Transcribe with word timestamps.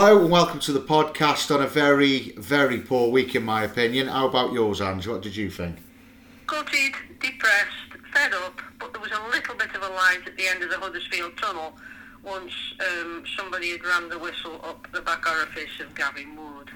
Hello 0.00 0.20
and 0.20 0.30
welcome 0.30 0.60
to 0.60 0.70
the 0.70 0.78
podcast 0.78 1.52
on 1.52 1.60
a 1.60 1.66
very, 1.66 2.30
very 2.36 2.78
poor 2.78 3.10
week 3.10 3.34
in 3.34 3.42
my 3.42 3.64
opinion. 3.64 4.06
How 4.06 4.28
about 4.28 4.52
yours, 4.52 4.80
Ange? 4.80 5.08
What 5.08 5.22
did 5.22 5.34
you 5.34 5.50
think? 5.50 5.78
Gutted, 6.46 6.94
depressed, 7.20 7.98
fed 8.14 8.32
up, 8.32 8.62
but 8.78 8.92
there 8.92 9.02
was 9.02 9.10
a 9.10 9.28
little 9.30 9.56
bit 9.56 9.74
of 9.74 9.82
a 9.82 9.88
light 9.88 10.20
at 10.24 10.36
the 10.36 10.46
end 10.46 10.62
of 10.62 10.70
the 10.70 10.78
Huddersfield 10.78 11.36
tunnel 11.36 11.76
once 12.22 12.52
um, 12.78 13.24
somebody 13.36 13.72
had 13.72 13.84
rammed 13.84 14.12
the 14.12 14.20
whistle 14.20 14.60
up 14.62 14.86
the 14.92 15.00
back 15.00 15.28
orifice 15.28 15.80
of 15.80 15.92
Gavin 15.96 16.36
Ward. 16.36 16.70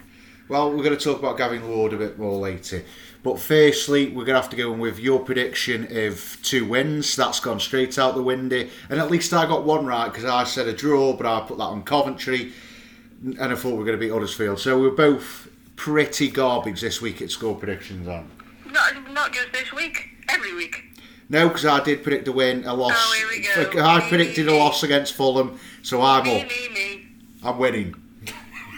Well, 0.48 0.70
we're 0.73 0.82
going 0.82 0.98
to 0.98 1.04
talk 1.04 1.20
about 1.20 1.39
Gavin 1.39 1.68
Ward 1.68 1.93
a 1.93 1.98
bit 1.98 2.18
more 2.18 2.41
later. 2.41 2.82
But 3.23 3.39
firstly, 3.39 4.09
we're 4.09 4.25
going 4.25 4.34
to 4.34 4.43
have 4.43 4.50
to 4.50 4.57
go 4.57 4.73
in 4.73 4.80
with 4.80 4.98
your 4.98 5.20
prediction 5.20 5.86
of 5.96 6.39
two 6.43 6.66
wins. 6.66 7.14
That's 7.14 7.39
gone 7.39 7.61
straight 7.61 8.00
out 8.00 8.16
the 8.16 8.23
window. 8.23 8.68
And 8.91 8.98
at 8.98 9.12
least 9.12 9.32
I 9.32 9.46
got 9.46 9.62
one 9.62 9.86
right 9.86 10.09
because 10.09 10.25
I 10.25 10.43
said 10.43 10.66
a 10.66 10.73
draw, 10.73 11.12
but 11.12 11.25
I 11.25 11.46
put 11.46 11.59
that 11.59 11.64
on 11.64 11.84
Coventry. 11.84 12.52
And 13.23 13.41
I 13.41 13.54
thought 13.54 13.70
we 13.70 13.79
were 13.79 13.84
going 13.84 13.98
to 13.98 14.04
beat 14.04 14.11
Huddersfield. 14.12 14.59
So 14.59 14.81
we're 14.81 14.90
both 14.90 15.49
pretty 15.76 16.29
garbage 16.29 16.81
this 16.81 17.00
week 17.00 17.22
at 17.22 17.31
score 17.31 17.54
predictions, 17.54 18.08
aren't 18.08 18.26
we? 18.67 18.72
Not, 18.72 19.12
not 19.12 19.32
just 19.32 19.53
this 19.53 19.72
week, 19.72 20.08
every 20.29 20.54
week. 20.54 20.85
No, 21.29 21.48
because 21.48 21.64
I 21.64 21.82
did 21.82 22.03
predict 22.03 22.29
a 22.29 22.32
win, 22.32 22.64
a 22.64 22.75
loss. 22.75 22.93
Oh, 22.95 23.14
here 23.17 23.29
we 23.64 23.72
go. 23.75 23.81
I 23.81 24.00
Me, 24.00 24.08
predicted 24.08 24.46
me, 24.46 24.57
a 24.57 24.58
loss 24.58 24.82
against 24.82 25.14
Fulham, 25.14 25.58
so 25.82 26.03
I'm 26.03 26.25
Me, 26.25 26.43
up. 26.43 26.48
me, 26.48 26.68
me. 26.75 27.07
I'm 27.43 27.58
winning. 27.58 27.95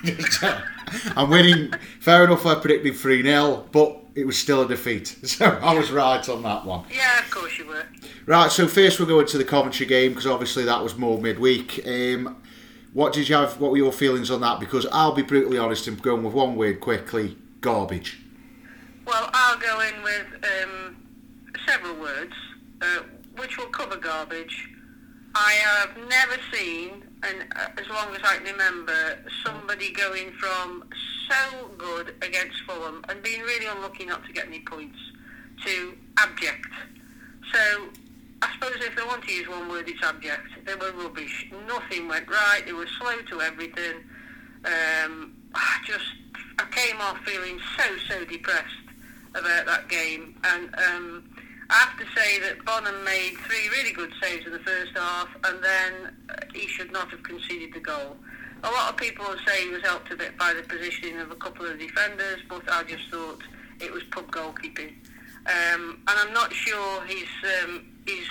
I'm 1.17 1.31
winning. 1.31 1.73
Fair 2.01 2.25
enough, 2.25 2.45
I 2.47 2.55
predicted 2.56 2.97
3 2.97 3.23
0, 3.23 3.69
but 3.73 3.97
it 4.15 4.27
was 4.27 4.39
still 4.39 4.62
a 4.62 4.69
defeat. 4.69 5.17
So 5.27 5.47
I 5.47 5.75
was 5.75 5.91
right 5.91 6.27
on 6.29 6.42
that 6.45 6.65
one. 6.65 6.84
Yeah, 6.95 7.19
of 7.19 7.31
course 7.31 7.59
you 7.59 7.67
were. 7.67 7.84
Right, 8.27 8.51
so 8.53 8.69
first 8.69 9.01
we're 9.01 9.06
going 9.06 9.27
to 9.27 9.39
the 9.39 9.45
Coventry 9.45 9.87
game 9.87 10.12
because 10.12 10.27
obviously 10.27 10.65
that 10.65 10.83
was 10.83 10.97
more 10.97 11.20
midweek. 11.20 11.81
Um, 11.87 12.37
what 12.95 13.12
did 13.12 13.29
you 13.29 13.34
have? 13.34 13.61
What 13.61 13.73
were 13.73 13.77
your 13.77 13.93
feelings 13.93 14.30
on 14.30 14.41
that? 14.41 14.61
Because 14.61 14.87
I'll 14.93 15.12
be 15.12 15.23
brutally 15.23 15.59
honest 15.59 15.87
and 15.89 16.01
going 16.01 16.23
with 16.23 16.33
one 16.33 16.57
word 16.57 16.80
quickly: 16.80 17.37
garbage. 17.61 18.20
Well, 19.05 19.28
I'll 19.34 19.59
go 19.59 19.81
in 19.81 20.03
with 20.03 20.27
um, 20.62 20.97
several 21.67 21.97
words, 21.97 22.33
uh, 22.81 23.00
which 23.37 23.59
will 23.59 23.67
cover 23.67 23.97
garbage. 23.97 24.69
I 25.34 25.53
have 25.53 25.97
never 26.09 26.37
seen, 26.53 27.03
and 27.25 27.53
uh, 27.56 27.67
as 27.77 27.89
long 27.89 28.15
as 28.15 28.22
I 28.25 28.37
can 28.37 28.45
remember, 28.45 29.19
somebody 29.45 29.92
going 29.92 30.31
from 30.39 30.84
so 31.28 31.70
good 31.77 32.15
against 32.22 32.61
Fulham 32.62 33.05
and 33.09 33.20
being 33.22 33.41
really 33.41 33.67
unlucky 33.67 34.05
not 34.05 34.25
to 34.27 34.33
get 34.33 34.47
any 34.47 34.61
points 34.61 34.98
to 35.67 35.95
abject. 36.19 36.69
So 37.53 37.89
I 38.45 38.53
suppose 38.53 38.77
if 38.84 38.95
they 38.95 39.03
want 39.03 39.25
to 39.25 39.33
use 39.33 39.48
one 39.48 39.70
word, 39.70 39.89
it's 39.89 40.03
abject. 40.03 40.67
They 40.67 40.75
were 40.75 40.92
rubbish. 40.92 41.50
Nothing 41.67 42.09
went 42.09 42.28
right. 42.28 42.61
They 42.67 42.75
were 42.75 42.87
slow 42.98 43.17
to 43.31 43.41
everything. 43.41 44.05
Um, 44.67 45.34
I 45.55 45.78
just 45.87 46.05
I 46.59 46.65
came 46.70 47.00
off 47.00 47.19
feeling 47.25 47.59
so 47.78 47.84
so 48.06 48.25
depressed 48.27 48.84
about 49.34 49.65
that 49.65 49.89
game, 49.89 50.37
and 50.45 50.75
um, 50.75 51.31
I 51.70 51.75
have 51.75 51.98
to 51.98 52.05
say 52.15 52.39
that 52.41 52.62
Bonham 52.67 53.03
made 53.05 53.34
three 53.47 53.69
really 53.70 53.92
good 53.92 54.12
saves 54.22 54.45
in 54.47 54.53
the 54.53 54.59
first 54.59 54.92
half, 54.95 55.28
and 55.45 55.65
then 55.65 56.17
uh, 56.28 56.34
he 56.53 56.67
should 56.69 56.92
not 56.92 57.11
have 57.12 57.22
conceded 57.22 57.72
the 57.72 57.81
goal. 57.81 58.17
A 58.62 58.70
lot 58.70 58.91
of 58.91 58.97
people 58.98 59.25
say 59.47 59.65
he 59.65 59.70
was 59.70 59.83
helped 59.83 60.12
a 60.12 60.17
bit 60.17 60.37
by 60.37 60.53
the 60.53 60.62
positioning 60.62 61.19
of 61.19 61.31
a 61.31 61.37
couple 61.37 61.65
of 61.65 61.78
defenders, 61.78 62.41
but 62.48 62.62
I 62.70 62.83
just 62.84 63.09
thought 63.11 63.42
it 63.81 63.91
was 63.91 64.03
pub 64.05 64.31
goalkeeping. 64.31 64.92
Um, 65.47 66.03
and 66.09 66.19
I'm 66.19 66.33
not 66.33 66.53
sure 66.53 67.05
he's 67.05 67.28
um, 67.65 67.94
he's 68.06 68.27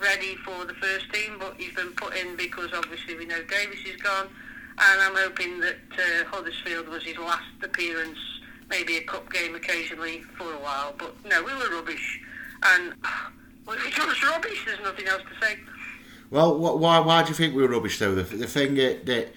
ready 0.00 0.36
for 0.36 0.64
the 0.64 0.74
first 0.74 1.12
team, 1.12 1.36
but 1.38 1.54
he's 1.56 1.74
been 1.74 1.92
put 1.92 2.16
in 2.16 2.36
because 2.36 2.72
obviously 2.72 3.16
we 3.16 3.24
know 3.26 3.42
Davis 3.44 3.80
is 3.86 4.00
gone, 4.00 4.28
and 4.78 5.00
I'm 5.00 5.14
hoping 5.14 5.60
that 5.60 5.76
uh, 5.92 6.24
Huddersfield 6.26 6.88
was 6.88 7.02
his 7.02 7.18
last 7.18 7.44
appearance, 7.62 8.18
maybe 8.70 8.96
a 8.96 9.02
cup 9.02 9.32
game 9.32 9.54
occasionally 9.54 10.22
for 10.36 10.52
a 10.52 10.58
while. 10.58 10.94
But 10.98 11.14
no, 11.24 11.42
we 11.42 11.54
were 11.54 11.70
rubbish, 11.70 12.20
and 12.62 12.94
well, 13.66 13.76
it 13.78 14.06
was 14.06 14.22
rubbish. 14.22 14.64
There's 14.66 14.80
nothing 14.80 15.08
else 15.08 15.22
to 15.22 15.46
say. 15.46 15.58
Well, 16.30 16.54
wh- 16.56 16.80
why 16.80 16.98
why 17.00 17.22
do 17.22 17.30
you 17.30 17.34
think 17.34 17.54
we 17.54 17.62
were 17.62 17.68
rubbish 17.68 17.98
though? 17.98 18.14
The, 18.14 18.22
the 18.22 18.46
thing 18.46 18.74
that, 18.74 19.06
that 19.06 19.32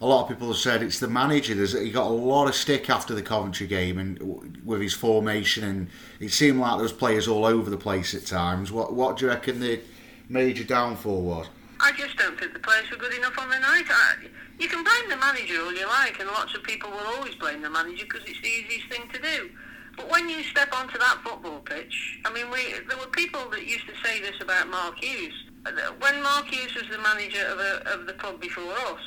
a 0.00 0.06
lot 0.06 0.22
of 0.22 0.28
people 0.28 0.48
have 0.48 0.56
said 0.56 0.82
it's 0.82 0.98
the 0.98 1.08
manager. 1.08 1.54
There's, 1.54 1.72
he 1.72 1.90
got 1.90 2.06
a 2.06 2.12
lot 2.12 2.48
of 2.48 2.54
stick 2.54 2.90
after 2.90 3.14
the 3.14 3.22
Coventry 3.22 3.66
game 3.66 3.98
and 3.98 4.60
with 4.64 4.80
his 4.80 4.94
formation, 4.94 5.64
and 5.64 5.88
it 6.20 6.32
seemed 6.32 6.60
like 6.60 6.72
there 6.72 6.82
was 6.82 6.92
players 6.92 7.28
all 7.28 7.44
over 7.44 7.70
the 7.70 7.76
place 7.76 8.14
at 8.14 8.26
times. 8.26 8.72
What 8.72 8.92
what 8.92 9.16
do 9.16 9.26
you 9.26 9.30
reckon 9.30 9.60
the 9.60 9.80
major 10.28 10.64
downfall 10.64 11.22
was? 11.22 11.46
I 11.80 11.92
just 11.92 12.16
don't 12.16 12.38
think 12.38 12.52
the 12.54 12.60
players 12.60 12.90
were 12.90 12.96
good 12.96 13.14
enough 13.14 13.38
on 13.38 13.50
the 13.50 13.58
night. 13.58 13.84
I, 13.88 14.14
you 14.58 14.68
can 14.68 14.84
blame 14.84 15.10
the 15.10 15.16
manager 15.16 15.60
all 15.60 15.74
you 15.74 15.86
like, 15.86 16.20
and 16.20 16.28
lots 16.28 16.54
of 16.54 16.62
people 16.62 16.90
will 16.90 17.16
always 17.16 17.34
blame 17.34 17.62
the 17.62 17.70
manager 17.70 18.04
because 18.04 18.22
it's 18.26 18.40
the 18.40 18.48
easiest 18.48 18.88
thing 18.88 19.08
to 19.12 19.20
do. 19.20 19.50
But 19.96 20.10
when 20.10 20.28
you 20.28 20.42
step 20.42 20.74
onto 20.74 20.98
that 20.98 21.20
football 21.22 21.60
pitch, 21.60 22.20
I 22.24 22.32
mean, 22.32 22.50
we 22.50 22.74
there 22.88 22.98
were 22.98 23.06
people 23.06 23.48
that 23.50 23.66
used 23.66 23.86
to 23.86 23.94
say 24.02 24.20
this 24.20 24.40
about 24.40 24.68
Mark 24.68 25.02
Hughes. 25.02 25.34
Uh, 25.66 25.70
when 25.98 26.22
Mark 26.22 26.46
Hughes 26.46 26.74
was 26.74 26.84
the 26.90 26.98
manager 26.98 27.46
of, 27.46 27.58
a, 27.58 27.94
of 27.94 28.06
the 28.06 28.12
club 28.14 28.40
before 28.40 28.72
us, 28.72 29.00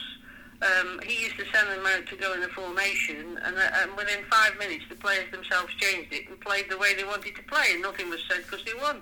um, 0.62 1.00
he 1.06 1.23
used 1.23 1.38
to 1.38 1.45
send 1.53 1.69
them 1.69 1.85
out 1.85 2.07
to 2.07 2.16
go 2.16 2.34
in 2.34 2.41
a 2.41 2.47
formation, 2.47 3.40
and, 3.44 3.57
uh, 3.57 3.69
and 3.81 3.95
within 3.95 4.23
five 4.29 4.57
minutes, 4.57 4.85
the 4.90 4.95
players 4.95 5.29
themselves 5.31 5.73
changed 5.78 6.12
it 6.12 6.28
and 6.29 6.40
played 6.41 6.66
the 6.69 6.78
way 6.78 6.95
they 6.95 7.03
wanted 7.03 7.35
to 7.35 7.44
play, 7.44 7.73
and 7.73 7.81
nothing 7.81 8.09
was 8.09 8.19
said 8.28 8.44
because 8.44 8.66
they 8.66 8.73
won. 8.81 9.01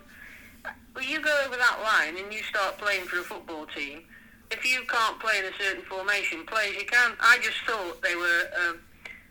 Well, 0.94 1.04
you 1.04 1.22
go 1.22 1.34
over 1.46 1.56
that 1.56 1.80
line 1.84 2.18
and 2.22 2.34
you 2.34 2.42
start 2.44 2.78
playing 2.78 3.06
for 3.06 3.20
a 3.20 3.24
football 3.24 3.68
team. 3.68 4.04
If 4.52 4.66
you 4.66 4.82
can't 4.88 5.20
play 5.20 5.40
in 5.40 5.46
a 5.46 5.56
certain 5.58 5.84
formation, 5.84 6.46
play 6.46 6.70
as 6.70 6.76
you 6.76 6.86
can. 6.86 7.14
I 7.20 7.38
just 7.42 7.58
thought 7.66 8.02
they 8.02 8.16
were. 8.16 8.44
Um, 8.68 8.80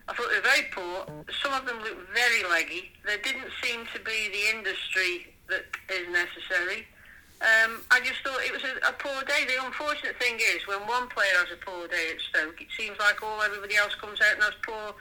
I 0.07 0.13
thought 0.13 0.29
they 0.29 0.37
were 0.37 0.43
very 0.43 0.67
poor. 0.73 1.07
Some 1.43 1.53
of 1.55 1.67
them 1.67 1.79
looked 1.81 2.13
very 2.13 2.45
leggy. 2.51 2.93
There 3.07 3.19
didn't 3.19 3.51
seem 3.63 3.87
to 3.95 4.01
be 4.01 4.29
the 4.29 4.57
industry 4.57 5.35
that 5.49 5.65
is 5.89 6.09
necessary. 6.13 6.87
Um, 7.45 7.85
I 7.91 8.01
just 8.01 8.25
thought 8.25 8.41
it 8.41 8.53
was 8.53 8.65
a, 8.65 8.89
a 8.89 8.93
poor 8.97 9.21
day. 9.29 9.45
The 9.45 9.61
unfortunate 9.61 10.17
thing 10.19 10.41
is, 10.41 10.67
when 10.67 10.81
one 10.89 11.09
player 11.09 11.37
has 11.45 11.53
a 11.53 11.61
poor 11.61 11.87
day 11.89 12.17
at 12.17 12.21
Stoke, 12.33 12.57
it 12.61 12.69
seems 12.73 12.99
like 12.99 13.23
all 13.23 13.43
everybody 13.43 13.77
else 13.77 13.95
comes 14.01 14.19
out 14.25 14.35
and 14.35 14.43
has 14.43 14.57
poor 14.65 14.95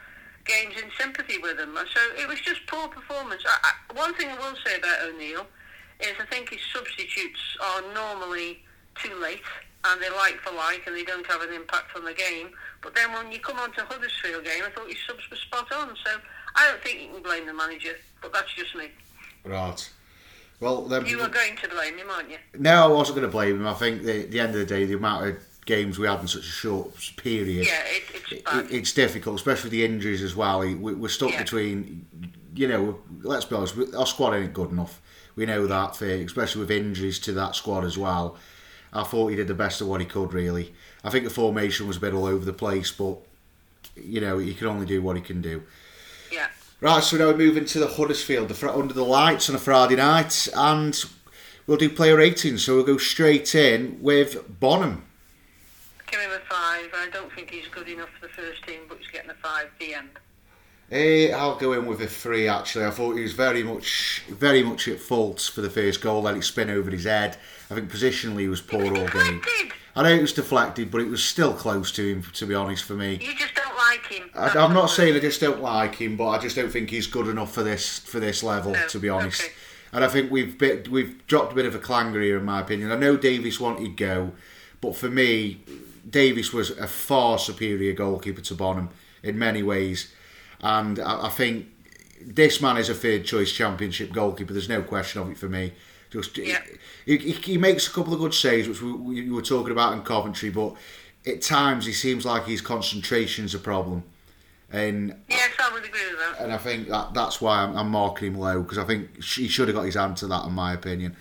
games 0.43 0.75
in 0.75 0.91
sympathy 0.99 1.37
with 1.39 1.55
them. 1.55 1.71
So 1.75 2.01
it 2.19 2.27
was 2.27 2.41
just 2.41 2.67
poor 2.67 2.89
performance. 2.89 3.43
I, 3.47 3.71
I, 3.71 3.93
one 3.95 4.13
thing 4.15 4.27
I 4.27 4.35
will 4.35 4.57
say 4.65 4.75
about 4.75 5.07
O'Neill 5.07 5.47
is 6.01 6.19
I 6.19 6.25
think 6.27 6.49
his 6.49 6.59
substitutes 6.73 7.39
are 7.63 7.81
normally 7.93 8.59
too 8.95 9.15
late 9.21 9.41
and 9.85 10.01
they're 10.01 10.11
like 10.11 10.35
for 10.39 10.53
like 10.53 10.83
and 10.87 10.95
they 10.95 11.03
don't 11.03 11.25
have 11.27 11.41
an 11.41 11.53
impact 11.53 11.95
on 11.95 12.03
the 12.03 12.13
game. 12.13 12.49
But 12.81 12.95
then 12.95 13.11
when 13.13 13.31
you 13.31 13.39
come 13.39 13.59
on 13.59 13.71
to 13.73 13.85
Huddersfield 13.85 14.43
game, 14.43 14.63
I 14.65 14.69
thought 14.69 14.87
his 14.87 14.97
subs 15.07 15.23
were 15.29 15.37
spot 15.37 15.71
on. 15.71 15.95
So 16.03 16.11
I 16.55 16.67
don't 16.67 16.81
think 16.83 17.01
you 17.01 17.07
can 17.07 17.23
blame 17.23 17.45
the 17.45 17.53
manager, 17.53 17.95
but 18.21 18.33
that's 18.33 18.53
just 18.53 18.75
me. 18.75 18.89
Right. 19.45 19.89
Well, 20.63 20.83
then, 20.83 21.05
You 21.05 21.17
were 21.17 21.27
going 21.27 21.57
to 21.57 21.67
blame 21.67 21.97
him, 21.97 22.09
aren't 22.09 22.31
you? 22.31 22.37
no, 22.57 22.85
I 22.85 22.87
wasn't 22.87 23.17
going 23.17 23.27
to 23.27 23.31
blame 23.31 23.57
him. 23.57 23.67
I 23.67 23.73
think 23.73 24.03
the, 24.03 24.23
the 24.23 24.39
end 24.39 24.53
of 24.53 24.59
the 24.59 24.65
day, 24.65 24.85
the 24.85 24.93
amount 24.93 25.27
of 25.27 25.35
games 25.65 25.99
we 25.99 26.07
had 26.07 26.21
in 26.21 26.27
such 26.27 26.43
a 26.43 26.45
short 26.45 26.93
period, 27.17 27.67
Yeah, 27.67 27.81
it, 27.85 28.03
it's 28.31 28.71
it, 28.71 28.73
it's 28.73 28.93
difficult, 28.93 29.35
especially 29.35 29.71
the 29.71 29.83
injuries 29.83 30.21
as 30.21 30.37
well. 30.37 30.59
We, 30.61 30.73
we're 30.75 31.09
stuck 31.09 31.31
Yeah. 31.31 31.43
between, 31.43 32.05
you 32.55 32.69
know, 32.69 32.99
let's 33.23 33.43
be 33.43 33.55
honest, 33.55 33.75
our 33.93 34.07
squad 34.07 34.35
ain't 34.35 34.53
good 34.53 34.71
enough. 34.71 35.01
We 35.35 35.45
know 35.45 35.67
that, 35.67 35.97
for, 35.97 36.05
especially 36.05 36.61
with 36.61 36.71
injuries 36.71 37.19
to 37.19 37.33
that 37.33 37.55
squad 37.55 37.83
as 37.83 37.97
well. 37.97 38.37
I 38.93 39.03
thought 39.03 39.27
he 39.27 39.35
did 39.35 39.49
the 39.49 39.53
best 39.55 39.81
of 39.81 39.87
what 39.87 39.99
he 39.99 40.07
could, 40.07 40.31
really. 40.31 40.73
I 41.03 41.09
think 41.09 41.25
the 41.25 41.29
formation 41.29 41.87
was 41.87 41.97
a 41.97 41.99
bit 41.99 42.13
all 42.13 42.25
over 42.25 42.45
the 42.45 42.53
place, 42.53 42.89
but, 42.89 43.17
you 43.97 44.21
know, 44.21 44.37
he 44.37 44.53
can 44.53 44.67
only 44.67 44.85
do 44.85 45.01
what 45.01 45.17
he 45.17 45.21
can 45.21 45.41
do. 45.41 45.63
Right, 46.83 47.01
so 47.01 47.15
now 47.15 47.27
we're 47.27 47.37
moving 47.37 47.63
to 47.63 47.79
the 47.79 47.87
Huddersfield, 47.87 48.49
the 48.49 48.53
fr- 48.53 48.67
under 48.67 48.93
the 48.93 49.05
lights 49.05 49.49
on 49.49 49.55
a 49.55 49.57
Friday 49.57 49.95
night, 49.95 50.49
and 50.53 51.01
we'll 51.65 51.77
do 51.77 51.89
player 51.89 52.17
ratings. 52.17 52.65
So 52.65 52.75
we'll 52.75 52.83
go 52.83 52.97
straight 52.97 53.55
in 53.55 53.99
with 54.01 54.59
Bonham. 54.59 55.05
Give 56.11 56.19
him 56.19 56.31
a 56.31 56.39
five. 56.53 56.89
I 56.93 57.07
don't 57.13 57.31
think 57.31 57.51
he's 57.51 57.69
good 57.69 57.87
enough 57.87 58.09
for 58.19 58.27
the 58.27 58.33
first 58.33 58.67
team, 58.67 58.81
but 58.89 58.97
he's 58.97 59.07
getting 59.07 59.29
a 59.29 59.35
five. 59.35 59.69
The 59.79 59.93
end. 59.93 60.09
Eh, 60.91 61.31
I'll 61.31 61.55
go 61.55 61.71
in 61.71 61.85
with 61.85 62.01
a 62.01 62.07
three. 62.07 62.49
Actually, 62.49 62.83
I 62.83 62.89
thought 62.91 63.15
he 63.15 63.21
was 63.21 63.31
very 63.31 63.63
much, 63.63 64.21
very 64.27 64.61
much 64.61 64.89
at 64.89 64.99
fault 64.99 65.39
for 65.55 65.61
the 65.61 65.69
first 65.69 66.01
goal. 66.01 66.23
Let 66.23 66.35
it 66.35 66.43
spin 66.43 66.69
over 66.69 66.91
his 66.91 67.05
head. 67.05 67.37
I 67.71 67.75
think 67.75 67.89
positionally 67.89 68.41
he 68.41 68.47
was 68.49 68.59
poor 68.59 68.83
all 68.83 69.07
game. 69.07 69.41
I 69.95 70.03
know 70.03 70.09
it 70.09 70.21
was 70.21 70.33
deflected, 70.33 70.89
but 70.89 71.01
it 71.01 71.07
was 71.07 71.23
still 71.23 71.53
close 71.53 71.91
to 71.93 72.07
him. 72.07 72.23
To 72.33 72.45
be 72.45 72.55
honest, 72.55 72.83
for 72.83 72.93
me, 72.93 73.19
You 73.21 73.35
just 73.35 73.53
don't 73.53 73.75
like 73.75 74.05
him. 74.07 74.29
I, 74.33 74.49
I'm 74.49 74.73
not 74.73 74.87
saying 74.87 75.15
I 75.15 75.19
just 75.19 75.39
don't 75.39 75.61
like 75.61 75.95
him, 75.95 76.17
but 76.17 76.29
I 76.29 76.39
just 76.39 76.55
don't 76.55 76.71
think 76.71 76.89
he's 76.89 77.07
good 77.07 77.27
enough 77.27 77.53
for 77.53 77.63
this 77.63 77.99
for 77.99 78.19
this 78.19 78.41
level. 78.43 78.71
No, 78.71 78.87
to 78.87 78.99
be 78.99 79.09
honest, 79.09 79.41
okay. 79.41 79.53
and 79.91 80.03
I 80.03 80.07
think 80.07 80.31
we've 80.31 80.57
bit, 80.57 80.89
we've 80.89 81.25
dropped 81.27 81.51
a 81.51 81.55
bit 81.55 81.65
of 81.65 81.75
a 81.75 81.79
clanger 81.79 82.21
here, 82.21 82.37
in 82.37 82.45
my 82.45 82.61
opinion. 82.61 82.91
I 82.91 82.95
know 82.95 83.17
Davis 83.17 83.59
wanted 83.59 83.95
go, 83.95 84.31
but 84.81 84.95
for 84.95 85.09
me, 85.09 85.61
Davis 86.09 86.51
was 86.51 86.71
a 86.71 86.87
far 86.87 87.37
superior 87.37 87.93
goalkeeper 87.93 88.41
to 88.41 88.55
Bonham 88.55 88.89
in 89.21 89.37
many 89.37 89.61
ways, 89.61 90.11
and 90.61 90.99
I, 90.99 91.27
I 91.27 91.29
think 91.29 91.67
this 92.19 92.61
man 92.61 92.77
is 92.77 92.89
a 92.89 92.95
third 92.95 93.25
choice 93.25 93.51
championship 93.51 94.11
goalkeeper. 94.11 94.53
There's 94.53 94.69
no 94.69 94.81
question 94.81 95.21
of 95.21 95.29
it 95.29 95.37
for 95.37 95.49
me. 95.49 95.73
Just 96.13 96.37
Yeah. 96.37 96.61
he, 97.07 97.17
he, 97.17 97.31
he 97.31 97.57
makes 97.57 97.87
a 97.87 97.91
couple 97.91 98.13
of 98.13 98.19
good 98.19 98.35
saves, 98.35 98.67
which 98.67 98.81
we, 98.83 98.91
we 98.93 99.29
were 99.31 99.41
talking 99.41 99.71
about 99.71 99.93
in 99.93 100.03
Coventry, 100.03 100.51
but 100.51 100.75
at 101.25 101.41
times 101.41 101.87
he 101.87 101.91
seems 101.91 102.23
like 102.23 102.45
his 102.45 102.61
concentration's 102.61 103.55
a 103.55 103.59
problem, 103.59 104.03
and 104.71 105.15
Yes, 105.27 105.49
I 105.59 105.73
would 105.73 105.83
agree 105.83 106.01
with 106.11 106.19
that. 106.19 106.43
and 106.43 106.53
I 106.53 106.57
think 106.59 106.87
that 106.89 107.15
that's 107.15 107.41
why 107.41 107.63
I'm, 107.63 107.75
I'm 107.75 107.89
marking 107.89 108.27
him 108.33 108.39
low 108.39 108.61
because 108.61 108.77
I 108.77 108.83
think 108.83 109.23
he 109.23 109.47
should 109.47 109.67
have 109.69 109.75
got 109.75 109.83
his 109.85 109.95
hand 109.95 110.17
to 110.17 110.27
that, 110.27 110.45
in 110.45 110.53
my 110.53 110.73
opinion. 110.73 111.15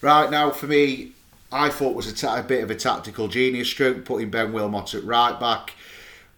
Right 0.00 0.30
now, 0.30 0.50
for 0.50 0.66
me, 0.66 1.12
I 1.52 1.68
thought 1.68 1.94
was 1.94 2.06
a, 2.10 2.14
ta- 2.14 2.38
a 2.38 2.42
bit 2.42 2.62
of 2.64 2.70
a 2.70 2.74
tactical 2.74 3.28
genius 3.28 3.68
stroke 3.68 4.06
putting 4.06 4.30
Ben 4.30 4.52
Wilmot 4.54 4.94
at 4.94 5.04
right 5.04 5.38
back, 5.38 5.74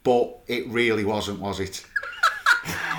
but 0.02 0.36
it 0.48 0.66
really 0.66 1.04
wasn't, 1.04 1.38
was 1.38 1.60
it? 1.60 1.86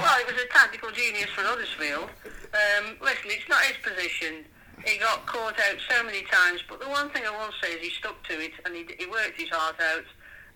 Well, 0.02 0.20
it 0.20 0.26
was 0.26 0.42
a 0.42 0.48
tactical 0.48 0.90
genius 0.90 1.30
for 1.30 1.42
Huddersfield. 1.42 2.10
Um, 2.26 2.96
listen, 3.04 3.26
it's 3.26 3.48
not 3.48 3.62
his 3.62 3.78
position. 3.84 4.44
He 4.86 4.98
got 4.98 5.26
caught 5.26 5.60
out 5.60 5.78
so 5.90 6.04
many 6.04 6.24
times, 6.24 6.62
but 6.68 6.80
the 6.80 6.90
one 6.90 7.10
thing 7.10 7.24
I 7.26 7.32
will 7.32 7.54
say 7.62 7.74
is 7.74 7.82
he 7.82 7.90
stuck 7.90 8.22
to 8.28 8.40
it 8.40 8.52
and 8.66 8.76
he, 8.76 8.86
he 8.98 9.06
worked 9.06 9.40
his 9.40 9.50
heart 9.50 9.76
out. 9.80 10.04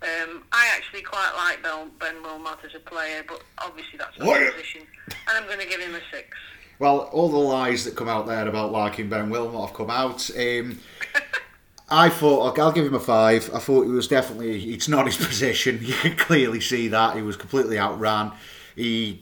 Um, 0.02 0.44
I 0.52 0.72
actually 0.76 1.02
quite 1.02 1.32
like 1.38 1.64
Ben, 1.64 1.90
ben 2.00 2.22
Wilmot 2.22 2.60
as 2.66 2.76
a 2.76 2.80
player, 2.80 3.24
but 3.28 3.42
obviously 3.58 3.98
that's 3.98 4.18
not 4.20 4.40
his 4.40 4.52
position. 4.52 4.82
And 5.08 5.38
I'm 5.38 5.46
going 5.46 5.60
to 5.60 5.68
give 5.68 5.80
him 5.80 5.96
a 5.96 6.02
six. 6.12 6.38
Well, 6.80 7.10
all 7.12 7.30
the 7.30 7.38
lies 7.38 7.86
that 7.86 7.96
come 7.96 8.10
out 8.10 8.28
there 8.28 8.48
about 8.48 8.72
liking 8.72 9.10
Ben 9.10 9.30
Wilmot 9.30 9.68
have 9.68 9.76
come 9.76 9.90
out. 9.90 10.30
Um, 10.38 10.80
I 11.90 12.10
thought 12.10 12.58
I'll 12.58 12.72
give 12.72 12.86
him 12.86 12.96
a 12.96 13.00
five. 13.00 13.50
I 13.54 13.60
thought 13.60 13.84
he 13.84 13.92
was 13.92 14.08
definitely 14.08 14.74
it's 14.74 14.88
not 14.88 15.06
his 15.06 15.18
position. 15.28 15.80
You 15.82 15.94
can 15.94 16.18
clearly 16.18 16.60
see 16.60 16.88
that 16.90 17.16
he 17.16 17.22
was 17.22 17.38
completely 17.38 17.78
outran. 17.78 18.32
He, 18.76 19.22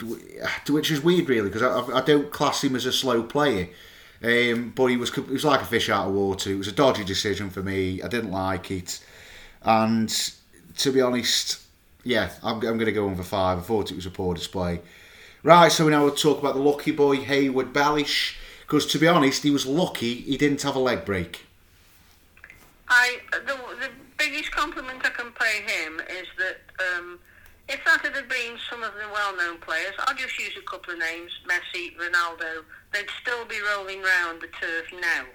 which 0.68 0.90
is 0.90 1.04
weird 1.04 1.30
really 1.30 1.50
because 1.50 1.62
I, 1.62 1.98
I 1.98 2.02
don't 2.02 2.32
class 2.32 2.64
him 2.64 2.76
as 2.76 2.88
a 2.88 2.92
slow 2.92 3.22
player. 3.22 3.70
Um, 4.24 4.72
but 4.74 4.86
he 4.86 4.96
was 4.96 5.14
he 5.14 5.22
was 5.22 5.44
like 5.44 5.62
a 5.62 5.66
fish 5.66 5.90
out 5.90 6.08
of 6.08 6.14
water. 6.14 6.52
It 6.52 6.58
was 6.58 6.70
a 6.70 6.72
dodgy 6.72 7.04
decision 7.04 7.50
for 7.50 7.62
me. 7.62 8.02
I 8.02 8.08
didn't 8.08 8.32
like 8.32 8.72
it, 8.72 9.04
and 9.64 10.10
to 10.78 10.92
be 10.92 11.02
honest, 11.02 11.62
yeah, 12.06 12.32
I'm, 12.42 12.56
I'm 12.56 12.78
going 12.78 12.86
to 12.86 12.94
go 12.94 13.08
on 13.08 13.16
for 13.16 13.24
five. 13.24 13.58
I 13.58 13.62
thought 13.62 13.92
it 13.92 13.96
was 13.96 14.06
a 14.06 14.12
poor 14.12 14.34
display. 14.34 14.80
Right, 15.44 15.70
so 15.70 15.86
we 15.86 15.92
now 15.92 16.06
we'll 16.06 16.16
talk 16.16 16.40
about 16.40 16.56
the 16.56 16.62
lucky 16.62 16.92
boy 16.92 17.24
Harwood-Bellis. 17.26 18.36
Because 18.62 18.86
to 18.94 18.98
be 18.98 19.08
honest, 19.10 19.44
he 19.44 19.52
was 19.52 19.66
lucky 19.66 20.16
he 20.16 20.38
didn't 20.38 20.62
have 20.62 20.76
a 20.76 20.80
leg 20.80 21.04
break. 21.04 21.42
I 22.88 23.20
the, 23.32 23.60
the 23.82 23.90
biggest 24.18 24.52
compliment 24.52 25.06
I 25.06 25.10
can 25.10 25.34
pay 25.34 25.62
him 25.62 26.00
is 26.00 26.28
that 26.38 26.62
um, 26.80 27.20
if 27.68 27.84
that 27.86 28.02
had 28.02 28.30
been 28.30 28.58
some 28.70 28.84
of 28.84 28.94
the 28.94 29.08
well-known 29.12 29.58
players, 29.60 29.94
I'll 30.00 30.16
just 30.16 30.40
use 30.40 30.56
a 30.58 30.62
couple 30.62 30.94
of 30.94 31.00
names: 31.00 31.32
Messi, 31.46 31.94
Ronaldo. 31.98 32.64
They'd 32.94 33.10
still 33.22 33.46
be 33.46 33.56
rolling 33.76 34.02
round 34.02 34.42
the 34.42 34.48
turf 34.48 34.86
now. 34.94 35.26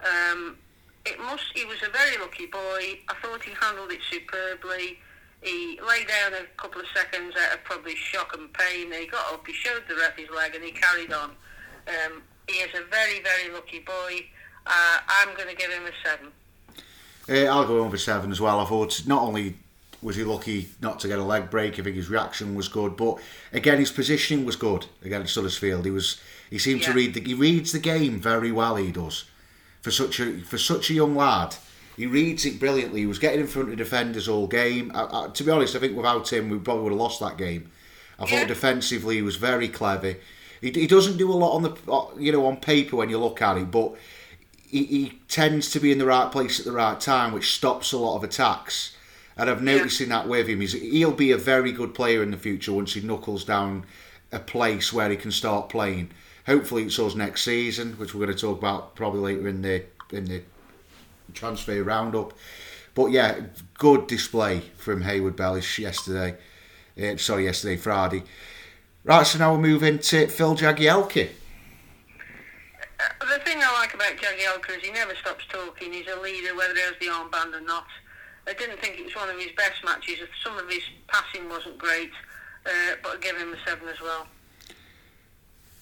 Um, 0.00 0.56
it 1.04 1.18
must. 1.18 1.44
He 1.54 1.64
was 1.64 1.78
a 1.82 1.90
very 1.90 2.16
lucky 2.18 2.46
boy. 2.46 3.00
I 3.08 3.14
thought 3.22 3.42
he 3.42 3.52
handled 3.60 3.92
it 3.92 4.00
superbly. 4.10 4.98
He 5.42 5.78
lay 5.86 6.04
down 6.04 6.32
a 6.34 6.44
couple 6.60 6.80
of 6.80 6.86
seconds 6.94 7.34
out 7.36 7.54
of 7.54 7.64
probably 7.64 7.94
shock 7.94 8.36
and 8.36 8.52
pain. 8.52 8.92
He 8.92 9.06
got 9.06 9.32
up, 9.32 9.46
he 9.46 9.52
showed 9.52 9.82
the 9.88 9.96
ref 9.96 10.16
his 10.16 10.30
leg, 10.30 10.54
and 10.54 10.64
he 10.64 10.72
carried 10.72 11.12
on. 11.12 11.30
Um, 11.88 12.22
he 12.48 12.54
is 12.54 12.70
a 12.74 12.84
very, 12.90 13.22
very 13.22 13.52
lucky 13.52 13.80
boy. 13.80 14.26
Uh, 14.66 14.98
I'm 15.08 15.36
going 15.36 15.48
to 15.48 15.54
give 15.54 15.70
him 15.70 15.84
a 15.84 15.92
seven. 16.04 16.32
Uh, 17.28 17.50
I'll 17.50 17.66
go 17.66 17.84
over 17.84 17.96
seven 17.96 18.30
as 18.30 18.40
well. 18.40 18.60
I 18.60 18.64
thought 18.64 19.06
not 19.06 19.22
only 19.22 19.56
was 20.02 20.16
he 20.16 20.24
lucky 20.24 20.68
not 20.80 21.00
to 21.00 21.08
get 21.08 21.18
a 21.18 21.24
leg 21.24 21.50
break, 21.50 21.78
I 21.78 21.82
think 21.82 21.96
his 21.96 22.08
reaction 22.08 22.54
was 22.54 22.68
good, 22.68 22.96
but 22.96 23.18
again 23.52 23.78
his 23.78 23.90
positioning 23.90 24.44
was 24.44 24.56
good 24.56 24.86
against 25.04 25.34
Huddersfield. 25.34 25.84
He 25.84 25.90
was 25.90 26.20
he 26.50 26.58
seemed 26.58 26.82
to 26.82 26.92
read 26.92 27.14
the 27.14 27.20
he 27.20 27.34
reads 27.34 27.72
the 27.72 27.78
game 27.78 28.20
very 28.20 28.52
well. 28.52 28.76
He 28.76 28.92
does 28.92 29.24
for 29.80 29.90
such 29.90 30.20
a 30.20 30.40
for 30.40 30.58
such 30.58 30.90
a 30.90 30.94
young 30.94 31.14
lad. 31.14 31.56
He 31.96 32.06
reads 32.06 32.44
it 32.44 32.60
brilliantly. 32.60 33.00
He 33.00 33.06
was 33.06 33.18
getting 33.18 33.40
in 33.40 33.46
front 33.46 33.70
of 33.70 33.76
defenders 33.76 34.28
all 34.28 34.46
game. 34.46 34.92
I, 34.94 35.04
I, 35.10 35.28
to 35.28 35.44
be 35.44 35.50
honest, 35.50 35.74
I 35.74 35.78
think 35.78 35.96
without 35.96 36.30
him, 36.30 36.50
we 36.50 36.58
probably 36.58 36.84
would 36.84 36.92
have 36.92 37.00
lost 37.00 37.20
that 37.20 37.38
game. 37.38 37.70
I 38.18 38.26
thought 38.26 38.48
defensively 38.48 39.16
he 39.16 39.22
was 39.22 39.36
very 39.36 39.68
clever. 39.68 40.16
He, 40.60 40.70
he 40.70 40.86
doesn't 40.86 41.16
do 41.16 41.32
a 41.32 41.34
lot 41.34 41.54
on 41.54 41.62
the 41.62 41.76
uh, 41.90 42.06
you 42.18 42.32
know 42.32 42.46
on 42.46 42.58
paper 42.58 42.96
when 42.96 43.10
you 43.10 43.18
look 43.18 43.40
at 43.40 43.58
it, 43.58 43.70
but 43.70 43.94
he, 44.68 44.84
he 44.84 45.20
tends 45.28 45.70
to 45.70 45.80
be 45.80 45.92
in 45.92 45.98
the 45.98 46.06
right 46.06 46.30
place 46.30 46.58
at 46.58 46.66
the 46.66 46.72
right 46.72 47.00
time, 47.00 47.32
which 47.32 47.54
stops 47.54 47.92
a 47.92 47.98
lot 47.98 48.16
of 48.16 48.24
attacks. 48.24 48.96
And 49.36 49.50
I've 49.50 49.62
noticed 49.62 50.00
in 50.00 50.08
that 50.08 50.28
with 50.28 50.48
him, 50.48 50.60
he's, 50.60 50.72
he'll 50.72 51.12
be 51.12 51.30
a 51.30 51.36
very 51.36 51.70
good 51.70 51.94
player 51.94 52.22
in 52.22 52.30
the 52.30 52.38
future 52.38 52.72
once 52.72 52.94
he 52.94 53.02
knuckles 53.02 53.44
down 53.44 53.84
a 54.32 54.38
place 54.38 54.92
where 54.92 55.10
he 55.10 55.16
can 55.16 55.30
start 55.30 55.68
playing. 55.68 56.10
Hopefully, 56.46 56.84
it's 56.84 56.98
us 56.98 57.14
next 57.14 57.42
season, 57.42 57.94
which 57.94 58.14
we're 58.14 58.24
going 58.24 58.36
to 58.36 58.40
talk 58.40 58.58
about 58.58 58.94
probably 58.94 59.34
later 59.34 59.48
in 59.48 59.62
the 59.62 59.84
in 60.12 60.26
the 60.26 60.42
transfer 61.34 61.82
roundup. 61.82 62.32
But 62.94 63.10
yeah, 63.10 63.40
good 63.74 64.06
display 64.06 64.60
from 64.78 65.02
Harwood-Bellis 65.02 65.78
yesterday. 65.78 66.36
Uh, 67.00 67.16
sorry, 67.16 67.44
yesterday 67.44 67.76
Friday. 67.76 68.22
Right, 69.04 69.26
so 69.26 69.38
now 69.38 69.50
we'll 69.52 69.60
move 69.60 69.82
into 69.82 70.28
Phil 70.28 70.56
Jagielka. 70.56 71.28
The 73.20 73.38
thing 73.44 73.58
I 73.60 73.72
like 73.74 73.92
about 73.94 74.16
Jagielka 74.16 74.78
is 74.78 74.82
he 74.82 74.92
never 74.92 75.14
stops 75.16 75.44
talking. 75.48 75.92
He's 75.92 76.06
a 76.06 76.18
leader, 76.20 76.56
whether 76.56 76.74
he 76.74 76.80
has 76.80 76.94
the 77.00 77.06
armband 77.06 77.54
or 77.54 77.60
not. 77.60 77.86
I 78.46 78.54
didn't 78.54 78.78
think 78.78 78.98
it 78.98 79.04
was 79.04 79.14
one 79.14 79.28
of 79.28 79.38
his 79.38 79.50
best 79.56 79.84
matches. 79.84 80.18
Some 80.42 80.56
of 80.56 80.70
his 80.70 80.82
passing 81.08 81.48
wasn't 81.48 81.76
great, 81.76 82.12
uh, 82.64 82.94
but 83.02 83.16
I 83.16 83.18
give 83.20 83.36
him 83.36 83.52
a 83.52 83.56
seven 83.68 83.88
as 83.88 84.00
well. 84.00 84.26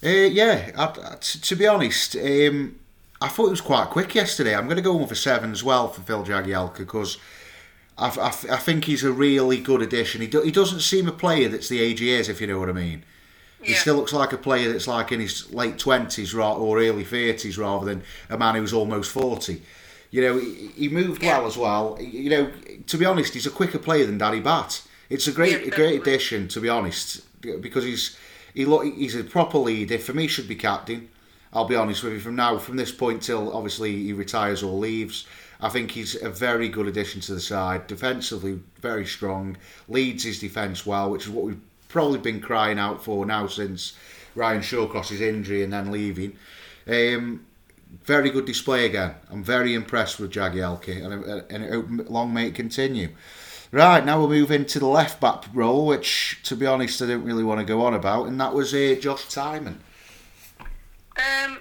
Uh, 0.05 0.09
yeah, 0.09 0.71
I, 0.77 0.85
I- 0.85 1.17
t- 1.21 1.39
to 1.39 1.56
be 1.56 1.67
honest, 1.67 2.17
um, 2.17 2.79
I 3.21 3.29
thought 3.29 3.47
it 3.47 3.51
was 3.51 3.61
quite 3.61 3.89
quick 3.89 4.15
yesterday. 4.15 4.55
I'm 4.55 4.65
going 4.65 4.77
to 4.77 4.83
go 4.83 5.01
on 5.01 5.06
for 5.09 5.15
seven 5.15 5.53
as 5.53 5.65
well 5.65 5.89
for 5.89 6.03
Phil 6.03 6.25
Jagielka 6.25 6.79
because 6.79 7.17
I, 7.97 8.09
I, 8.09 8.29
I 8.29 8.56
think 8.59 8.85
he's 8.85 9.03
a 9.05 9.12
really 9.12 9.59
good 9.59 9.81
addition. 9.81 10.21
He, 10.21 10.27
do, 10.27 10.43
he 10.43 10.51
doesn't 10.51 10.81
seem 10.81 11.09
a 11.09 11.12
player 11.12 11.49
that's 11.49 11.69
the 11.69 11.81
age 11.81 12.01
he 12.01 12.12
is, 12.12 12.29
if 12.29 12.41
you 12.41 12.47
know 12.47 12.59
what 12.59 12.69
I 12.69 12.73
mean. 12.73 13.05
He 13.62 13.73
still 13.73 13.95
looks 13.97 14.12
like 14.12 14.35
a 14.35 14.37
player 14.37 14.71
that's 14.71 14.87
like 14.87 15.11
in 15.11 15.21
his 15.21 15.51
late 15.51 15.79
twenties 15.79 16.35
or 16.35 16.79
early 16.79 17.03
thirties, 17.05 17.56
rather 17.56 17.87
than 17.87 18.03
a 18.29 18.37
man 18.37 18.56
who's 18.56 18.75
almost 18.75 19.11
forty. 19.11 19.62
You 20.11 20.21
know, 20.21 20.39
he, 20.39 20.67
he 20.77 20.89
moved 20.91 21.23
well 21.23 21.47
as 21.47 21.56
well. 21.56 21.97
You 21.99 22.29
know, 22.29 22.53
to 22.87 22.99
be 22.99 23.06
honest, 23.06 23.33
he's 23.33 23.47
a 23.47 23.51
quicker 23.51 23.79
player 23.79 24.05
than 24.05 24.19
Danny 24.19 24.43
Batth. 24.43 24.87
It's 25.09 25.27
a 25.29 25.33
great, 25.33 25.62
Yeah, 25.62 25.69
a 25.69 25.71
great 25.71 25.99
addition, 25.99 26.47
to 26.49 26.61
be 26.61 26.69
honest, 26.69 27.23
because 27.41 27.85
he's 27.85 28.19
he 28.55 28.65
he's 28.93 29.17
a 29.17 29.25
proper 29.25 29.59
leader. 29.59 29.99
For 29.99 30.15
me, 30.15 30.27
should 30.27 30.49
be 30.49 30.55
captain. 30.55 31.11
I'll 31.53 31.67
be 31.67 31.77
honest 31.77 32.03
with 32.03 32.15
you. 32.15 32.21
From 32.21 32.37
now, 32.37 32.59
from 32.59 32.77
this 32.77 32.93
point 32.93 33.23
till 33.23 33.55
obviously 33.55 34.05
he 34.05 34.12
retires 34.12 34.62
or 34.62 34.73
leaves, 34.73 35.27
I 35.61 35.69
think 35.69 35.93
he's 35.93 36.21
a 36.21 36.29
very 36.31 36.69
good 36.69 36.89
addition 36.89 37.21
to 37.23 37.35
the 37.35 37.41
side. 37.41 37.87
Defensively, 37.87 38.61
very 38.81 39.06
strong. 39.06 39.56
Leads 39.89 40.25
his 40.25 40.41
defence 40.41 40.85
well, 40.85 41.11
which 41.11 41.25
is 41.25 41.31
what 41.31 41.45
we've 41.45 41.61
probably 41.89 42.19
been 42.19 42.41
crying 42.41 42.79
out 42.79 43.05
for 43.05 43.25
now 43.25 43.46
since 43.46 43.96
Ryan 44.34 44.63
Shawcross's 44.63 45.20
injury 45.20 45.63
and 45.63 45.73
then 45.73 45.93
leaving. 45.93 46.37
Um, 46.89 47.46
very 48.05 48.31
good 48.31 48.46
display 48.46 48.87
again. 48.87 49.15
I'm 49.31 49.44
very 49.44 49.75
impressed 49.75 50.19
with 50.19 50.32
Jagielka, 50.32 51.05
and, 51.05 51.69
and 51.69 52.08
long 52.08 52.34
may 52.34 52.49
it 52.49 52.55
continue. 52.56 53.11
Right, 53.74 54.04
now 54.04 54.20
we'll 54.20 54.28
move 54.28 54.52
into 54.52 54.78
the 54.78 54.86
left 54.86 55.20
back 55.20 55.46
role, 55.52 55.84
which, 55.84 56.38
to 56.44 56.54
be 56.54 56.64
honest, 56.64 57.02
I 57.02 57.06
didn't 57.06 57.24
really 57.24 57.43
want 57.43 57.58
to 57.58 57.66
go 57.66 57.84
on 57.84 57.93
about, 57.93 58.28
and 58.28 58.40
that 58.40 58.54
was 58.54 58.72
uh, 58.72 58.94
Josh 59.00 59.24
Tymon. 59.24 59.78
Um, 60.60 60.69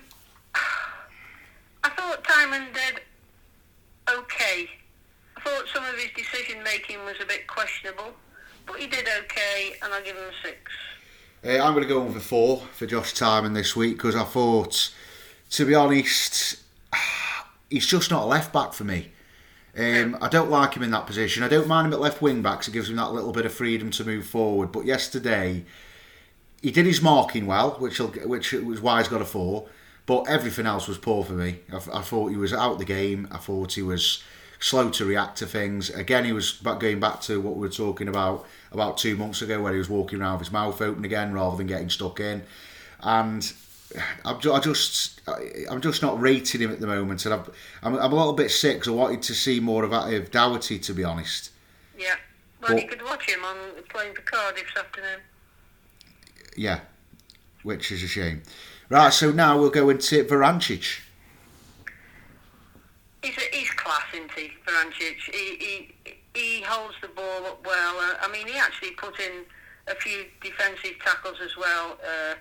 I 0.53 1.89
thought 1.89 2.23
Tymon 2.23 2.71
did 2.71 3.01
okay. 4.07 4.69
I 5.37 5.41
thought 5.41 5.63
some 5.73 5.83
of 5.85 5.95
his 5.95 6.11
decision 6.15 6.61
making 6.61 7.03
was 7.03 7.15
a 7.19 7.25
bit 7.25 7.47
questionable, 7.47 8.13
but 8.67 8.79
he 8.79 8.85
did 8.85 9.07
okay, 9.21 9.73
and 9.81 9.91
I'll 9.91 10.03
give 10.03 10.15
him 10.15 10.25
a 10.25 10.47
six. 10.47 10.71
Uh, 11.43 11.65
I'm 11.65 11.73
going 11.73 11.81
to 11.81 11.91
go 11.91 12.03
on 12.03 12.13
for 12.13 12.19
four 12.19 12.57
for 12.73 12.85
Josh 12.85 13.15
Tymon 13.15 13.55
this 13.55 13.75
week 13.75 13.97
because 13.97 14.15
I 14.15 14.23
thought, 14.23 14.93
to 15.49 15.65
be 15.65 15.73
honest, 15.73 16.57
he's 17.71 17.87
just 17.87 18.11
not 18.11 18.21
a 18.21 18.27
left 18.27 18.53
back 18.53 18.73
for 18.73 18.83
me. 18.83 19.12
Um, 19.77 20.17
I 20.21 20.27
don't 20.29 20.51
like 20.51 20.75
him 20.75 20.83
in 20.83 20.91
that 20.91 21.07
position. 21.07 21.43
I 21.43 21.47
don't 21.47 21.67
mind 21.67 21.87
him 21.87 21.93
at 21.93 21.99
left 21.99 22.21
wing 22.21 22.41
back 22.41 22.59
'cause 22.59 22.67
it 22.67 22.73
gives 22.73 22.89
him 22.89 22.95
that 22.97 23.11
little 23.11 23.31
bit 23.31 23.45
of 23.45 23.53
freedom 23.53 23.89
to 23.91 24.05
move 24.05 24.25
forward. 24.27 24.71
But 24.71 24.85
yesterday, 24.85 25.65
he 26.61 26.71
did 26.71 26.85
his 26.85 27.01
marking 27.01 27.47
well, 27.47 27.71
which 27.79 27.99
which 27.99 28.51
was 28.53 28.81
why 28.81 28.99
he's 28.99 29.07
got 29.07 29.21
a 29.21 29.25
four. 29.25 29.67
But 30.05 30.23
everything 30.23 30.65
else 30.65 30.87
was 30.87 30.97
poor 30.97 31.23
for 31.23 31.33
me. 31.33 31.59
I, 31.71 31.77
I 31.77 32.01
thought 32.01 32.27
he 32.27 32.37
was 32.37 32.53
out 32.53 32.77
the 32.77 32.85
game. 32.85 33.27
I 33.31 33.37
thought 33.37 33.73
he 33.73 33.81
was 33.81 34.21
slow 34.59 34.89
to 34.89 35.05
react 35.05 35.37
to 35.39 35.45
things. 35.45 35.89
Again, 35.89 36.25
he 36.25 36.33
was 36.33 36.53
back, 36.53 36.79
going 36.79 36.99
back 36.99 37.21
to 37.21 37.41
what 37.41 37.55
we 37.55 37.61
were 37.61 37.73
talking 37.73 38.07
about 38.07 38.45
about 38.71 38.97
two 38.97 39.15
months 39.15 39.41
ago, 39.41 39.61
where 39.61 39.73
he 39.73 39.79
was 39.79 39.89
walking 39.89 40.21
around 40.21 40.33
with 40.33 40.47
his 40.47 40.53
mouth 40.53 40.81
open 40.81 41.03
again 41.03 41.33
rather 41.33 41.57
than 41.57 41.67
getting 41.67 41.89
stuck 41.89 42.19
in. 42.19 42.43
And 43.01 43.51
I'm, 44.25 44.37
I 44.37 44.59
just, 44.59 45.21
I'm 45.69 45.81
just 45.81 46.01
not 46.01 46.19
rating 46.19 46.61
him 46.61 46.71
at 46.71 46.79
the 46.79 46.87
moment, 46.87 47.25
and 47.25 47.33
I'm, 47.35 47.43
I'm, 47.83 47.95
I'm 47.95 48.11
a 48.11 48.15
little 48.15 48.33
bit 48.33 48.49
sick. 48.51 48.79
'cause 48.79 48.87
I 48.87 48.91
wanted 48.91 49.21
to 49.23 49.33
see 49.33 49.59
more 49.59 49.83
of 49.83 49.91
of 49.93 50.31
Doughty, 50.31 50.79
to 50.79 50.93
be 50.93 51.03
honest. 51.03 51.51
Yeah. 51.97 52.15
Well, 52.61 52.73
Well- 52.73 52.81
you 52.83 52.87
could 52.89 53.03
watch 53.03 53.29
him 53.29 53.43
on 53.45 53.55
playing 53.89 54.15
for 54.15 54.21
Cardiff 54.21 54.65
this 54.73 54.83
afternoon. 54.83 55.19
Yeah, 56.55 56.79
which 57.63 57.91
is 57.91 58.03
a 58.03 58.07
shame. 58.07 58.43
Right, 58.89 59.11
so 59.13 59.31
now 59.31 59.57
we'll 59.59 59.69
go 59.71 59.89
into 59.89 60.23
Vrancic. 60.23 60.99
He's 63.23 63.37
a, 63.37 63.55
he's 63.55 63.69
class, 63.71 64.03
isn't 64.13 64.31
he, 64.33 64.51
Vrancic? 64.65 65.15
He, 65.31 65.55
he 66.05 66.13
he 66.35 66.61
holds 66.63 66.95
the 67.01 67.07
ball 67.09 67.45
up 67.45 67.65
well. 67.65 67.97
Uh, 67.97 68.15
I 68.21 68.29
mean, 68.31 68.47
he 68.47 68.55
actually 68.57 68.91
put 68.91 69.19
in 69.19 69.45
a 69.87 69.95
few 69.95 70.25
defensive 70.41 70.93
tackles 71.03 71.37
as 71.43 71.55
well. 71.57 71.97
Uh, 72.03 72.33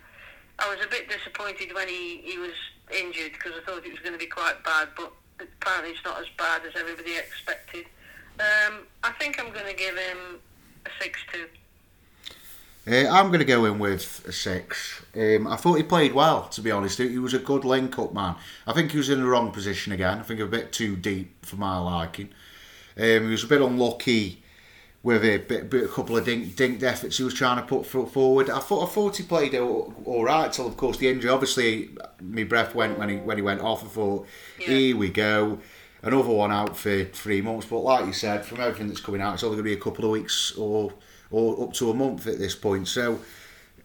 I 0.58 0.74
was 0.74 0.84
a 0.84 0.88
bit 0.88 1.08
disappointed 1.08 1.74
when 1.74 1.88
he, 1.88 2.18
he 2.24 2.38
was 2.38 2.52
injured 2.90 3.32
because 3.32 3.52
I 3.60 3.64
thought 3.64 3.84
it 3.84 3.90
was 3.90 4.00
going 4.00 4.12
to 4.12 4.18
be 4.18 4.26
quite 4.26 4.62
bad, 4.64 4.88
but 4.96 5.12
apparently 5.40 5.90
it's 5.90 6.04
not 6.04 6.20
as 6.20 6.26
bad 6.38 6.62
as 6.66 6.72
everybody 6.78 7.16
expected. 7.16 7.86
Um, 8.38 8.86
I 9.02 9.12
think 9.18 9.40
I'm 9.40 9.52
going 9.52 9.66
to 9.66 9.74
give 9.74 9.96
him 9.96 10.40
a 10.86 10.90
6 11.00 11.20
2. 11.32 11.46
Uh, 12.84 13.08
I'm 13.08 13.28
going 13.28 13.38
to 13.38 13.44
go 13.44 13.64
in 13.66 13.78
with 13.78 14.24
a 14.26 14.32
six. 14.32 15.02
Um, 15.14 15.46
I 15.46 15.54
thought 15.54 15.74
he 15.74 15.84
played 15.84 16.14
well, 16.14 16.48
to 16.48 16.60
be 16.60 16.72
honest. 16.72 16.98
He 16.98 17.18
was 17.18 17.32
a 17.32 17.38
good 17.38 17.64
link 17.64 17.96
up 17.96 18.12
man. 18.12 18.34
I 18.66 18.72
think 18.72 18.90
he 18.90 18.98
was 18.98 19.08
in 19.08 19.20
the 19.20 19.26
wrong 19.26 19.52
position 19.52 19.92
again. 19.92 20.18
I 20.18 20.22
think 20.22 20.40
a 20.40 20.46
bit 20.46 20.72
too 20.72 20.96
deep 20.96 21.46
for 21.46 21.54
my 21.54 21.78
liking. 21.78 22.30
Um, 22.96 23.24
he 23.24 23.30
was 23.30 23.44
a 23.44 23.46
bit 23.46 23.60
unlucky 23.60 24.41
with 25.02 25.24
a, 25.24 25.38
bit, 25.38 25.68
bit, 25.68 25.84
a 25.84 25.88
couple 25.88 26.16
of 26.16 26.24
dink, 26.24 26.54
dinked 26.54 26.82
efforts 26.82 27.18
he 27.18 27.24
was 27.24 27.34
trying 27.34 27.56
to 27.56 27.62
put 27.62 27.86
forward. 27.86 28.48
I 28.48 28.60
thought, 28.60 28.88
I 28.88 28.92
thought 28.92 29.16
he 29.16 29.24
played 29.24 29.54
all, 29.56 29.92
all 30.04 30.24
right 30.24 30.52
till, 30.52 30.66
of 30.66 30.76
course, 30.76 30.98
the 30.98 31.08
injury. 31.08 31.30
Obviously, 31.30 31.90
my 32.20 32.44
breath 32.44 32.74
went 32.74 32.98
when 32.98 33.08
he 33.08 33.16
when 33.16 33.36
he 33.36 33.42
went 33.42 33.60
off. 33.60 33.84
I 33.84 33.88
thought, 33.88 34.26
yeah. 34.60 34.66
here 34.68 34.96
we 34.96 35.08
go. 35.08 35.58
Another 36.02 36.30
one 36.30 36.52
out 36.52 36.76
for 36.76 37.04
three 37.04 37.42
months. 37.42 37.66
But 37.66 37.78
like 37.78 38.06
you 38.06 38.12
said, 38.12 38.44
from 38.44 38.60
everything 38.60 38.88
that's 38.88 39.00
coming 39.00 39.20
out, 39.20 39.34
it's 39.34 39.42
only 39.42 39.56
going 39.56 39.64
to 39.64 39.70
be 39.70 39.78
a 39.78 39.82
couple 39.82 40.04
of 40.04 40.12
weeks 40.12 40.52
or 40.56 40.92
or 41.30 41.64
up 41.64 41.72
to 41.74 41.90
a 41.90 41.94
month 41.94 42.26
at 42.26 42.38
this 42.38 42.54
point. 42.54 42.86
So 42.86 43.20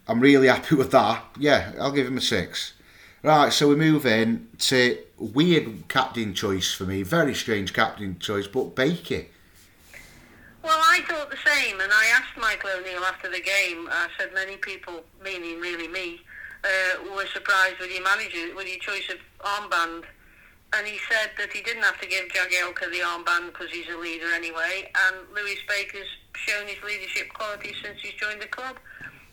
I'm 0.06 0.20
really 0.20 0.48
happy 0.54 0.76
with 0.76 0.92
that. 0.92 1.24
Yeah, 1.38 1.72
I'll 1.80 1.92
give 1.92 2.06
him 2.06 2.18
a 2.18 2.20
six. 2.20 2.74
Right, 3.24 3.52
so 3.52 3.68
we 3.68 3.74
move 3.74 4.06
in 4.06 4.46
to 4.58 4.96
weird 5.16 5.88
captain 5.88 6.34
choice 6.34 6.72
for 6.72 6.84
me. 6.84 7.02
Very 7.02 7.34
strange 7.34 7.72
captain 7.72 8.16
choice, 8.20 8.46
but 8.46 8.76
Bakey. 8.76 9.26
Well, 10.68 10.84
I 10.84 11.00
thought 11.08 11.30
the 11.30 11.40
same, 11.48 11.80
and 11.80 11.90
I 11.90 12.12
asked 12.12 12.36
Michael 12.36 12.68
O'Neill 12.76 13.00
after 13.00 13.30
the 13.30 13.40
game. 13.40 13.88
I 13.88 14.08
said 14.18 14.34
many 14.34 14.58
people, 14.58 15.00
meaning 15.24 15.60
really 15.60 15.88
me, 15.88 16.20
uh, 16.62 17.08
were 17.16 17.24
surprised 17.32 17.80
with 17.80 17.90
your 17.90 18.04
manager, 18.04 18.54
with 18.54 18.68
your 18.68 18.76
choice 18.76 19.08
of 19.08 19.16
armband. 19.40 20.04
And 20.76 20.86
he 20.86 21.00
said 21.08 21.30
that 21.38 21.54
he 21.54 21.62
didn't 21.62 21.84
have 21.84 21.98
to 22.02 22.06
give 22.06 22.28
Jagielka 22.28 22.92
the 22.92 23.00
armband 23.00 23.46
because 23.46 23.70
he's 23.70 23.88
a 23.88 23.96
leader 23.96 24.26
anyway, 24.34 24.92
and 25.08 25.16
Lewis 25.34 25.56
Baker's 25.66 26.06
shown 26.34 26.66
his 26.66 26.76
leadership 26.84 27.32
qualities 27.32 27.76
since 27.82 28.02
he's 28.02 28.20
joined 28.20 28.42
the 28.42 28.48
club. 28.48 28.76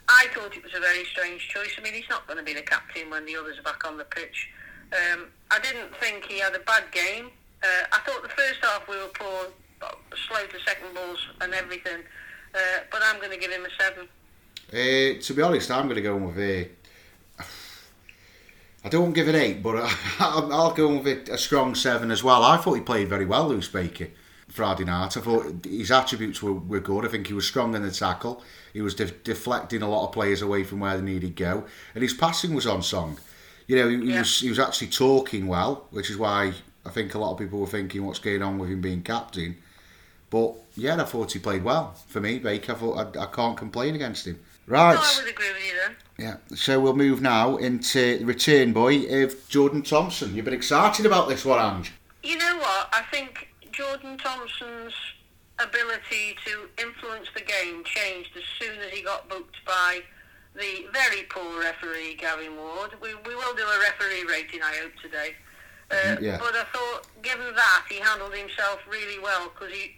I 0.08 0.28
thought 0.34 0.56
it 0.56 0.64
was 0.64 0.74
a 0.74 0.80
very 0.80 1.04
strange 1.04 1.50
choice. 1.50 1.76
I 1.78 1.82
mean, 1.82 1.96
he's 1.96 2.10
not 2.10 2.26
going 2.28 2.40
to 2.40 2.46
be 2.46 2.54
the 2.54 2.64
captain 2.64 3.10
when 3.10 3.26
the 3.26 3.36
others 3.36 3.60
are 3.60 3.64
back 3.64 3.84
on 3.84 3.98
the 3.98 4.06
pitch. 4.06 4.48
Um, 4.94 5.28
I 5.52 5.60
didn't 5.60 5.94
think 5.98 6.24
he 6.24 6.40
had 6.40 6.56
a 6.56 6.60
bad 6.60 6.86
game. 6.94 7.28
Uh, 7.62 7.92
I 7.92 8.00
thought 8.08 8.24
the 8.24 8.30
first 8.30 8.64
half 8.64 8.88
we 8.88 8.96
were 8.96 9.12
poor, 9.20 9.52
slow 10.28 10.46
to 10.46 10.60
second 10.66 10.94
balls 10.94 11.20
and 11.42 11.54
everything. 11.54 12.04
Uh, 12.54 12.58
but 12.92 13.02
I'm 13.04 13.20
going 13.20 13.32
to 13.32 13.38
give 13.38 13.52
him 13.52 13.66
a 13.66 13.84
seven. 13.84 14.08
Uh, 14.72 15.22
to 15.22 15.34
be 15.34 15.42
honest, 15.42 15.70
I'm 15.72 15.86
going 15.86 15.96
to 15.96 16.02
go 16.02 16.16
with 16.16 16.40
a. 16.40 16.70
I 18.84 18.90
don't 18.90 19.14
give 19.14 19.28
it 19.28 19.36
eight, 19.36 19.64
but 19.64 19.76
I, 20.20 20.40
will 20.40 20.72
go 20.72 20.98
with 20.98 21.30
a 21.30 21.38
strong 21.38 21.74
seven 21.76 22.12
as 22.12 22.24
well. 22.24 22.44
I 22.44 22.58
thought 22.58 22.76
he 22.76 22.82
played 22.82 23.10
very 23.10 23.26
well, 23.26 23.48
Lewis 23.48 23.68
Baker. 23.68 24.08
Friday 24.48 24.86
night. 24.86 25.18
I 25.18 25.22
thought 25.22 25.66
his 25.66 25.92
attributes 25.92 26.42
were, 26.42 26.54
were 26.54 26.80
good. 26.80 27.04
I 27.04 27.10
think 27.10 27.28
he 27.28 27.34
was 27.34 27.48
strong 27.48 27.76
in 27.76 27.82
the 27.82 27.92
tackle. 27.92 28.44
He 28.74 28.82
was 28.82 28.96
de- 28.96 29.12
deflecting 29.12 29.82
a 29.82 29.90
lot 29.90 30.08
of 30.08 30.14
players 30.14 30.42
away 30.42 30.64
from 30.64 30.80
where 30.80 30.96
they 30.96 31.04
needed 31.04 31.36
to 31.36 31.44
go, 31.44 31.66
and 31.94 32.02
his 32.02 32.14
passing 32.14 32.54
was 32.54 32.68
on 32.68 32.82
song. 32.82 33.20
You 33.68 33.76
know, 33.76 33.90
he, 33.90 33.96
yeah. 33.96 34.14
he 34.14 34.18
was 34.20 34.40
he 34.40 34.50
was 34.50 34.60
actually 34.60 34.88
talking 34.88 35.48
well, 35.48 35.88
which 35.90 36.10
is 36.10 36.18
why 36.18 36.54
I 36.86 36.90
think 36.90 37.16
a 37.16 37.20
lot 37.20 37.34
of 37.34 37.40
people 37.40 37.60
were 37.60 37.68
thinking 37.68 38.06
what's 38.06 38.20
going 38.20 38.42
on 38.42 38.58
with 38.58 38.70
him 38.70 38.82
being 38.82 39.02
captain. 39.02 39.58
But 40.30 40.56
yeah, 40.76 41.02
I 41.02 41.06
thought 41.06 41.32
he 41.32 41.40
played 41.40 41.64
well 41.64 41.96
for 42.08 42.20
me, 42.20 42.40
Baker. 42.40 42.74
I 42.74 42.76
thought 42.76 43.18
I, 43.18 43.24
I 43.24 43.26
can't 43.28 43.58
complain 43.58 43.96
against 43.96 44.28
him. 44.28 44.40
Right. 44.68 44.96
No, 44.96 45.02
I 45.02 45.22
would 45.22 45.30
agree 45.30 45.54
with 45.54 45.66
you 45.66 45.74
then. 45.86 45.96
Yeah, 46.18 46.56
so 46.56 46.80
we'll 46.80 46.96
move 46.96 47.22
now 47.22 47.58
into 47.58 48.18
the 48.18 48.26
return 48.26 48.74
boy 48.74 49.24
of 49.24 49.48
Jordan 49.48 49.84
Thompson. 49.84 50.36
You've 50.36 50.46
been 50.46 50.54
excited 50.54 51.06
about 51.06 51.30
this 51.30 51.46
one, 51.46 51.60
Ange. 51.60 51.94
You 52.24 52.38
know 52.38 52.58
what? 52.58 52.90
I 52.92 53.04
think 53.12 53.50
Jordan 53.72 54.18
Thompson's 54.18 54.94
ability 55.60 56.36
to 56.46 56.70
influence 56.82 57.28
the 57.36 57.42
game 57.42 57.84
changed 57.84 58.32
as 58.36 58.44
soon 58.60 58.80
as 58.80 58.92
he 58.92 59.04
got 59.04 59.30
booked 59.30 59.58
by 59.66 60.02
the 60.56 60.88
very 60.92 61.24
poor 61.30 61.60
referee 61.60 62.16
Gavin 62.16 62.56
Ward. 62.58 62.92
We, 63.02 63.14
we 63.14 63.36
will 63.36 63.54
do 63.54 63.64
a 63.64 63.80
referee 63.80 64.24
rating, 64.28 64.62
I 64.64 64.76
hope, 64.82 64.94
today. 65.02 65.36
Uh, 65.92 66.16
yeah. 66.20 66.38
But 66.40 66.56
I 66.56 66.64
thought, 66.74 67.08
given 67.22 67.54
that, 67.56 67.86
he 67.90 68.00
handled 68.00 68.34
himself 68.34 68.80
really 68.90 69.20
well 69.20 69.52
because 69.54 69.74
he, 69.74 69.96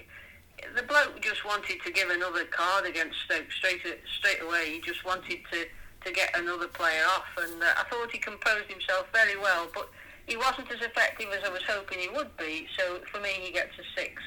the 0.76 0.84
bloke 0.84 1.22
just 1.22 1.46
wanted 1.46 1.82
to 1.86 1.92
give 1.92 2.10
another 2.10 2.46
card 2.46 2.86
against 2.86 3.16
Stoke 3.26 3.52
straight 3.52 3.82
straight 4.20 4.42
away. 4.42 4.74
He 4.74 4.82
just 4.82 5.06
wanted 5.06 5.40
to, 5.52 5.66
to 6.06 6.12
get 6.12 6.38
another 6.38 6.68
player 6.68 7.04
off, 7.16 7.26
and 7.40 7.62
uh, 7.62 7.68
I 7.78 7.84
thought 7.90 8.12
he 8.12 8.18
composed 8.18 8.70
himself 8.70 9.08
very 9.14 9.38
well. 9.38 9.68
But 9.74 9.90
he 10.26 10.36
wasn't 10.38 10.72
as 10.72 10.82
effective 10.82 11.28
as 11.38 11.44
I 11.44 11.50
was 11.50 11.62
hoping 11.68 12.00
he 12.00 12.10
would 12.10 12.36
be. 12.38 12.68
So 12.78 13.00
for 13.12 13.20
me, 13.22 13.30
he 13.40 13.52
gets 13.52 13.74
a 13.80 14.00
six. 14.00 14.22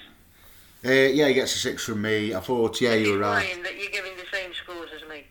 Uh, 0.84 0.90
yeah, 0.90 1.28
he 1.28 1.34
gets 1.34 1.54
a 1.54 1.58
six 1.58 1.84
from 1.84 2.02
me. 2.02 2.34
I 2.34 2.40
thought, 2.40 2.80
yeah, 2.80 2.94
you 2.94 3.12
were 3.12 3.18
right. 3.18 3.62
that 3.64 3.78
you're 3.78 3.90
giving 3.90 4.16
the 4.16 4.24
same 4.32 4.52
scores 4.54 4.88
as 4.94 5.08
me. 5.08 5.24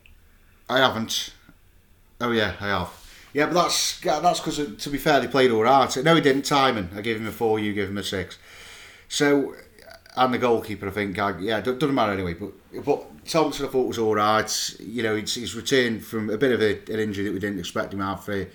I 0.69 0.79
haven't. 0.79 1.33
Oh 2.21 2.31
yeah, 2.31 2.53
I 2.59 2.67
have. 2.67 2.89
Yeah, 3.33 3.45
but 3.45 3.53
that's 3.53 3.99
that's 4.01 4.39
because 4.39 4.75
to 4.75 4.89
be 4.89 4.97
fair, 4.97 5.19
they 5.19 5.27
played 5.27 5.51
all 5.51 5.63
right. 5.63 5.95
No, 6.03 6.15
he 6.15 6.21
didn't. 6.21 6.43
Timing. 6.43 6.89
I 6.95 7.01
gave 7.01 7.17
him 7.17 7.27
a 7.27 7.31
four. 7.31 7.59
You 7.59 7.73
gave 7.73 7.89
him 7.89 7.97
a 7.97 8.03
six. 8.03 8.37
So, 9.07 9.55
and 10.19 10.33
the 10.33 10.37
goalkeeper, 10.37 10.87
I 10.87 10.91
think. 10.91 11.17
I, 11.17 11.37
yeah, 11.39 11.61
doesn't 11.61 11.93
matter 11.93 12.13
anyway. 12.13 12.33
But 12.33 12.51
but 12.85 13.25
Thompson, 13.25 13.65
I 13.65 13.69
thought 13.69 13.87
was 13.87 13.97
all 13.97 14.15
right. 14.15 14.75
You 14.79 15.03
know, 15.03 15.15
he's, 15.15 15.35
he's 15.35 15.55
returned 15.55 16.03
from 16.05 16.29
a 16.29 16.37
bit 16.37 16.51
of 16.51 16.61
a, 16.61 16.79
an 16.91 16.99
injury 16.99 17.25
that 17.25 17.33
we 17.33 17.39
didn't 17.39 17.59
expect 17.59 17.93
him 17.93 17.99
to 17.99 18.05
have 18.05 18.23
for 18.23 18.47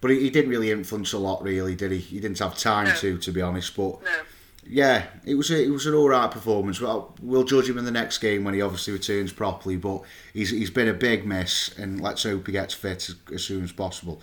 but 0.00 0.10
he, 0.10 0.20
he, 0.20 0.30
didn't 0.30 0.50
really 0.50 0.70
influence 0.70 1.12
a 1.12 1.18
lot, 1.18 1.42
really, 1.42 1.74
did 1.74 1.92
he? 1.92 1.98
He 1.98 2.20
didn't 2.20 2.38
have 2.38 2.56
time 2.56 2.86
no. 2.86 2.94
to, 2.96 3.18
to 3.18 3.32
be 3.32 3.42
honest. 3.42 3.76
But 3.76 4.02
no. 4.02 4.20
yeah, 4.66 5.06
it 5.26 5.34
was 5.34 5.50
a, 5.50 5.62
it 5.62 5.70
was 5.70 5.86
an 5.86 5.94
all 5.94 6.08
right 6.08 6.30
performance. 6.30 6.80
Well, 6.80 7.14
we'll 7.20 7.44
judge 7.44 7.68
him 7.68 7.78
in 7.78 7.84
the 7.84 7.90
next 7.90 8.18
game 8.18 8.44
when 8.44 8.54
he 8.54 8.62
obviously 8.62 8.94
returns 8.94 9.32
properly. 9.32 9.76
But 9.76 10.02
he's 10.32 10.50
he's 10.50 10.70
been 10.70 10.88
a 10.88 10.94
big 10.94 11.26
miss, 11.26 11.76
and 11.78 12.00
let's 12.00 12.22
hope 12.22 12.46
he 12.46 12.52
gets 12.52 12.72
fit 12.72 13.08
as, 13.10 13.16
as 13.34 13.44
soon 13.44 13.62
as 13.62 13.72
possible. 13.72 14.22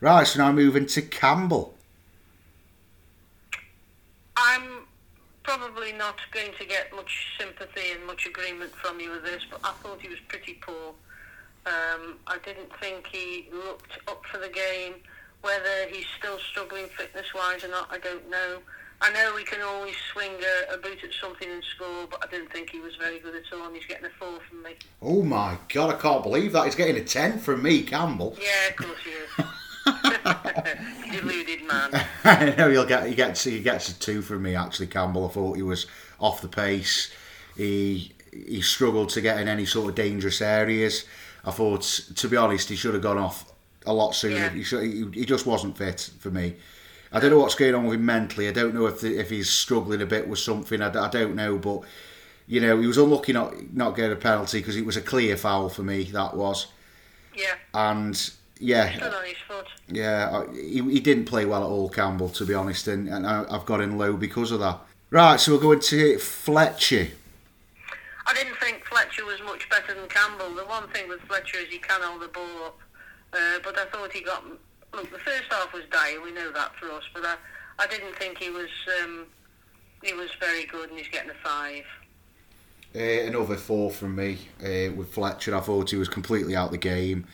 Right, 0.00 0.26
so 0.26 0.42
now 0.42 0.52
moving 0.52 0.86
to 0.86 1.02
Campbell. 1.02 1.74
I'm 4.36 4.86
probably 5.48 5.92
not 5.92 6.18
going 6.30 6.52
to 6.58 6.66
get 6.66 6.94
much 6.94 7.26
sympathy 7.40 7.92
and 7.94 8.04
much 8.06 8.26
agreement 8.26 8.70
from 8.72 9.00
you 9.00 9.10
with 9.10 9.24
this, 9.24 9.42
but 9.50 9.58
I 9.64 9.72
thought 9.82 9.98
he 9.98 10.08
was 10.08 10.18
pretty 10.28 10.58
poor. 10.60 10.92
Um, 11.64 12.18
I 12.26 12.36
didn't 12.44 12.68
think 12.78 13.06
he 13.06 13.48
looked 13.50 13.92
up 14.08 14.26
for 14.26 14.36
the 14.36 14.50
game. 14.50 14.96
Whether 15.40 15.88
he's 15.90 16.04
still 16.18 16.38
struggling 16.50 16.86
fitness 16.88 17.32
wise 17.34 17.64
or 17.64 17.68
not, 17.68 17.88
I 17.90 17.96
don't 17.96 18.28
know. 18.28 18.58
I 19.00 19.10
know 19.12 19.32
we 19.34 19.44
can 19.44 19.62
always 19.62 19.94
swing 20.12 20.32
a, 20.32 20.74
a, 20.74 20.76
boot 20.76 20.98
at 21.02 21.14
something 21.18 21.48
and 21.48 21.62
score, 21.64 22.06
but 22.10 22.22
I 22.22 22.30
didn't 22.30 22.52
think 22.52 22.68
he 22.68 22.80
was 22.80 22.96
very 22.96 23.18
good 23.18 23.34
at 23.34 23.50
all, 23.56 23.68
and 23.68 23.74
he's 23.76 23.86
getting 23.86 24.04
a 24.04 24.10
four 24.18 24.40
from 24.50 24.62
me. 24.64 24.72
Oh 25.00 25.22
my 25.22 25.56
god, 25.72 25.94
I 25.94 25.98
can't 25.98 26.22
believe 26.22 26.52
that. 26.52 26.66
He's 26.66 26.74
getting 26.74 26.96
a 26.96 27.04
10 27.04 27.38
from 27.38 27.62
me, 27.62 27.82
Campbell. 27.84 28.36
Yeah, 28.38 28.68
of 28.68 28.76
course 28.76 28.98
he 29.02 29.10
is. 29.10 29.48
Deluded 31.12 31.66
man. 31.66 31.90
I 32.24 32.54
know 32.56 32.70
he'll 32.70 32.86
get 32.86 33.06
he 33.06 33.14
gets 33.14 33.44
he 33.44 33.60
gets 33.60 33.88
a 33.88 33.98
two 33.98 34.22
from 34.22 34.42
me 34.42 34.54
actually, 34.54 34.88
Campbell. 34.88 35.26
I 35.26 35.30
thought 35.30 35.56
he 35.56 35.62
was 35.62 35.86
off 36.18 36.40
the 36.40 36.48
pace. 36.48 37.10
He 37.56 38.12
he 38.32 38.60
struggled 38.60 39.10
to 39.10 39.20
get 39.20 39.40
in 39.40 39.48
any 39.48 39.66
sort 39.66 39.88
of 39.88 39.94
dangerous 39.94 40.40
areas. 40.40 41.04
I 41.44 41.50
thought, 41.50 41.82
to 42.16 42.28
be 42.28 42.36
honest, 42.36 42.68
he 42.68 42.76
should 42.76 42.94
have 42.94 43.02
gone 43.02 43.18
off 43.18 43.52
a 43.86 43.92
lot 43.92 44.14
sooner. 44.14 44.36
Yeah. 44.36 44.50
He, 44.50 44.62
should, 44.62 44.82
he, 44.82 45.06
he, 45.12 45.24
just 45.24 45.46
wasn't 45.46 45.78
fit 45.78 46.10
for 46.18 46.30
me. 46.30 46.56
I 47.12 47.20
don't 47.20 47.30
know 47.30 47.38
what's 47.38 47.54
going 47.54 47.74
on 47.74 47.84
with 47.86 47.94
him 47.94 48.04
mentally. 48.04 48.48
I 48.48 48.52
don't 48.52 48.74
know 48.74 48.86
if 48.86 49.00
the, 49.00 49.18
if 49.18 49.30
he's 49.30 49.48
struggling 49.48 50.02
a 50.02 50.06
bit 50.06 50.28
with 50.28 50.40
something. 50.40 50.82
I, 50.82 50.88
I 50.88 51.08
don't 51.08 51.34
know, 51.34 51.56
but 51.56 51.82
you 52.46 52.60
know, 52.60 52.80
he 52.80 52.86
was 52.86 52.98
unlucky 52.98 53.32
not 53.32 53.72
not 53.72 53.96
getting 53.96 54.12
a 54.12 54.16
penalty 54.16 54.58
because 54.58 54.76
it 54.76 54.84
was 54.84 54.96
a 54.96 55.02
clear 55.02 55.36
foul 55.36 55.68
for 55.68 55.82
me. 55.82 56.04
That 56.04 56.34
was. 56.34 56.66
Yeah. 57.34 57.54
And 57.72 58.30
yeah. 58.60 59.22
Yeah, 59.88 60.44
he, 60.52 60.82
he 60.82 61.00
didn't 61.00 61.24
play 61.24 61.44
well 61.44 61.62
at 61.62 61.68
all, 61.68 61.88
Campbell, 61.88 62.28
to 62.30 62.44
be 62.44 62.54
honest, 62.54 62.88
and, 62.88 63.08
and 63.08 63.26
I've 63.26 63.64
got 63.64 63.80
him 63.80 63.96
low 63.96 64.16
because 64.16 64.50
of 64.50 64.60
that. 64.60 64.80
Right, 65.10 65.40
so 65.40 65.54
we're 65.54 65.60
going 65.60 65.80
to 65.80 66.18
Fletcher. 66.18 67.08
I 68.26 68.34
didn't 68.34 68.56
think 68.56 68.84
Fletcher 68.84 69.24
was 69.24 69.40
much 69.42 69.68
better 69.70 69.94
than 69.94 70.06
Campbell. 70.08 70.54
The 70.54 70.66
one 70.66 70.86
thing 70.88 71.08
with 71.08 71.20
Fletcher 71.22 71.58
is 71.58 71.68
he 71.68 71.78
can 71.78 72.02
hold 72.02 72.20
the 72.20 72.28
ball 72.28 72.66
up. 72.66 72.78
Uh, 73.32 73.58
but 73.64 73.78
I 73.78 73.86
thought 73.86 74.12
he 74.12 74.20
got. 74.20 74.44
Look, 74.92 75.10
the 75.10 75.18
first 75.18 75.44
half 75.50 75.72
was 75.72 75.84
dire. 75.90 76.20
We 76.20 76.32
know 76.32 76.52
that 76.52 76.74
for 76.76 76.90
us. 76.90 77.04
But 77.14 77.24
I, 77.24 77.36
I 77.78 77.86
didn't 77.86 78.14
think 78.16 78.36
he 78.36 78.50
was. 78.50 78.68
Um, 79.02 79.26
he 80.02 80.12
was 80.12 80.28
very 80.38 80.66
good, 80.66 80.90
and 80.90 80.98
he's 80.98 81.08
getting 81.08 81.30
a 81.30 81.34
five. 81.42 81.84
Uh, 82.94 82.98
another 82.98 83.56
four 83.56 83.90
from 83.90 84.14
me 84.14 84.38
uh, 84.60 84.92
with 84.94 85.12
Fletcher. 85.12 85.56
I 85.56 85.60
thought 85.60 85.90
he 85.90 85.96
was 85.96 86.08
completely 86.08 86.54
out 86.54 86.66
of 86.66 86.72
the 86.72 86.78
game. 86.78 87.26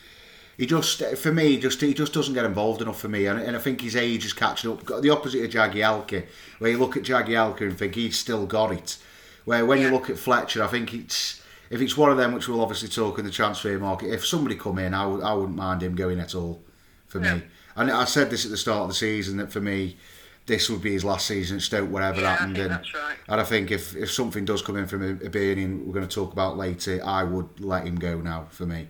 He 0.57 0.65
just, 0.65 1.01
for 1.17 1.33
me, 1.33 1.57
just 1.57 1.81
he 1.81 1.93
just 1.93 2.13
doesn't 2.13 2.33
get 2.33 2.45
involved 2.45 2.81
enough 2.81 2.99
for 2.99 3.09
me, 3.09 3.25
and, 3.25 3.39
and 3.41 3.55
I 3.57 3.59
think 3.59 3.81
his 3.81 3.95
age 3.95 4.25
is 4.25 4.31
catching 4.33 4.71
up. 4.71 4.85
The 5.01 5.09
opposite 5.09 5.43
of 5.43 5.51
Jagielka, 5.51 6.25
where 6.59 6.71
you 6.71 6.77
look 6.77 6.95
at 6.95 7.03
Jagielka 7.03 7.61
and 7.61 7.77
think 7.77 7.95
he's 7.95 8.17
still 8.17 8.45
got 8.45 8.71
it, 8.71 8.97
Where 9.43 9.65
when 9.65 9.81
you 9.81 9.89
look 9.91 10.09
at 10.09 10.17
Fletcher, 10.17 10.63
I 10.63 10.67
think 10.67 10.93
it's 10.93 11.41
if 11.69 11.81
it's 11.81 11.97
one 11.97 12.09
of 12.11 12.17
them 12.17 12.31
which 12.33 12.47
we'll 12.47 12.61
obviously 12.61 12.87
talk 12.89 13.19
in 13.19 13.25
the 13.25 13.31
transfer 13.31 13.77
market. 13.79 14.13
If 14.13 14.25
somebody 14.25 14.55
come 14.55 14.79
in, 14.79 14.93
I 14.93 15.05
would 15.05 15.21
I 15.23 15.33
wouldn't 15.33 15.57
mind 15.57 15.83
him 15.83 15.95
going 15.95 16.19
at 16.19 16.33
all. 16.35 16.61
For 17.07 17.19
No. 17.19 17.35
me, 17.35 17.41
and 17.75 17.91
I 17.91 18.05
said 18.05 18.29
this 18.29 18.45
at 18.45 18.51
the 18.51 18.57
start 18.57 18.83
of 18.83 18.87
the 18.89 18.93
season 18.95 19.37
that 19.37 19.51
for 19.51 19.61
me, 19.61 19.97
this 20.45 20.69
would 20.69 20.81
be 20.81 20.93
his 20.93 21.03
last 21.03 21.25
season 21.27 21.57
at 21.57 21.63
Stoke, 21.63 21.89
whatever 21.89 22.21
Yeah, 22.21 22.35
happened. 22.35 22.57
and, 22.57 22.71
right. 22.71 23.17
and 23.27 23.41
I 23.41 23.43
think 23.43 23.71
if, 23.71 23.95
if 23.95 24.11
something 24.11 24.45
does 24.45 24.61
come 24.61 24.77
in 24.77 24.85
from 24.87 25.01
a, 25.03 25.11
a 25.25 25.29
Birning, 25.29 25.85
we're 25.85 25.93
going 25.93 26.07
to 26.07 26.13
talk 26.13 26.31
about 26.33 26.57
later, 26.57 27.01
I 27.03 27.23
would 27.23 27.59
let 27.59 27.85
him 27.87 27.95
go 27.95 28.21
now 28.21 28.47
for 28.51 28.65
me. 28.65 28.87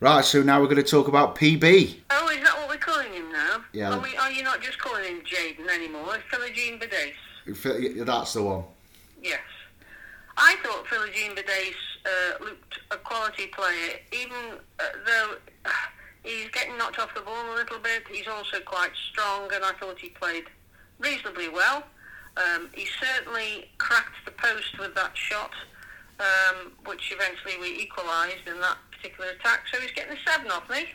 Right, 0.00 0.24
so 0.24 0.42
now 0.42 0.60
we're 0.60 0.66
going 0.68 0.76
to 0.76 0.88
talk 0.88 1.08
about 1.08 1.34
PB. 1.34 1.96
Oh, 2.10 2.28
is 2.28 2.40
that 2.44 2.56
what 2.56 2.68
we're 2.68 2.76
calling 2.76 3.12
him 3.12 3.32
now? 3.32 3.64
Yeah. 3.72 3.90
Are, 3.90 3.98
we, 4.00 4.16
are 4.16 4.30
you 4.30 4.44
not 4.44 4.60
just 4.62 4.78
calling 4.78 5.04
him 5.04 5.22
Jaden 5.22 5.68
anymore? 5.68 6.18
Philogene-Bidace. 6.32 7.14
If- 7.46 8.06
That's 8.06 8.32
the 8.34 8.42
one. 8.44 8.62
Yes. 9.20 9.40
I 10.36 10.54
thought 10.62 10.84
Philogene-Bidace 10.86 11.74
uh, 12.06 12.44
looked 12.44 12.78
a 12.92 12.96
quality 12.96 13.48
player, 13.48 13.98
even 14.12 14.36
uh, 14.78 14.84
though 15.04 15.34
uh, 15.64 15.70
he's 16.22 16.48
getting 16.50 16.78
knocked 16.78 17.00
off 17.00 17.12
the 17.16 17.22
ball 17.22 17.52
a 17.52 17.56
little 17.56 17.80
bit. 17.80 18.04
He's 18.08 18.28
also 18.28 18.60
quite 18.60 18.92
strong, 19.10 19.50
and 19.52 19.64
I 19.64 19.72
thought 19.80 19.98
he 19.98 20.10
played 20.10 20.44
reasonably 21.00 21.48
well. 21.48 21.82
Um, 22.36 22.68
he 22.72 22.86
certainly 23.00 23.68
cracked 23.78 24.14
the 24.24 24.30
post 24.30 24.78
with 24.78 24.94
that 24.94 25.16
shot, 25.16 25.50
um, 26.20 26.70
which 26.86 27.12
eventually 27.12 27.54
we 27.60 27.80
equalised 27.82 28.46
in 28.46 28.60
that 28.60 28.78
particular 29.00 29.30
attack. 29.30 29.60
So 29.72 29.80
he's 29.80 29.92
getting 29.92 30.12
a 30.16 30.30
seven 30.30 30.50
off 30.50 30.68
me. 30.70 30.86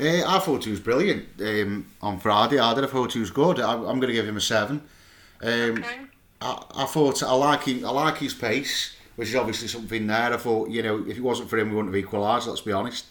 Uh, 0.00 0.22
I 0.26 0.38
thought 0.38 0.64
he 0.64 0.70
was 0.70 0.80
brilliant 0.80 1.26
um, 1.40 1.86
on 2.00 2.20
Friday. 2.20 2.58
I 2.58 2.74
did. 2.74 2.84
I 2.84 2.86
thought 2.86 3.12
he 3.12 3.20
was 3.20 3.30
good. 3.30 3.58
I, 3.58 3.72
I'm 3.72 3.98
going 4.00 4.08
to 4.08 4.12
give 4.12 4.28
him 4.28 4.36
a 4.36 4.40
seven. 4.40 4.82
Um, 5.42 5.50
Okay. 5.78 5.98
I, 6.40 6.64
I 6.76 6.84
thought 6.86 7.22
I 7.22 7.32
like 7.32 7.64
him. 7.64 7.84
I 7.84 7.90
like 7.90 8.18
his 8.18 8.32
pace, 8.32 8.94
which 9.16 9.30
is 9.30 9.34
obviously 9.34 9.66
something 9.66 10.06
there. 10.06 10.32
I 10.32 10.36
thought 10.36 10.70
you 10.70 10.82
know 10.82 11.04
if 11.08 11.16
it 11.16 11.20
wasn't 11.22 11.50
for 11.50 11.58
him, 11.58 11.70
we 11.70 11.76
wouldn't 11.76 11.92
have 11.94 12.04
equalised. 12.04 12.46
Let's 12.46 12.60
be 12.60 12.72
honest. 12.72 13.06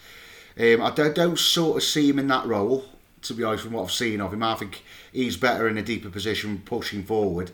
Um, 0.58 0.80
I 0.82 0.90
don't, 0.90 1.14
don't 1.14 1.38
sort 1.38 1.76
of 1.76 1.82
see 1.82 2.08
him 2.08 2.18
in 2.18 2.28
that 2.28 2.46
role. 2.46 2.84
To 3.22 3.34
be 3.34 3.44
honest, 3.44 3.64
from 3.64 3.72
what 3.74 3.82
I've 3.82 3.92
seen 3.92 4.20
of 4.20 4.32
him, 4.32 4.42
I 4.42 4.54
think 4.54 4.82
he's 5.12 5.36
better 5.36 5.68
in 5.68 5.76
a 5.76 5.82
deeper 5.82 6.08
position, 6.08 6.62
pushing 6.64 7.02
forward. 7.04 7.50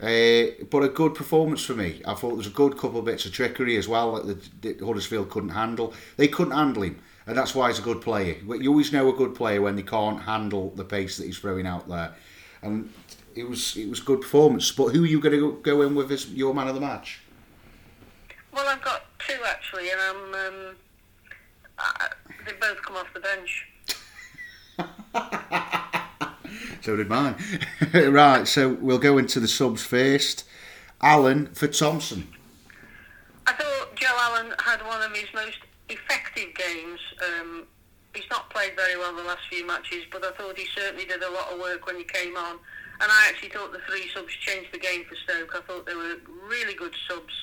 Uh, 0.00 0.52
but 0.70 0.82
a 0.82 0.88
good 0.88 1.14
performance 1.14 1.64
for 1.64 1.72
me. 1.72 2.02
I 2.06 2.12
thought 2.12 2.28
there 2.28 2.36
was 2.36 2.46
a 2.46 2.50
good 2.50 2.76
couple 2.76 2.98
of 2.98 3.06
bits 3.06 3.24
of 3.24 3.32
trickery 3.32 3.76
as 3.78 3.88
well 3.88 4.20
that, 4.20 4.42
the, 4.60 4.72
that 4.72 4.84
Huddersfield 4.84 5.30
couldn't 5.30 5.50
handle. 5.50 5.94
They 6.18 6.28
couldn't 6.28 6.52
handle 6.52 6.82
him, 6.82 7.00
and 7.26 7.36
that's 7.36 7.54
why 7.54 7.68
he's 7.68 7.78
a 7.78 7.82
good 7.82 8.02
player. 8.02 8.36
You 8.46 8.70
always 8.70 8.92
know 8.92 9.08
a 9.08 9.16
good 9.16 9.34
player 9.34 9.62
when 9.62 9.74
they 9.74 9.82
can't 9.82 10.20
handle 10.20 10.70
the 10.76 10.84
pace 10.84 11.16
that 11.16 11.24
he's 11.24 11.38
throwing 11.38 11.66
out 11.66 11.88
there. 11.88 12.14
And 12.60 12.92
it 13.34 13.48
was 13.48 13.76
it 13.76 13.88
was 13.88 14.00
good 14.00 14.20
performance. 14.20 14.70
But 14.70 14.88
who 14.88 15.04
are 15.04 15.06
you 15.06 15.20
going 15.20 15.34
to 15.34 15.60
go 15.62 15.80
in 15.80 15.94
with 15.94 16.12
as 16.12 16.28
your 16.30 16.52
man 16.54 16.68
of 16.68 16.74
the 16.74 16.80
match? 16.80 17.20
Well, 18.52 18.68
I've 18.68 18.82
got 18.82 19.04
two 19.18 19.38
actually, 19.46 19.90
and 19.90 20.00
I'm. 20.00 20.34
Um, 20.34 20.76
uh, 21.78 22.08
they 22.46 22.52
both 22.52 22.80
come 22.82 22.96
off 22.96 23.06
the 23.12 23.20
bench. 23.20 23.66
So 26.86 26.94
did 26.94 27.08
mine. 27.08 27.34
right, 27.92 28.46
so 28.46 28.74
we'll 28.74 29.00
go 29.00 29.18
into 29.18 29.40
the 29.40 29.48
subs 29.48 29.82
first. 29.82 30.44
Allen 31.02 31.46
for 31.52 31.66
Thompson. 31.66 32.28
I 33.44 33.54
thought 33.54 33.96
Joe 33.96 34.16
Allen 34.16 34.54
had 34.64 34.86
one 34.86 35.02
of 35.02 35.10
his 35.10 35.26
most 35.34 35.58
effective 35.88 36.54
games. 36.54 37.00
Um, 37.26 37.66
he's 38.14 38.30
not 38.30 38.50
played 38.50 38.76
very 38.76 38.96
well 38.96 39.12
the 39.16 39.24
last 39.24 39.40
few 39.50 39.66
matches, 39.66 40.04
but 40.12 40.24
I 40.24 40.30
thought 40.30 40.56
he 40.56 40.66
certainly 40.76 41.04
did 41.06 41.24
a 41.24 41.30
lot 41.32 41.52
of 41.52 41.58
work 41.58 41.86
when 41.86 41.96
he 41.96 42.04
came 42.04 42.36
on. 42.36 42.52
And 43.00 43.10
I 43.10 43.26
actually 43.30 43.48
thought 43.48 43.72
the 43.72 43.80
three 43.90 44.08
subs 44.14 44.32
changed 44.34 44.72
the 44.72 44.78
game 44.78 45.02
for 45.08 45.16
Stoke. 45.16 45.56
I 45.56 45.62
thought 45.66 45.86
they 45.86 45.94
were 45.96 46.18
really 46.48 46.74
good 46.74 46.94
subs, 47.08 47.34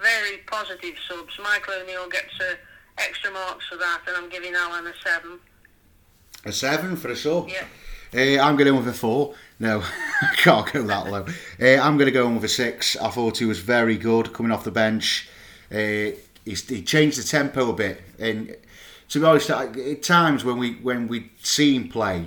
very 0.00 0.38
positive 0.46 0.94
subs. 1.06 1.38
Michael 1.42 1.74
O'Neill 1.82 2.08
gets 2.08 2.40
uh, 2.40 2.54
extra 2.96 3.30
marks 3.32 3.68
for 3.68 3.76
that, 3.76 4.00
and 4.06 4.16
I'm 4.16 4.30
giving 4.30 4.54
Allen 4.54 4.86
a 4.86 4.94
seven. 5.06 5.40
A 6.46 6.52
seven 6.52 6.96
for 6.96 7.10
a 7.10 7.16
sub. 7.16 7.50
Yeah. 7.50 7.64
Uh, 8.14 8.40
I'm 8.40 8.56
going 8.56 8.68
in 8.68 8.76
with 8.76 8.88
a 8.88 8.92
four. 8.92 9.34
No, 9.60 9.82
I 10.22 10.34
can't 10.36 10.72
go 10.72 10.82
that 10.82 11.10
low. 11.10 11.26
Uh, 11.60 11.80
I'm 11.82 11.96
going 11.96 12.06
to 12.06 12.12
go 12.12 12.26
in 12.26 12.34
with 12.34 12.44
a 12.44 12.48
six. 12.48 12.96
I 12.96 13.10
thought 13.10 13.38
he 13.38 13.44
was 13.44 13.58
very 13.58 13.96
good 13.96 14.32
coming 14.32 14.52
off 14.52 14.64
the 14.64 14.70
bench. 14.70 15.28
Uh, 15.70 16.16
he's, 16.44 16.66
he 16.68 16.82
changed 16.82 17.18
the 17.18 17.22
tempo 17.24 17.70
a 17.70 17.74
bit, 17.74 18.02
and 18.18 18.56
to 19.10 19.20
be 19.20 19.26
honest, 19.26 19.50
at 19.50 19.76
at 19.76 20.02
times 20.02 20.44
when 20.44 20.58
we 20.58 20.74
when 20.76 21.08
we 21.08 21.30
see 21.42 21.74
him 21.74 21.88
play, 21.88 22.26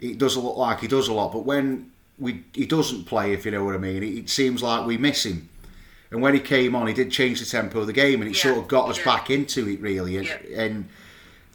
it 0.00 0.18
doesn't 0.18 0.44
look 0.44 0.56
like 0.56 0.80
he 0.80 0.86
does 0.88 1.08
a 1.08 1.12
lot. 1.12 1.32
But 1.32 1.44
when 1.44 1.90
we 2.18 2.44
he 2.52 2.66
doesn't 2.66 3.04
play, 3.04 3.32
if 3.32 3.44
you 3.44 3.50
know 3.52 3.64
what 3.64 3.74
I 3.74 3.78
mean, 3.78 4.02
it, 4.02 4.06
it 4.18 4.30
seems 4.30 4.62
like 4.62 4.86
we 4.86 4.96
miss 4.96 5.24
him. 5.26 5.48
And 6.12 6.22
when 6.22 6.34
he 6.34 6.40
came 6.40 6.76
on, 6.76 6.86
he 6.86 6.94
did 6.94 7.10
change 7.10 7.40
the 7.40 7.46
tempo 7.46 7.80
of 7.80 7.88
the 7.88 7.92
game, 7.92 8.22
and 8.22 8.30
it 8.30 8.36
Yeah, 8.36 8.52
sort 8.52 8.58
of 8.58 8.68
got 8.68 8.88
us 8.88 8.98
yeah. 8.98 9.04
back 9.04 9.28
into 9.30 9.66
it 9.68 9.80
really. 9.80 10.16
And, 10.18 10.26
Yeah. 10.26 10.60
and 10.62 10.88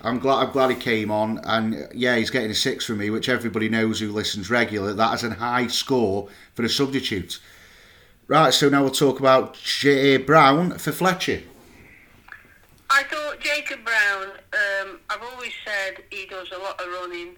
I'm 0.04 0.20
glad 0.20 0.46
I'm 0.46 0.52
glad 0.52 0.72
he 0.72 0.76
came 0.76 1.12
on, 1.12 1.40
and 1.44 1.88
yeah, 1.94 2.16
he's 2.16 2.30
getting 2.30 2.52
a 2.52 2.56
six 2.56 2.86
from 2.86 2.98
me, 2.98 3.10
which 3.10 3.30
everybody 3.30 3.70
knows 3.70 4.00
who 4.00 4.12
listens 4.12 4.50
regular. 4.50 4.94
That 4.94 5.14
is 5.14 5.24
a 5.24 5.34
high 5.34 5.68
score 5.68 6.28
for 6.56 6.64
a 6.64 6.70
substitute. 6.70 7.40
Right, 8.28 8.54
so 8.54 8.70
now 8.70 8.82
we'll 8.82 8.92
talk 8.92 9.20
about 9.20 9.56
J. 9.56 10.18
Brown 10.18 10.78
for 10.78 10.92
Fletcher. 10.92 11.42
I 12.90 13.04
thought 13.04 13.40
Jacob 13.40 13.84
Brown, 13.84 14.32
um, 14.54 15.00
I've 15.10 15.22
always 15.22 15.54
said 15.66 16.04
he 16.10 16.26
does 16.26 16.50
a 16.52 16.58
lot 16.58 16.80
of 16.82 16.88
running. 16.88 17.36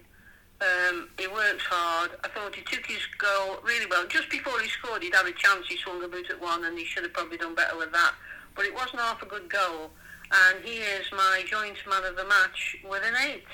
Um, 0.60 1.08
he 1.18 1.26
works 1.26 1.64
hard. 1.68 2.12
I 2.22 2.28
thought 2.28 2.54
he 2.54 2.62
took 2.62 2.86
his 2.86 3.04
goal 3.18 3.58
really 3.62 3.86
well. 3.86 4.06
Just 4.06 4.30
before 4.30 4.58
he 4.60 4.68
scored, 4.68 5.02
he'd 5.02 5.14
had 5.14 5.26
a 5.26 5.32
chance. 5.32 5.66
He 5.68 5.76
swung 5.76 6.02
a 6.02 6.08
boot 6.08 6.30
at 6.30 6.40
one, 6.40 6.64
and 6.64 6.78
he 6.78 6.84
should 6.84 7.02
have 7.02 7.12
probably 7.12 7.36
done 7.36 7.54
better 7.54 7.76
with 7.76 7.92
that. 7.92 8.14
But 8.54 8.64
it 8.64 8.74
wasn't 8.74 9.00
half 9.00 9.22
a 9.22 9.26
good 9.26 9.50
goal. 9.50 9.90
And 10.34 10.64
he 10.64 10.78
is 10.78 11.06
my 11.12 11.44
joint 11.46 11.76
man 11.88 12.04
of 12.04 12.16
the 12.16 12.24
match 12.24 12.76
with 12.88 13.02
an 13.04 13.14
eight. 13.24 13.44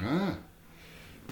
Ah. 0.00 0.36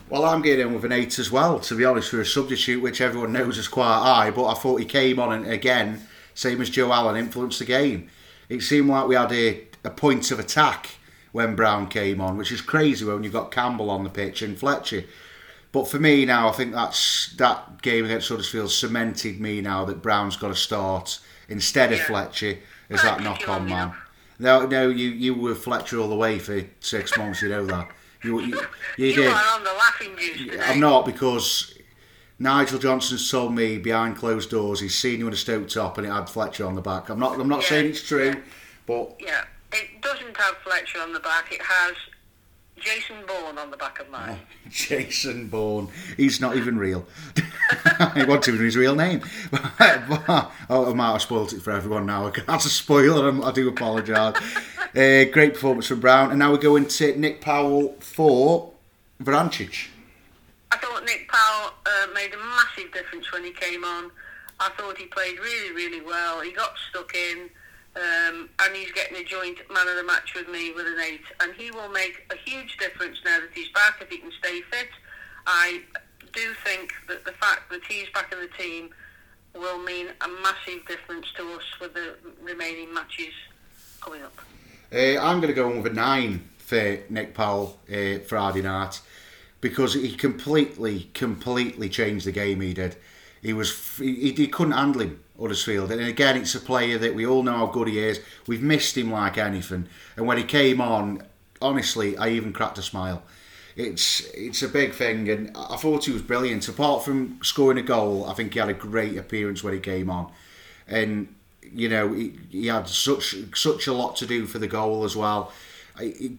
Well, 0.08 0.24
I'm 0.24 0.42
getting 0.42 0.66
in 0.66 0.74
with 0.74 0.84
an 0.84 0.92
eight 0.92 1.18
as 1.18 1.30
well, 1.30 1.58
to 1.60 1.74
be 1.74 1.84
honest, 1.84 2.10
for 2.10 2.20
a 2.20 2.26
substitute, 2.26 2.82
which 2.82 3.00
everyone 3.00 3.32
knows 3.32 3.56
is 3.56 3.68
quite 3.68 4.00
high. 4.00 4.30
But 4.30 4.46
I 4.46 4.54
thought 4.54 4.80
he 4.80 4.84
came 4.84 5.18
on 5.18 5.32
and 5.32 5.50
again, 5.50 6.06
same 6.34 6.60
as 6.60 6.68
Joe 6.68 6.92
Allen, 6.92 7.16
influenced 7.16 7.58
the 7.60 7.64
game. 7.64 8.10
It 8.48 8.60
seemed 8.60 8.88
like 8.90 9.06
we 9.08 9.14
had 9.14 9.32
a, 9.32 9.62
a 9.84 9.90
point 9.90 10.30
of 10.30 10.38
attack 10.38 10.96
when 11.32 11.56
Brown 11.56 11.88
came 11.88 12.20
on, 12.20 12.36
which 12.36 12.52
is 12.52 12.60
crazy 12.60 13.06
when 13.06 13.24
you've 13.24 13.32
got 13.32 13.50
Campbell 13.50 13.88
on 13.88 14.04
the 14.04 14.10
pitch 14.10 14.42
and 14.42 14.58
Fletcher. 14.58 15.04
But 15.70 15.88
for 15.88 15.98
me 15.98 16.26
now, 16.26 16.50
I 16.50 16.52
think 16.52 16.72
that's 16.72 17.32
that 17.38 17.80
game 17.80 18.04
against 18.04 18.28
Huddersfield 18.28 18.70
cemented 18.70 19.40
me 19.40 19.62
now 19.62 19.86
that 19.86 20.02
Brown's 20.02 20.36
got 20.36 20.48
to 20.48 20.54
start 20.54 21.18
instead 21.48 21.92
of 21.92 21.98
Yeah. 22.00 22.04
Fletcher 22.04 22.58
as 22.90 23.00
I 23.00 23.04
that 23.04 23.22
knock 23.22 23.48
on 23.48 23.66
man. 23.66 23.94
No, 24.42 24.66
no, 24.66 24.88
you 24.88 25.08
you 25.10 25.34
were 25.34 25.54
Fletcher 25.54 25.98
all 25.98 26.08
the 26.08 26.16
way 26.16 26.38
for 26.38 26.62
six 26.80 27.16
months. 27.16 27.42
You 27.42 27.48
know 27.50 27.64
that. 27.66 27.88
You 28.24 28.40
you, 28.40 28.60
you 28.98 29.06
You 29.06 29.14
did. 29.14 29.28
are 29.28 29.54
on 29.56 29.62
the 29.64 29.72
laughing 29.72 30.16
juice 30.18 30.38
today. 30.38 30.60
I'm 30.64 30.80
not 30.80 31.06
because 31.06 31.74
Nigel 32.38 32.78
Johnson's 32.80 33.30
told 33.30 33.54
me 33.54 33.78
behind 33.78 34.16
closed 34.16 34.50
doors 34.50 34.80
he's 34.80 34.96
seen 34.96 35.20
you 35.20 35.28
in 35.28 35.32
a 35.32 35.36
Stoke 35.36 35.68
top 35.68 35.96
and 35.98 36.06
it 36.06 36.10
had 36.10 36.28
Fletcher 36.28 36.66
on 36.66 36.74
the 36.74 36.82
back. 36.82 37.08
I'm 37.08 37.20
not. 37.20 37.38
I'm 37.40 37.48
not 37.48 37.62
Yeah, 37.62 37.68
saying 37.68 37.86
it's 37.90 38.02
true, 38.02 38.26
yeah. 38.26 38.34
but 38.86 39.16
Yeah, 39.20 39.44
it 39.72 40.02
doesn't 40.02 40.36
have 40.36 40.56
Fletcher 40.64 40.98
on 41.00 41.12
the 41.12 41.20
back. 41.20 41.52
It 41.52 41.62
has 41.62 41.94
Jason 42.82 43.16
Bourne 43.26 43.58
on 43.58 43.70
the 43.70 43.76
back 43.76 44.00
of 44.00 44.10
mine. 44.10 44.40
Jason 44.68 45.48
Bourne, 45.48 45.88
he's 46.16 46.40
not 46.40 46.56
even 46.56 46.76
real. 46.76 47.06
he 48.14 48.24
wasn't 48.24 48.48
even 48.48 48.64
his 48.64 48.76
real 48.76 48.96
name. 48.96 49.22
oh, 49.52 50.52
I 50.68 50.92
might 50.92 51.12
have 51.12 51.22
spoilt 51.22 51.52
it 51.52 51.62
for 51.62 51.70
everyone 51.70 52.06
now. 52.06 52.30
That's 52.46 52.64
a 52.64 52.70
spoiler. 52.70 53.44
I 53.44 53.52
do 53.52 53.68
apologise. 53.68 54.36
uh, 54.96 55.24
great 55.32 55.54
performance 55.54 55.86
from 55.86 56.00
Brown, 56.00 56.30
and 56.30 56.38
now 56.38 56.50
we 56.50 56.58
go 56.58 56.74
into 56.74 57.16
Nick 57.16 57.40
Powell 57.40 57.96
for 58.00 58.72
Vrancic. 59.22 59.88
I 60.72 60.78
thought 60.78 61.04
Nick 61.04 61.28
Powell 61.28 61.74
uh, 61.86 62.06
made 62.14 62.34
a 62.34 62.38
massive 62.38 62.92
difference 62.92 63.30
when 63.32 63.44
he 63.44 63.52
came 63.52 63.84
on. 63.84 64.10
I 64.58 64.70
thought 64.76 64.96
he 64.96 65.06
played 65.06 65.38
really, 65.38 65.72
really 65.72 66.00
well. 66.00 66.40
He 66.40 66.52
got 66.52 66.74
stuck 66.90 67.14
in, 67.14 67.48
um, 67.96 68.48
and 68.60 68.76
he's 68.76 68.90
getting 68.92 69.16
a 69.18 69.24
joint 69.24 69.58
man 69.72 69.88
of 69.88 69.96
the 69.96 70.04
match 70.04 70.34
with 70.34 70.48
me 70.48 70.72
with 70.72 70.86
an 70.86 70.98
eight. 71.00 71.24
And 71.40 71.52
he 71.54 71.70
will 71.70 71.88
make 71.88 72.24
a 72.30 72.50
huge 72.50 72.76
difference 72.78 73.18
now 73.24 73.40
that 73.40 73.50
he's 73.54 73.68
back 73.70 73.98
if 74.00 74.08
he 74.08 74.18
can 74.18 74.32
stay 74.38 74.62
fit. 74.62 74.88
I 75.46 75.82
do 76.32 76.54
think 76.64 76.92
that 77.08 77.24
the 77.24 77.32
fact 77.32 77.70
that 77.70 77.80
he's 77.88 78.08
back 78.14 78.32
in 78.32 78.40
the 78.40 78.48
team 78.48 78.90
will 79.54 79.78
mean 79.78 80.08
a 80.22 80.28
massive 80.42 80.86
difference 80.86 81.26
to 81.36 81.52
us 81.52 81.64
with 81.80 81.92
the 81.94 82.14
remaining 82.40 82.92
matches 82.94 83.34
coming 84.00 84.22
up. 84.22 84.34
Uh, 84.92 85.18
I'm 85.20 85.40
going 85.40 85.48
to 85.48 85.54
go 85.54 85.70
in 85.70 85.82
with 85.82 85.92
a 85.92 85.94
nine 85.94 86.48
for 86.58 86.98
Nick 87.10 87.34
Powell 87.34 87.78
uh, 87.92 88.18
Friday 88.26 88.62
night 88.62 89.00
because 89.60 89.94
he 89.94 90.14
completely, 90.14 91.10
completely 91.14 91.88
changed 91.88 92.26
the 92.26 92.32
game. 92.32 92.60
He 92.60 92.72
did. 92.72 92.96
He 93.42 93.52
was 93.52 93.98
he, 93.98 94.32
he 94.32 94.46
couldn't 94.46 94.74
handle 94.74 95.02
him 95.02 95.20
Huddersfield, 95.38 95.90
and 95.90 96.00
again, 96.00 96.36
it's 96.36 96.54
a 96.54 96.60
player 96.60 96.98
that 96.98 97.14
we 97.14 97.26
all 97.26 97.42
know 97.42 97.56
how 97.56 97.66
good 97.66 97.88
he 97.88 97.98
is. 97.98 98.20
We've 98.46 98.62
missed 98.62 98.96
him 98.96 99.10
like 99.10 99.36
anything, 99.38 99.88
and 100.16 100.26
when 100.26 100.38
he 100.38 100.44
came 100.44 100.80
on, 100.80 101.22
honestly, 101.60 102.16
I 102.16 102.28
even 102.30 102.52
cracked 102.52 102.78
a 102.78 102.82
smile. 102.82 103.22
It's 103.74 104.20
it's 104.34 104.62
a 104.62 104.68
big 104.68 104.92
thing, 104.92 105.28
and 105.28 105.50
I 105.56 105.76
thought 105.76 106.04
he 106.04 106.12
was 106.12 106.22
brilliant. 106.22 106.68
Apart 106.68 107.04
from 107.04 107.38
scoring 107.42 107.78
a 107.78 107.82
goal, 107.82 108.26
I 108.28 108.34
think 108.34 108.52
he 108.52 108.60
had 108.60 108.68
a 108.68 108.74
great 108.74 109.16
appearance 109.16 109.64
when 109.64 109.74
he 109.74 109.80
came 109.80 110.10
on. 110.10 110.30
and 110.86 111.28
you 111.72 111.88
know 111.88 112.12
he, 112.12 112.38
he 112.50 112.66
had 112.66 112.88
such 112.88 113.34
such 113.54 113.86
a 113.86 113.92
lot 113.92 114.16
to 114.16 114.26
do 114.26 114.46
for 114.46 114.58
the 114.58 114.68
goal 114.68 115.04
as 115.04 115.16
well. 115.16 115.52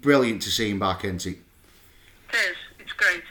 Brilliant 0.02 0.42
to 0.44 0.52
see 0.52 0.70
him 0.70 0.80
back, 0.80 1.04
isn't 1.06 1.26
it? 1.26 1.38
It 2.30 2.36
is. 2.36 2.58
It's 2.80 2.94
great. 2.94 3.24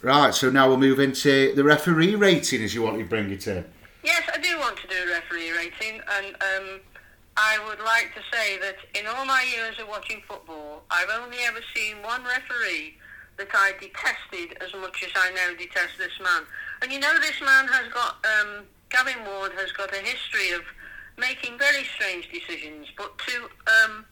Right, 0.00 0.32
so 0.32 0.48
now 0.48 0.68
we'll 0.68 0.76
move 0.76 1.00
into 1.00 1.52
the 1.54 1.64
referee 1.64 2.14
rating 2.14 2.62
as 2.62 2.72
you 2.72 2.82
want 2.82 2.98
to 2.98 3.04
bring 3.04 3.30
it 3.30 3.46
in. 3.48 3.64
Yes, 4.04 4.22
I 4.32 4.38
do 4.38 4.56
want 4.58 4.76
to 4.78 4.86
do 4.86 4.94
a 4.94 5.12
referee 5.12 5.50
rating, 5.50 6.00
and 6.16 6.26
um, 6.36 6.80
I 7.36 7.58
would 7.66 7.80
like 7.80 8.14
to 8.14 8.20
say 8.32 8.58
that 8.58 8.76
in 8.94 9.06
all 9.08 9.26
my 9.26 9.44
years 9.52 9.76
of 9.80 9.88
watching 9.88 10.22
football, 10.28 10.82
I've 10.90 11.08
only 11.20 11.38
ever 11.46 11.58
seen 11.74 11.96
one 12.02 12.22
referee 12.22 12.96
that 13.38 13.48
I 13.52 13.72
detested 13.80 14.56
as 14.62 14.72
much 14.80 15.02
as 15.02 15.10
I 15.16 15.32
now 15.32 15.56
detest 15.58 15.98
this 15.98 16.14
man. 16.22 16.42
And 16.80 16.92
you 16.92 17.00
know, 17.00 17.14
this 17.20 17.40
man 17.40 17.66
has 17.66 17.92
got, 17.92 18.24
um, 18.24 18.64
Gavin 18.90 19.24
Ward 19.26 19.52
has 19.58 19.72
got 19.72 19.92
a 19.92 19.98
history 19.98 20.50
of 20.54 20.62
making 21.16 21.58
very 21.58 21.84
strange 21.84 22.30
decisions, 22.32 22.86
but 22.96 23.18
to 23.18 23.48
um, 23.84 24.04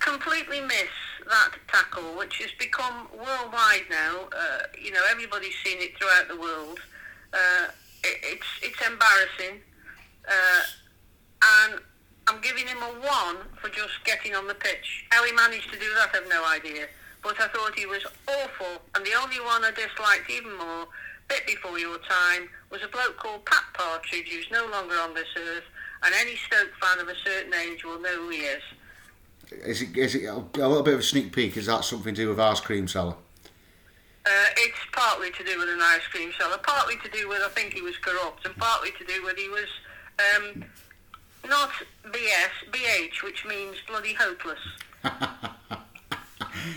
completely 0.00 0.60
miss 0.60 0.92
that 1.28 1.52
tackle, 1.68 2.16
which 2.16 2.38
has 2.38 2.50
become 2.58 3.08
worldwide 3.12 3.86
now. 3.90 4.28
Uh, 4.32 4.62
you 4.80 4.92
know, 4.92 5.02
everybody's 5.10 5.54
seen 5.64 5.78
it 5.80 5.96
throughout 5.98 6.28
the 6.28 6.36
world. 6.36 6.78
Uh, 7.32 7.68
it, 8.04 8.18
it's 8.22 8.46
it's 8.62 8.80
embarrassing, 8.86 9.60
uh, 10.28 10.62
and 11.42 11.80
I'm 12.28 12.40
giving 12.40 12.66
him 12.66 12.78
a 12.78 12.92
one 13.00 13.36
for 13.60 13.68
just 13.68 14.02
getting 14.04 14.34
on 14.34 14.46
the 14.46 14.54
pitch. 14.54 15.04
How 15.10 15.24
he 15.24 15.32
managed 15.32 15.72
to 15.72 15.78
do 15.78 15.86
that, 15.94 16.10
I've 16.14 16.28
no 16.28 16.44
idea. 16.46 16.86
But 17.22 17.40
I 17.40 17.48
thought 17.48 17.76
he 17.76 17.86
was 17.86 18.04
awful, 18.28 18.82
and 18.94 19.04
the 19.04 19.14
only 19.20 19.40
one 19.40 19.64
I 19.64 19.72
disliked 19.72 20.30
even 20.30 20.56
more, 20.56 20.86
bit 21.28 21.46
before 21.46 21.78
your 21.78 21.98
time, 21.98 22.48
was 22.70 22.82
a 22.84 22.88
bloke 22.88 23.16
called 23.16 23.44
Pat 23.46 23.64
Partridge, 23.74 24.28
who's 24.28 24.50
no 24.52 24.66
longer 24.70 24.94
on 24.94 25.14
this 25.14 25.26
earth, 25.36 25.64
and 26.04 26.14
any 26.14 26.36
Stoke 26.36 26.70
fan 26.80 27.00
of 27.00 27.08
a 27.08 27.16
certain 27.24 27.52
age 27.54 27.84
will 27.84 28.00
know 28.00 28.14
who 28.14 28.28
he 28.28 28.38
is. 28.38 28.62
Is 29.50 29.82
it, 29.82 29.96
is 29.96 30.14
it 30.14 30.24
a 30.24 30.34
little 30.34 30.82
bit 30.82 30.94
of 30.94 31.00
a 31.00 31.02
sneak 31.02 31.32
peek? 31.32 31.56
Is 31.56 31.66
that 31.66 31.84
something 31.84 32.14
to 32.14 32.22
do 32.22 32.28
with 32.28 32.40
ice 32.40 32.60
cream 32.60 32.88
seller? 32.88 33.14
Uh, 34.26 34.46
it's 34.56 34.78
partly 34.92 35.30
to 35.30 35.44
do 35.44 35.58
with 35.58 35.68
an 35.68 35.80
ice 35.80 36.06
cream 36.10 36.32
seller, 36.38 36.58
partly 36.62 36.96
to 37.04 37.10
do 37.10 37.28
with 37.28 37.42
I 37.44 37.48
think 37.50 37.74
he 37.74 37.80
was 37.80 37.96
corrupt, 37.98 38.44
and 38.44 38.56
partly 38.56 38.90
to 38.98 39.04
do 39.04 39.22
with 39.24 39.36
he 39.36 39.48
was 39.48 39.68
um, 40.18 40.64
not 41.48 41.70
BS, 42.06 42.70
BH, 42.72 43.22
which 43.22 43.44
means 43.46 43.76
bloody 43.86 44.14
hopeless. 44.14 44.58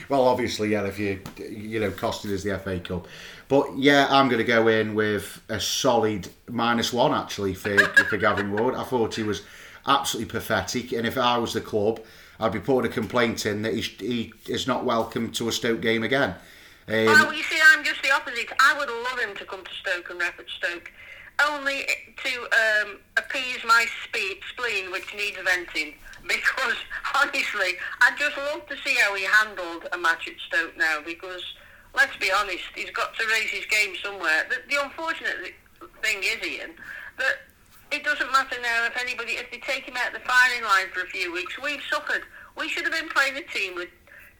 Well, 0.08 0.23
obviously, 0.23 0.69
yeah, 0.69 0.86
if 0.86 0.99
you 0.99 1.21
you 1.38 1.79
know 1.79 1.91
costed 1.91 2.34
us 2.34 2.43
the 2.43 2.58
FA 2.60 2.79
Cup, 2.79 3.08
but 3.47 3.77
yeah, 3.77 4.08
I'm 4.10 4.27
going 4.27 4.39
to 4.39 4.43
go 4.43 4.67
in 4.67 4.95
with 4.95 5.41
a 5.49 5.60
solid 5.60 6.27
minus 6.47 6.91
one 6.91 7.13
actually 7.13 7.53
for 7.53 7.77
for 7.77 8.17
Gavin 8.17 8.51
Ward. 8.51 8.75
I 8.75 8.84
thought 8.84 9.15
he 9.15 9.23
was 9.23 9.43
absolutely 9.86 10.32
pathetic, 10.32 10.91
and 10.91 11.05
if 11.05 11.17
I 11.17 11.38
was 11.38 11.53
the 11.53 11.62
club, 11.62 12.01
I'd 12.39 12.54
be 12.54 12.60
putting 12.60 12.89
a 12.89 12.93
complaint 12.93 13.45
in 13.45 13.63
that 13.63 13.73
he, 13.73 13.82
he 13.82 14.34
is 14.47 14.65
not 14.65 14.86
welcome 14.86 15.32
to 15.34 15.49
a 15.49 15.52
Stoke 15.52 15.82
game 15.82 16.04
again. 16.04 16.36
Um, 16.88 17.06
well, 17.06 17.34
you 17.34 17.43
see, 17.43 17.60
I'm 17.73 17.84
just 17.84 18.02
the 18.02 18.12
opposite. 18.12 18.52
I 18.60 18.78
would 18.78 18.89
love 18.89 19.19
him 19.19 19.36
to 19.38 19.45
come 19.45 19.63
to 19.63 19.73
Stoke 19.82 20.10
and 20.10 20.19
rep 20.19 20.39
at 20.39 20.45
Stoke, 20.49 20.91
only 21.47 21.86
to 22.23 22.41
um, 22.43 22.99
appease 23.17 23.60
my 23.65 23.86
spe- 24.04 24.41
spleen, 24.52 24.91
which 24.91 25.13
needs 25.15 25.38
venting. 25.43 25.95
Because 26.28 26.75
honestly, 27.15 27.78
I'd 28.02 28.15
just 28.17 28.38
love 28.38 28.67
to 28.67 28.75
see 28.86 28.93
how 28.95 29.15
he 29.15 29.23
handled 29.23 29.88
a 29.93 29.97
match 29.97 30.28
at 30.28 30.34
Stoke 30.47 30.78
now. 30.78 30.99
Because 31.04 31.41
let's 31.95 32.15
be 32.17 32.30
honest, 32.30 32.65
he's 32.75 32.91
got 32.91 33.15
to 33.15 33.25
raise 33.28 33.49
his 33.49 33.65
game 33.65 33.95
somewhere. 34.04 34.45
The, 34.49 34.58
the 34.69 34.84
unfortunate 34.84 35.54
thing 36.04 36.17
is, 36.21 36.45
Ian, 36.45 36.71
that 37.17 37.36
it 37.91 38.04
doesn't 38.04 38.32
matter 38.32 38.56
now 38.62 38.86
if 38.86 38.97
anybody, 38.99 39.34
if 39.34 39.49
they 39.52 39.58
take 39.58 39.84
him 39.84 39.95
out 39.97 40.13
of 40.13 40.21
the 40.21 40.28
firing 40.28 40.63
line 40.63 40.88
for 40.93 41.02
a 41.02 41.08
few 41.08 41.34
weeks, 41.34 41.60
we've 41.62 41.82
suffered. 41.89 42.23
We 42.58 42.69
should 42.69 42.84
have 42.84 42.93
been 42.93 43.10
playing 43.10 43.38
a 43.38 43.43
team 43.43 43.75
with 43.75 43.89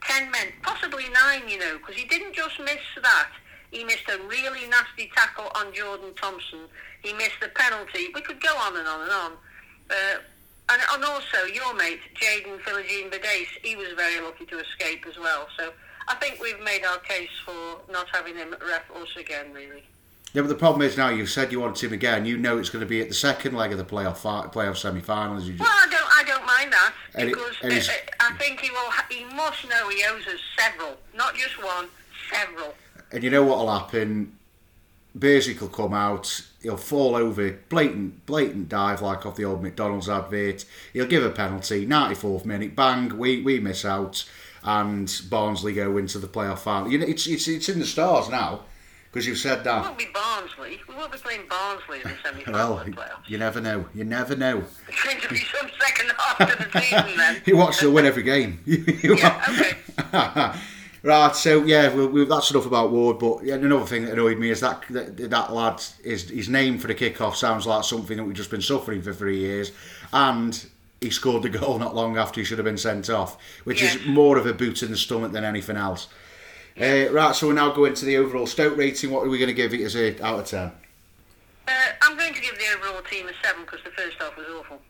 10 0.04 0.32
men, 0.32 0.48
possibly 0.62 1.06
9, 1.10 1.50
you 1.50 1.60
know, 1.60 1.78
because 1.78 1.96
he 1.96 2.06
didn't 2.06 2.34
just 2.34 2.60
miss 2.60 2.82
that. 3.02 3.30
He 3.72 3.84
missed 3.84 4.10
a 4.10 4.18
really 4.28 4.68
nasty 4.68 5.12
tackle 5.16 5.52
on 5.56 5.74
Jordan 5.74 6.14
Thompson. 6.16 6.60
He 7.04 7.14
missed 7.14 7.40
the 7.42 7.50
penalty. 7.50 8.10
We 8.14 8.22
could 8.22 8.42
go 8.42 8.56
on 8.58 8.78
and 8.78 8.88
on 8.88 9.02
and 9.02 9.12
on. 9.12 9.32
Uh, 9.90 10.20
and, 10.70 10.82
and 10.94 11.04
also, 11.04 11.46
your 11.52 11.74
mate, 11.76 12.00
Jaden 12.16 12.60
Philogene-Bidace, 12.62 13.64
he 13.64 13.76
was 13.76 13.88
very 13.96 14.22
lucky 14.22 14.46
to 14.46 14.60
escape 14.60 15.06
as 15.08 15.18
well. 15.18 15.48
So 15.58 15.72
I 16.08 16.16
think 16.16 16.42
we've 16.42 16.60
made 16.62 16.84
our 16.86 17.00
case 17.00 17.30
for 17.46 17.82
not 17.92 18.08
having 18.12 18.36
him 18.36 18.54
at 18.54 18.62
ref 18.62 18.84
us 18.96 19.10
again, 19.18 19.54
really. 19.54 19.84
Yeah, 20.34 20.42
but 20.42 20.48
the 20.48 20.56
problem 20.56 20.82
is 20.82 20.96
now 20.98 21.10
you've 21.10 21.30
said 21.30 21.52
you 21.52 21.60
want 21.60 21.82
him 21.84 21.92
again. 21.94 22.26
You 22.26 22.38
know 22.38 22.58
it's 22.58 22.70
going 22.70 22.82
to 22.84 22.90
be 22.90 23.02
at 23.02 23.08
the 23.10 23.16
second 23.16 23.56
leg 23.56 23.72
of 23.72 23.78
the 23.78 23.86
playoff 23.86 24.18
fi- 24.18 24.48
playoff 24.48 24.78
semi-finals. 24.78 25.46
You 25.48 25.54
just, 25.54 25.62
Well, 25.64 25.70
I 25.72 25.88
don't, 25.90 26.10
I 26.20 26.24
don't 26.24 26.46
mind 26.46 26.72
that 26.74 26.94
And 27.16 27.30
it- 27.30 27.36
because 27.36 27.56
uh, 27.90 27.92
uh, 27.94 28.28
I 28.32 28.34
think 28.38 28.60
he 28.60 28.70
will. 28.72 28.78
Ha- 28.92 29.08
he 29.10 29.24
must 29.36 29.68
know 29.68 29.90
he 29.90 30.04
owes 30.10 30.28
us 30.28 30.40
several, 30.58 30.98
not 31.16 31.36
just 31.36 31.62
one, 31.64 31.88
several. 32.32 32.76
and 33.12 33.24
you 33.24 33.30
know 33.30 33.44
what'll 33.44 33.72
happen. 33.72 34.34
Basic 35.18 35.60
will 35.60 35.70
come 35.70 35.94
out. 35.94 36.46
He'll 36.62 36.78
fall 36.78 37.16
over, 37.16 37.52
blatant, 37.70 38.26
blatant 38.28 38.70
dive 38.70 39.02
like 39.02 39.26
off 39.26 39.36
the 39.36 39.44
old 39.46 39.64
McDonald's 39.64 40.08
advert. 40.08 40.66
He'll 40.94 41.08
give 41.08 41.24
a 41.26 41.32
penalty. 41.32 41.88
94th 41.88 42.46
minute, 42.46 42.76
bang. 42.76 43.18
We 43.18 43.42
we 43.42 43.60
miss 43.60 43.84
out, 43.84 44.24
and 44.64 45.12
Barnsley 45.30 45.74
go 45.74 45.98
into 45.98 46.20
the 46.20 46.28
playoff 46.28 46.60
final. 46.60 46.92
You 46.92 47.00
know, 47.00 47.08
it's 47.08 47.26
it's 47.26 47.48
it's 47.48 47.70
in 47.70 47.80
the 47.80 47.88
stars 47.88 48.30
now 48.30 48.62
because 49.12 49.26
you've 49.28 49.38
said 49.38 49.60
It 49.60 49.64
that. 49.66 49.84
won't 49.84 49.98
be 49.98 50.08
Barnsley. 50.14 50.80
We 50.88 50.96
won't 50.96 51.12
be 51.12 51.18
playing 51.18 51.42
Barnsley 51.50 51.98
in 52.02 52.10
the 52.10 52.16
semi-final 52.24 52.54
Well, 52.54 52.80
of 52.80 52.88
playoffs. 52.88 53.28
you 53.28 53.38
never 53.38 53.60
know. 53.62 53.86
You 53.94 54.04
never 54.04 54.36
know. 54.36 54.64
It's 54.88 55.04
going 55.04 55.20
to 55.22 55.28
be 55.30 55.38
some 55.38 55.70
second 55.80 56.12
half 56.18 56.38
to 56.38 56.70
the 56.72 56.82
season 56.82 57.18
then. 57.18 57.42
You 57.46 57.58
watch 57.58 57.80
the 57.80 57.90
win 57.92 58.06
every 58.06 58.24
game. 58.24 58.60
Yeah, 58.66 59.44
okay. 59.50 60.60
Right, 61.02 61.34
so 61.34 61.64
yeah, 61.64 61.96
we, 61.96 62.06
we, 62.08 62.26
that's 62.26 62.52
enough 62.52 62.66
about 62.66 62.92
Ward. 62.92 63.20
But 63.20 63.46
yeah, 63.46 63.56
another 63.56 63.86
thing 63.86 64.04
that 64.04 64.12
annoyed 64.12 64.38
me 64.38 64.50
is 64.50 64.60
that 64.60 64.84
that, 64.90 65.16
that 65.30 65.54
lad 65.54 65.82
is 66.04 66.30
his 66.30 66.50
name 66.50 66.78
for 66.78 66.88
the 66.88 66.94
kickoff 66.96 67.36
sounds 67.36 67.66
like 67.66 67.86
something 67.86 68.18
that 68.18 68.26
we've 68.26 68.36
just 68.36 68.52
been 68.52 68.62
suffering 68.62 69.02
for 69.02 69.14
three 69.14 69.38
years, 69.38 69.72
and 70.12 70.66
he 71.00 71.10
scored 71.10 71.44
the 71.44 71.50
goal 71.50 71.80
not 71.80 71.96
long 71.96 72.18
after 72.18 72.42
he 72.42 72.46
should 72.46 72.58
have 72.58 72.66
been 72.66 72.78
sent 72.78 73.10
off, 73.10 73.38
which 73.64 73.82
is 73.82 73.98
more 74.08 74.38
of 74.38 74.46
a 74.46 74.52
boot 74.54 74.84
in 74.84 74.92
the 74.92 74.98
stomach 74.98 75.32
than 75.32 75.46
anything 75.46 75.78
else. 75.78 76.10
Uh, 76.80 77.12
right, 77.12 77.36
so 77.36 77.48
we're 77.48 77.54
now 77.54 77.74
going 77.74 77.94
to 77.94 78.06
the 78.06 78.16
overall 78.16 78.48
Stoke 78.48 78.78
rating. 78.78 79.12
What 79.12 79.26
are 79.26 79.30
we 79.30 79.38
going 79.38 79.50
to 79.50 79.54
give 79.54 79.74
it 79.74 79.82
as 79.82 79.98
a 79.98 80.24
out 80.24 80.40
of 80.40 80.46
ten? 80.46 80.72
Uh, 81.68 81.72
I'm 82.02 82.18
going 82.18 82.34
to 82.34 82.42
give 82.42 82.58
the 82.58 82.66
overall 82.78 83.02
team 83.04 83.28
a 83.28 83.34
seven 83.44 83.64
because 83.66 83.84
the 83.84 83.92
first 83.92 84.16
half 84.18 84.38
was 84.38 84.46
awful. 84.48 84.82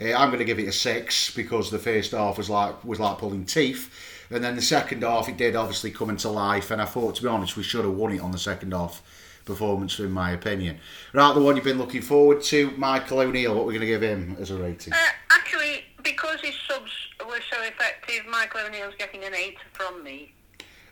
Uh, 0.00 0.14
I'm 0.14 0.30
going 0.30 0.40
to 0.40 0.44
give 0.44 0.58
it 0.58 0.66
a 0.66 0.72
six 0.72 1.32
because 1.32 1.70
the 1.70 1.78
first 1.78 2.10
half 2.10 2.38
was 2.38 2.50
like 2.50 2.84
was 2.84 2.98
like 2.98 3.18
pulling 3.18 3.44
teeth, 3.44 3.94
and 4.30 4.42
then 4.42 4.56
the 4.56 4.62
second 4.62 5.04
half 5.04 5.28
it 5.28 5.36
did 5.36 5.54
obviously 5.54 5.92
come 5.92 6.10
into 6.10 6.28
life. 6.28 6.72
And 6.72 6.82
I 6.82 6.86
thought, 6.86 7.14
to 7.16 7.22
be 7.22 7.28
honest, 7.28 7.56
we 7.56 7.62
should 7.62 7.84
have 7.84 7.94
won 7.94 8.12
it 8.12 8.20
on 8.20 8.32
the 8.32 8.38
second 8.38 8.72
half 8.72 9.00
performance, 9.44 10.00
in 10.00 10.10
my 10.10 10.32
opinion. 10.32 10.80
Right, 11.12 11.32
the 11.34 11.40
one 11.40 11.54
you've 11.54 11.64
been 11.64 11.78
looking 11.78 12.02
forward 12.02 12.42
to, 12.42 12.72
Michael 12.72 13.20
O'Neill. 13.20 13.54
What 13.54 13.66
we're 13.66 13.72
going 13.72 13.82
to 13.82 13.86
give 13.86 14.02
him 14.02 14.36
as 14.40 14.50
a 14.50 14.56
rating? 14.56 14.92
Uh, 14.92 14.96
actually, 15.30 15.84
because 16.02 16.40
his 16.40 16.54
subs 16.68 16.90
were 17.24 17.40
so 17.48 17.62
effective, 17.62 18.26
Michael 18.28 18.62
O'Neill's 18.66 18.94
getting 18.98 19.22
an 19.22 19.36
eight 19.36 19.58
from 19.72 20.02
me. 20.02 20.32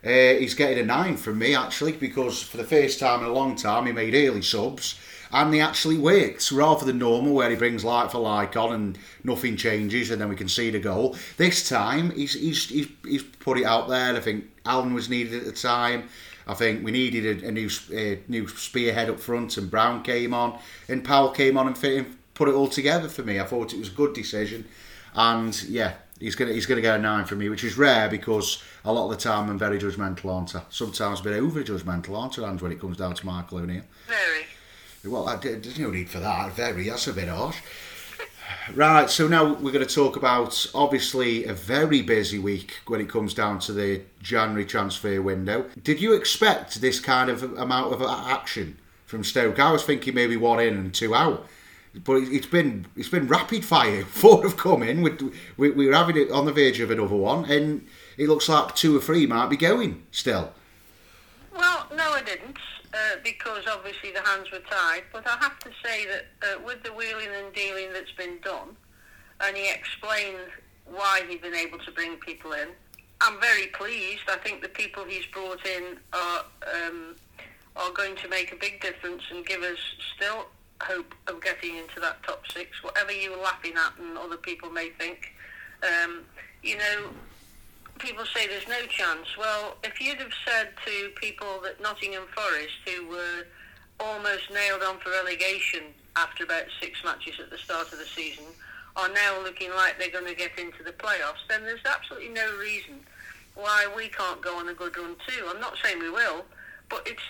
Uh, 0.04 0.38
he's 0.38 0.54
getting 0.54 0.78
a 0.78 0.84
nine 0.84 1.16
from 1.16 1.38
me 1.38 1.54
actually 1.54 1.92
because 1.92 2.42
for 2.42 2.56
the 2.56 2.64
first 2.64 2.98
time 2.98 3.20
in 3.20 3.26
a 3.26 3.32
long 3.32 3.54
time 3.54 3.84
he 3.84 3.92
made 3.92 4.14
early 4.14 4.40
subs 4.40 4.98
and 5.32 5.52
they 5.52 5.60
actually 5.60 5.98
worked 5.98 6.50
rather 6.50 6.84
than 6.86 6.98
normal 6.98 7.34
where 7.34 7.50
he 7.50 7.56
brings 7.56 7.84
like 7.84 8.10
for 8.10 8.18
like 8.18 8.56
on 8.56 8.72
and 8.72 8.98
nothing 9.24 9.56
changes 9.56 10.10
and 10.10 10.20
then 10.20 10.28
we 10.28 10.36
can 10.36 10.48
see 10.48 10.70
the 10.70 10.78
goal. 10.78 11.16
This 11.36 11.68
time 11.68 12.10
he's 12.12 12.32
he's 12.32 12.68
he's, 12.68 12.88
he's 13.04 13.22
put 13.22 13.58
it 13.58 13.64
out 13.64 13.88
there. 13.88 14.16
I 14.16 14.20
think 14.20 14.46
Allen 14.64 14.94
was 14.94 15.10
needed 15.10 15.34
at 15.34 15.44
the 15.44 15.52
time. 15.52 16.08
I 16.46 16.54
think 16.54 16.82
we 16.84 16.90
needed 16.90 17.44
a, 17.44 17.48
a 17.48 17.52
new 17.52 17.68
uh, 17.92 18.20
new 18.26 18.48
spearhead 18.48 19.10
up 19.10 19.20
front 19.20 19.56
and 19.56 19.70
Brown 19.70 20.02
came 20.02 20.34
on 20.34 20.58
and 20.88 21.04
Powell 21.04 21.30
came 21.30 21.56
on 21.56 21.66
and 21.66 21.76
fit, 21.76 22.06
put 22.34 22.48
it 22.48 22.54
all 22.54 22.68
together 22.68 23.08
for 23.08 23.22
me. 23.22 23.38
I 23.38 23.44
thought 23.44 23.74
it 23.74 23.78
was 23.78 23.88
a 23.88 23.92
good 23.92 24.14
decision 24.14 24.66
and 25.14 25.62
yeah. 25.64 25.94
He's 26.20 26.34
gonna 26.34 26.52
he's 26.52 26.66
gonna 26.66 26.82
get 26.82 26.98
a 26.98 27.02
nine 27.02 27.24
from 27.24 27.38
me, 27.38 27.48
which 27.48 27.64
is 27.64 27.76
rare 27.78 28.08
because 28.08 28.62
a 28.84 28.92
lot 28.92 29.06
of 29.06 29.10
the 29.10 29.16
time 29.16 29.48
I'm 29.50 29.58
very 29.58 29.78
judgmental, 29.78 30.26
aren't 30.32 30.54
I? 30.54 30.62
Sometimes 30.68 31.20
a 31.20 31.24
bit 31.24 31.40
over 31.40 31.62
judgmental, 31.62 32.16
aren't 32.16 32.38
I? 32.38 32.48
And 32.48 32.60
when 32.60 32.72
it 32.72 32.80
comes 32.80 32.98
down 32.98 33.14
to 33.14 33.26
Michael 33.26 33.58
O'Neill, 33.58 33.82
Very. 34.06 35.10
well, 35.10 35.28
I, 35.28 35.36
there's 35.36 35.78
no 35.78 35.90
need 35.90 36.10
for 36.10 36.20
that. 36.20 36.52
Very, 36.52 36.88
that's 36.88 37.06
a 37.08 37.14
bit 37.14 37.28
harsh. 37.28 37.56
Right, 38.74 39.08
so 39.08 39.26
now 39.26 39.54
we're 39.54 39.72
going 39.72 39.86
to 39.86 39.94
talk 39.94 40.16
about 40.16 40.66
obviously 40.74 41.44
a 41.44 41.52
very 41.52 42.02
busy 42.02 42.38
week 42.38 42.74
when 42.86 43.00
it 43.00 43.08
comes 43.08 43.34
down 43.34 43.58
to 43.60 43.72
the 43.72 44.02
January 44.22 44.64
transfer 44.64 45.20
window. 45.22 45.66
Did 45.82 46.00
you 46.00 46.14
expect 46.14 46.80
this 46.80 47.00
kind 47.00 47.30
of 47.30 47.42
amount 47.58 47.92
of 47.92 48.02
action 48.02 48.76
from 49.06 49.24
Stoke? 49.24 49.58
I 49.58 49.72
was 49.72 49.84
thinking 49.84 50.14
maybe 50.14 50.36
one 50.36 50.60
in 50.60 50.74
and 50.74 50.94
two 50.94 51.14
out, 51.14 51.46
but 52.04 52.14
it- 52.16 52.32
it's 52.32 52.46
been 52.46 52.86
it's 52.96 53.08
been 53.08 53.26
rapid 53.28 53.64
fire. 53.64 54.04
Four 54.20 54.42
have 54.44 54.56
come 54.56 54.82
in. 54.82 55.02
We, 55.02 55.10
we, 55.56 55.70
we're 55.70 55.94
having 55.94 56.16
it 56.16 56.30
on 56.30 56.44
the 56.46 56.52
verge 56.52 56.80
of 56.80 56.90
another 56.90 57.16
one, 57.16 57.44
and 57.50 57.86
it 58.16 58.28
looks 58.28 58.48
like 58.48 58.74
two 58.74 58.96
or 58.96 59.00
three 59.00 59.26
might 59.26 59.48
be 59.48 59.56
going 59.56 60.04
still. 60.10 60.52
Well, 61.56 61.86
no, 61.94 62.12
I 62.12 62.22
didn't. 62.22 62.56
uh, 62.94 63.16
because 63.24 63.64
obviously 63.70 64.12
the 64.12 64.22
hands 64.22 64.50
were 64.50 64.60
tied. 64.70 65.02
But 65.12 65.26
I 65.26 65.36
have 65.38 65.58
to 65.60 65.70
say 65.84 66.06
that 66.06 66.26
uh, 66.42 66.60
with 66.64 66.82
the 66.82 66.92
wheeling 66.92 67.28
and 67.44 67.52
dealing 67.54 67.92
that's 67.92 68.12
been 68.12 68.38
done, 68.42 68.76
and 69.40 69.56
he 69.56 69.70
explained 69.70 70.38
why 70.86 71.22
he'd 71.28 71.42
been 71.42 71.54
able 71.54 71.78
to 71.78 71.90
bring 71.92 72.16
people 72.16 72.52
in, 72.52 72.68
I'm 73.20 73.40
very 73.40 73.66
pleased. 73.68 74.22
I 74.28 74.36
think 74.36 74.62
the 74.62 74.68
people 74.68 75.04
he's 75.04 75.26
brought 75.26 75.64
in 75.66 75.98
are 76.12 76.44
um, 76.86 77.16
are 77.76 77.90
going 77.92 78.16
to 78.16 78.28
make 78.28 78.52
a 78.52 78.56
big 78.56 78.80
difference 78.80 79.22
and 79.30 79.44
give 79.46 79.62
us 79.62 79.78
still 80.16 80.46
hope 80.82 81.14
of 81.26 81.42
getting 81.42 81.76
into 81.76 82.00
that 82.00 82.22
top 82.22 82.42
six. 82.52 82.82
Whatever 82.82 83.12
you're 83.12 83.40
laughing 83.40 83.74
at 83.76 83.98
and 83.98 84.16
other 84.18 84.36
people 84.36 84.70
may 84.70 84.90
think, 84.90 85.32
um, 85.82 86.22
you 86.62 86.76
know, 86.76 87.10
people 87.98 88.24
say 88.24 88.46
there's 88.46 88.68
no 88.68 88.86
chance. 88.86 89.36
Well, 89.38 89.76
if 89.84 90.00
you'd 90.00 90.18
have 90.18 90.32
said 90.46 90.70
to 90.86 91.10
people 91.20 91.60
that 91.62 91.80
Nottingham 91.80 92.24
Forest, 92.34 92.74
who 92.86 93.08
were 93.08 93.46
almost 93.98 94.50
nailed 94.52 94.82
on 94.82 94.98
for 94.98 95.10
relegation 95.10 95.84
after 96.16 96.44
about 96.44 96.64
six 96.80 97.04
matches 97.04 97.34
at 97.38 97.50
the 97.50 97.58
start 97.58 97.92
of 97.92 97.98
the 97.98 98.06
season, 98.06 98.44
are 98.96 99.08
now 99.10 99.40
looking 99.42 99.70
like 99.70 99.98
they're 99.98 100.10
going 100.10 100.26
to 100.26 100.34
get 100.34 100.58
into 100.58 100.82
the 100.82 100.92
playoffs, 100.92 101.46
then 101.48 101.62
there's 101.62 101.84
absolutely 101.84 102.28
no 102.28 102.56
reason 102.58 102.94
why 103.54 103.86
we 103.96 104.08
can't 104.08 104.40
go 104.40 104.56
on 104.58 104.68
a 104.68 104.74
good 104.74 104.96
run 104.96 105.16
too. 105.26 105.44
I'm 105.48 105.60
not 105.60 105.76
saying 105.82 105.98
we 105.98 106.10
will, 106.10 106.44
but 106.88 107.06
it's 107.06 107.22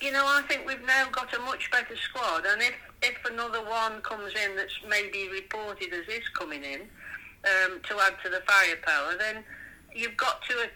you 0.00 0.12
know 0.12 0.24
I 0.24 0.42
think 0.48 0.66
we've 0.66 0.84
now 0.86 1.08
got 1.10 1.34
a 1.34 1.40
much 1.40 1.70
better 1.70 1.96
squad, 1.96 2.44
and 2.46 2.62
if 2.62 2.74
if 3.02 3.16
another 3.30 3.62
one 3.62 4.00
comes 4.02 4.32
in 4.34 4.56
that's 4.56 4.74
maybe 4.88 5.28
reported 5.30 5.92
as 5.92 6.06
is 6.08 6.28
coming 6.30 6.64
in 6.64 6.80
um, 6.80 7.80
to 7.88 7.98
add 8.00 8.14
to 8.24 8.30
the 8.30 8.42
firepower, 8.46 9.16
then 9.18 9.44
you've 9.94 10.16
got 10.16 10.42
to 10.42 10.68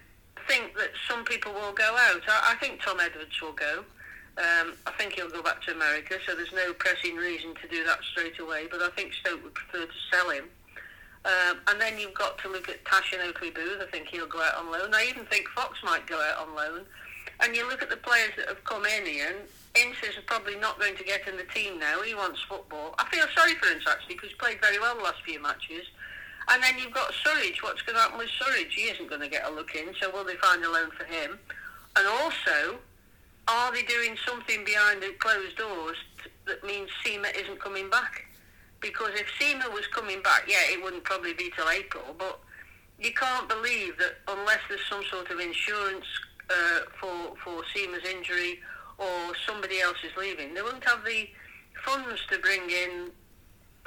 think 0.46 0.76
that 0.76 0.90
some 1.08 1.24
people 1.24 1.52
will 1.52 1.72
go 1.72 1.96
out. 2.10 2.22
I, 2.28 2.52
I 2.52 2.54
think 2.56 2.82
Tom 2.82 3.00
Edwards 3.00 3.40
will 3.40 3.52
go. 3.52 3.84
Um, 4.38 4.74
I 4.86 4.92
think 4.96 5.14
he'll 5.14 5.30
go 5.30 5.42
back 5.42 5.62
to 5.62 5.74
America, 5.74 6.16
so 6.26 6.34
there's 6.34 6.52
no 6.52 6.72
pressing 6.74 7.16
reason 7.16 7.54
to 7.60 7.68
do 7.68 7.84
that 7.84 7.98
straight 8.12 8.38
away. 8.38 8.68
But 8.70 8.80
I 8.80 8.90
think 8.90 9.12
Stoke 9.12 9.42
would 9.44 9.54
prefer 9.54 9.86
to 9.86 9.98
sell 10.10 10.30
him. 10.30 10.44
Um, 11.24 11.58
and 11.68 11.80
then 11.80 11.98
you've 11.98 12.14
got 12.14 12.38
to 12.38 12.48
look 12.48 12.68
at 12.68 12.82
Tashan 12.84 13.26
Oakley-Boothe. 13.28 13.82
I 13.82 13.90
think 13.90 14.08
he'll 14.08 14.26
go 14.26 14.40
out 14.40 14.54
on 14.56 14.72
loan. 14.72 14.94
I 14.94 15.06
even 15.10 15.26
think 15.26 15.48
Fox 15.48 15.78
might 15.84 16.06
go 16.06 16.18
out 16.18 16.46
on 16.48 16.54
loan. 16.54 16.86
And 17.42 17.56
you 17.56 17.66
look 17.68 17.82
at 17.82 17.90
the 17.90 17.96
players 17.96 18.32
that 18.36 18.48
have 18.48 18.62
come 18.64 18.84
in 18.84 19.06
here. 19.06 19.34
Ince 19.76 19.96
is 20.02 20.16
probably 20.26 20.56
not 20.56 20.78
going 20.78 20.96
to 20.96 21.04
get 21.04 21.26
in 21.28 21.36
the 21.36 21.44
team 21.54 21.78
now. 21.78 22.02
He 22.02 22.14
wants 22.14 22.40
football. 22.48 22.94
I 22.98 23.04
feel 23.08 23.26
sorry 23.36 23.54
for 23.54 23.70
Ince 23.72 23.84
actually 23.88 24.14
because 24.14 24.30
he's 24.30 24.38
played 24.38 24.60
very 24.60 24.78
well 24.78 24.96
the 24.96 25.02
last 25.02 25.22
few 25.24 25.40
matches. 25.40 25.86
And 26.48 26.62
then 26.62 26.78
you've 26.78 26.92
got 26.92 27.12
Surridge. 27.12 27.62
What's 27.62 27.82
going 27.82 27.96
to 27.96 28.02
happen 28.02 28.18
with 28.18 28.28
Surridge? 28.28 28.72
He 28.74 28.90
isn't 28.90 29.08
going 29.08 29.20
to 29.20 29.28
get 29.28 29.48
a 29.48 29.50
look 29.50 29.74
in. 29.74 29.94
So 30.00 30.10
will 30.10 30.24
they 30.24 30.34
find 30.36 30.64
a 30.64 30.70
loan 30.70 30.90
for 30.90 31.04
him? 31.04 31.38
And 31.96 32.06
also, 32.06 32.78
are 33.46 33.72
they 33.72 33.82
doing 33.82 34.16
something 34.26 34.64
behind 34.64 35.02
the 35.02 35.14
closed 35.18 35.56
doors 35.56 35.96
that 36.46 36.64
means 36.64 36.90
Sima 37.04 37.34
isn't 37.36 37.60
coming 37.60 37.88
back? 37.88 38.26
Because 38.80 39.10
if 39.14 39.26
Sima 39.38 39.72
was 39.72 39.86
coming 39.88 40.22
back, 40.22 40.44
yeah, 40.48 40.72
it 40.72 40.82
wouldn't 40.82 41.04
probably 41.04 41.34
be 41.34 41.50
till 41.54 41.68
April. 41.68 42.14
But 42.18 42.40
you 42.98 43.12
can't 43.12 43.48
believe 43.48 43.98
that 43.98 44.16
unless 44.28 44.60
there's 44.68 44.84
some 44.88 45.04
sort 45.10 45.30
of 45.30 45.38
insurance 45.38 46.06
uh, 46.50 46.80
for 47.00 47.34
for 47.42 47.62
Sima's 47.74 48.04
injury 48.04 48.60
or 48.98 49.32
somebody 49.46 49.80
else 49.80 49.96
is 50.04 50.14
leaving, 50.16 50.52
they 50.54 50.62
won't 50.62 50.84
have 50.84 51.04
the 51.04 51.28
funds 51.84 52.20
to 52.30 52.38
bring 52.38 52.68
in 52.68 53.10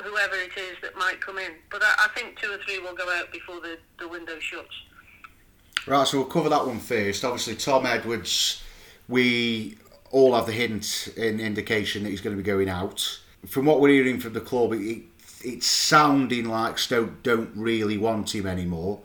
whoever 0.02 0.36
it 0.36 0.58
is 0.58 0.76
that 0.82 0.98
might 0.98 1.22
come 1.22 1.38
in. 1.38 1.52
But 1.70 1.84
I, 1.84 2.06
I 2.06 2.08
think 2.16 2.40
two 2.40 2.52
or 2.52 2.58
three 2.58 2.80
will 2.80 2.96
go 2.96 3.10
out 3.12 3.32
before 3.32 3.60
the, 3.62 3.78
the 4.00 4.08
window 4.08 4.40
shuts. 4.40 4.74
Right, 5.86 6.08
so 6.08 6.20
we'll 6.20 6.28
cover 6.28 6.50
that 6.50 6.66
one 6.66 6.80
first. 6.80 7.24
Obviously, 7.26 7.56
Tom 7.56 7.86
Edwards, 7.86 8.64
we 9.08 9.78
all 10.12 10.34
have 10.34 10.46
the 10.46 10.54
hint 10.54 11.10
and 11.18 11.42
indication 11.42 12.04
that 12.04 12.10
he's 12.10 12.22
going 12.22 12.36
to 12.36 12.42
be 12.42 12.46
going 12.46 12.70
out. 12.70 13.20
From 13.46 13.66
what 13.66 13.82
we're 13.82 13.90
hearing 13.90 14.20
from 14.20 14.34
the 14.34 14.42
club, 14.42 14.74
it, 14.74 15.04
it's 15.44 15.68
sounding 15.68 16.46
like 16.46 16.80
Stoke 16.80 17.22
don't 17.22 17.52
really 17.56 17.98
want 17.98 18.34
him 18.34 18.48
anymore. 18.48 19.02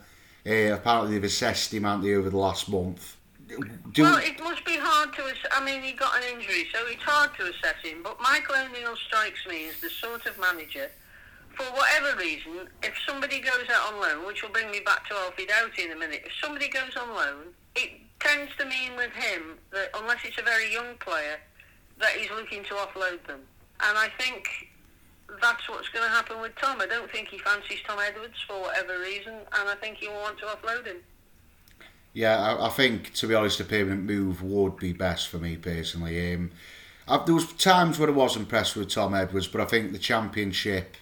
Uh, 0.47 0.73
apparently, 0.73 1.13
they've 1.13 1.25
assessed 1.25 1.75
him, 1.75 1.83
they, 2.01 2.15
over 2.15 2.31
the 2.31 2.39
last 2.39 2.69
month. 2.69 3.17
Do 3.49 4.03
well, 4.03 4.19
it 4.19 4.39
must 4.41 4.65
be 4.65 4.77
hard 4.77 5.15
to. 5.15 5.23
Ass- 5.23 5.51
I 5.53 5.65
mean, 5.65 5.83
he 5.83 5.93
got 5.93 6.17
an 6.17 6.23
injury, 6.35 6.67
so 6.73 6.81
it's 6.87 7.03
hard 7.03 7.31
to 7.39 7.45
assess 7.45 7.81
him. 7.83 8.03
But 8.03 8.21
Michael 8.21 8.57
O'Neill 8.57 8.97
strikes 8.97 9.47
me 9.49 9.69
as 9.69 9.81
the 9.81 9.89
sort 9.89 10.27
of 10.27 10.39
manager, 10.39 10.91
for 11.57 11.65
whatever 11.65 12.17
reason, 12.19 12.69
if 12.83 12.95
somebody 13.07 13.41
goes 13.41 13.67
out 13.73 13.93
on 13.93 14.01
loan, 14.01 14.27
which 14.27 14.43
will 14.43 14.51
bring 14.51 14.71
me 14.71 14.81
back 14.81 15.09
to 15.09 15.15
Alfie 15.15 15.47
Doughty 15.47 15.85
in 15.85 15.93
a 15.93 15.97
minute, 15.97 16.23
if 16.25 16.33
somebody 16.43 16.69
goes 16.69 16.95
on 17.01 17.09
loan, 17.15 17.55
it 17.75 17.91
tends 18.21 18.55
to 18.59 18.67
mean 18.67 18.97
with 18.97 19.13
him 19.13 19.59
that 19.73 19.91
unless 19.95 20.19
it's 20.25 20.39
a 20.39 20.43
very 20.43 20.73
young 20.73 20.97
player, 21.01 21.41
that 21.99 22.11
he's 22.11 22.31
looking 22.31 22.63
to 22.65 22.75
offload 22.75 23.25
them. 23.27 23.41
And 23.81 23.97
I 23.99 24.09
think 24.19 24.49
that's 25.41 25.69
what's 25.69 25.89
going 25.89 26.05
to 26.05 26.11
happen 26.11 26.41
with 26.41 26.55
Tom. 26.57 26.81
I 26.81 26.87
don't 26.87 27.11
think 27.11 27.29
he 27.29 27.39
fancies 27.39 27.79
Tom 27.87 27.99
Edwards 27.99 28.39
for 28.47 28.61
whatever 28.61 28.99
reason, 29.01 29.35
and 29.35 29.69
I 29.69 29.75
think 29.81 29.99
he 29.99 30.09
will 30.09 30.21
want 30.21 30.39
to 30.39 30.47
offload 30.47 30.87
him. 30.87 30.99
Yeah, 32.13 32.37
I, 32.39 32.67
I, 32.67 32.69
think 32.71 33.13
to 33.15 33.27
be 33.27 33.35
honest, 33.35 33.61
a 33.61 33.65
permanent 33.65 34.05
move 34.05 34.43
would 34.43 34.77
be 34.77 34.93
best 34.93 35.29
for 35.29 35.39
me 35.39 35.57
personally. 35.57 36.35
Um, 36.35 36.51
I, 37.07 37.23
there 37.25 37.35
was 37.35 37.53
times 37.55 37.99
when 37.99 38.09
I 38.09 38.13
was 38.13 38.37
impressed 38.37 38.77
with 38.77 38.91
Tom 38.91 39.15
Edwards, 39.15 39.49
but 39.49 39.61
I 39.61 39.65
think 39.65 39.93
the 39.93 39.99
championship, 39.99 40.97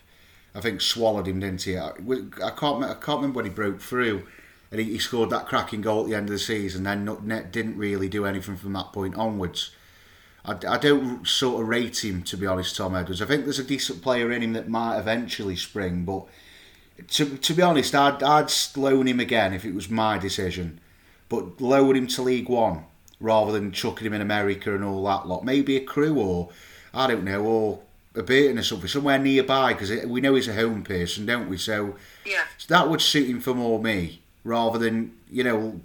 I 0.54 0.60
think 0.60 0.80
swallowed 0.80 1.28
him, 1.28 1.40
didn't 1.40 1.62
he? 1.62 1.76
I, 1.76 1.90
I 2.44 2.50
can't, 2.50 2.84
I 2.84 2.94
can't 2.94 3.18
remember 3.18 3.36
when 3.36 3.46
he 3.46 3.50
broke 3.50 3.80
through, 3.80 4.26
and 4.70 4.80
he, 4.80 4.92
he 4.92 4.98
scored 4.98 5.30
that 5.30 5.46
cracking 5.46 5.80
goal 5.80 6.02
at 6.02 6.08
the 6.08 6.14
end 6.14 6.28
of 6.28 6.32
the 6.32 6.38
season. 6.38 6.82
Then 6.82 7.04
not, 7.04 7.26
didn't 7.50 7.78
really 7.78 8.08
do 8.08 8.26
anything 8.26 8.56
from 8.56 8.72
that 8.74 8.92
point 8.92 9.16
onwards. 9.16 9.70
I, 10.44 10.56
I 10.68 10.78
don't 10.78 11.26
sort 11.26 11.62
of 11.62 11.68
rate 11.68 12.04
him 12.04 12.22
to 12.24 12.36
be 12.36 12.46
honest, 12.46 12.76
Tom 12.76 12.94
Edwards. 12.94 13.22
I 13.22 13.26
think 13.26 13.44
there's 13.44 13.58
a 13.58 13.64
decent 13.64 14.02
player 14.02 14.30
in 14.32 14.42
him 14.42 14.52
that 14.52 14.68
might 14.68 14.98
eventually 14.98 15.56
spring, 15.56 16.04
but 16.04 16.26
to 17.08 17.36
to 17.36 17.54
be 17.54 17.62
honest, 17.62 17.94
I'd 17.94 18.22
I'd 18.22 18.52
loan 18.76 19.06
him 19.06 19.20
again 19.20 19.52
if 19.52 19.64
it 19.64 19.74
was 19.74 19.88
my 19.88 20.18
decision 20.18 20.80
but 21.28 21.60
lower 21.60 21.94
him 21.94 22.06
to 22.08 22.22
League 22.22 22.48
One 22.48 22.84
rather 23.20 23.52
than 23.52 23.72
chucking 23.72 24.06
him 24.06 24.12
in 24.12 24.20
America 24.20 24.74
and 24.74 24.84
all 24.84 25.02
that 25.04 25.26
lot. 25.26 25.44
Maybe 25.44 25.76
a 25.76 25.80
Crewe 25.80 26.18
or 26.18 26.50
I 26.92 27.06
don't 27.06 27.24
know, 27.24 27.44
or 27.44 27.80
a 28.14 28.22
Burton 28.22 28.58
or 28.58 28.62
something, 28.62 28.88
somewhere 28.88 29.18
nearby 29.18 29.74
because 29.74 30.06
we 30.06 30.20
know 30.20 30.34
he's 30.34 30.48
a 30.48 30.54
home 30.54 30.82
person, 30.82 31.26
don't 31.26 31.48
we? 31.48 31.58
So 31.58 31.96
yeah, 32.24 32.44
that 32.68 32.88
would 32.88 33.00
suit 33.00 33.28
him 33.28 33.40
for 33.40 33.54
more 33.54 33.80
me 33.80 34.22
rather 34.44 34.78
than 34.78 35.16
you 35.30 35.44
know 35.44 35.80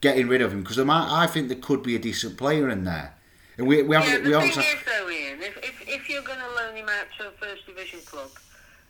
getting 0.00 0.28
rid 0.28 0.40
of 0.40 0.52
him 0.52 0.62
because 0.62 0.78
I 0.78 1.26
think 1.26 1.48
there 1.48 1.58
could 1.58 1.82
be 1.82 1.94
a 1.94 1.98
decent 1.98 2.36
player 2.36 2.68
in 2.68 2.84
there. 2.84 3.14
And 3.58 3.66
we, 3.66 3.82
we 3.82 3.94
haven't. 3.94 4.24
Yeah, 4.24 4.38
the 4.38 4.44
we 4.44 4.50
thing 4.50 4.62
is, 4.62 4.74
though, 4.86 5.10
Ian, 5.10 5.42
if, 5.42 5.56
if, 5.58 5.82
if 5.86 6.08
you're 6.08 6.22
going 6.22 6.38
to 6.38 6.48
loan 6.56 6.74
him 6.74 6.88
out 6.88 7.06
to 7.18 7.28
a 7.28 7.30
first 7.32 7.66
division 7.66 8.00
club, 8.00 8.30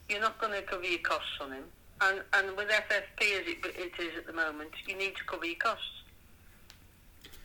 you're 0.08 0.20
not 0.20 0.40
going 0.40 0.52
to 0.52 0.62
cover 0.62 0.84
your 0.84 1.00
costs 1.00 1.38
on 1.40 1.50
him. 1.50 1.64
And, 2.02 2.20
and 2.32 2.56
with 2.56 2.68
FFP 2.68 3.40
as 3.40 3.46
it, 3.46 3.58
it 3.64 4.02
is 4.02 4.16
at 4.16 4.26
the 4.26 4.32
moment, 4.32 4.70
you 4.86 4.96
need 4.96 5.14
to 5.16 5.24
cover 5.24 5.46
your 5.46 5.56
costs. 5.56 6.02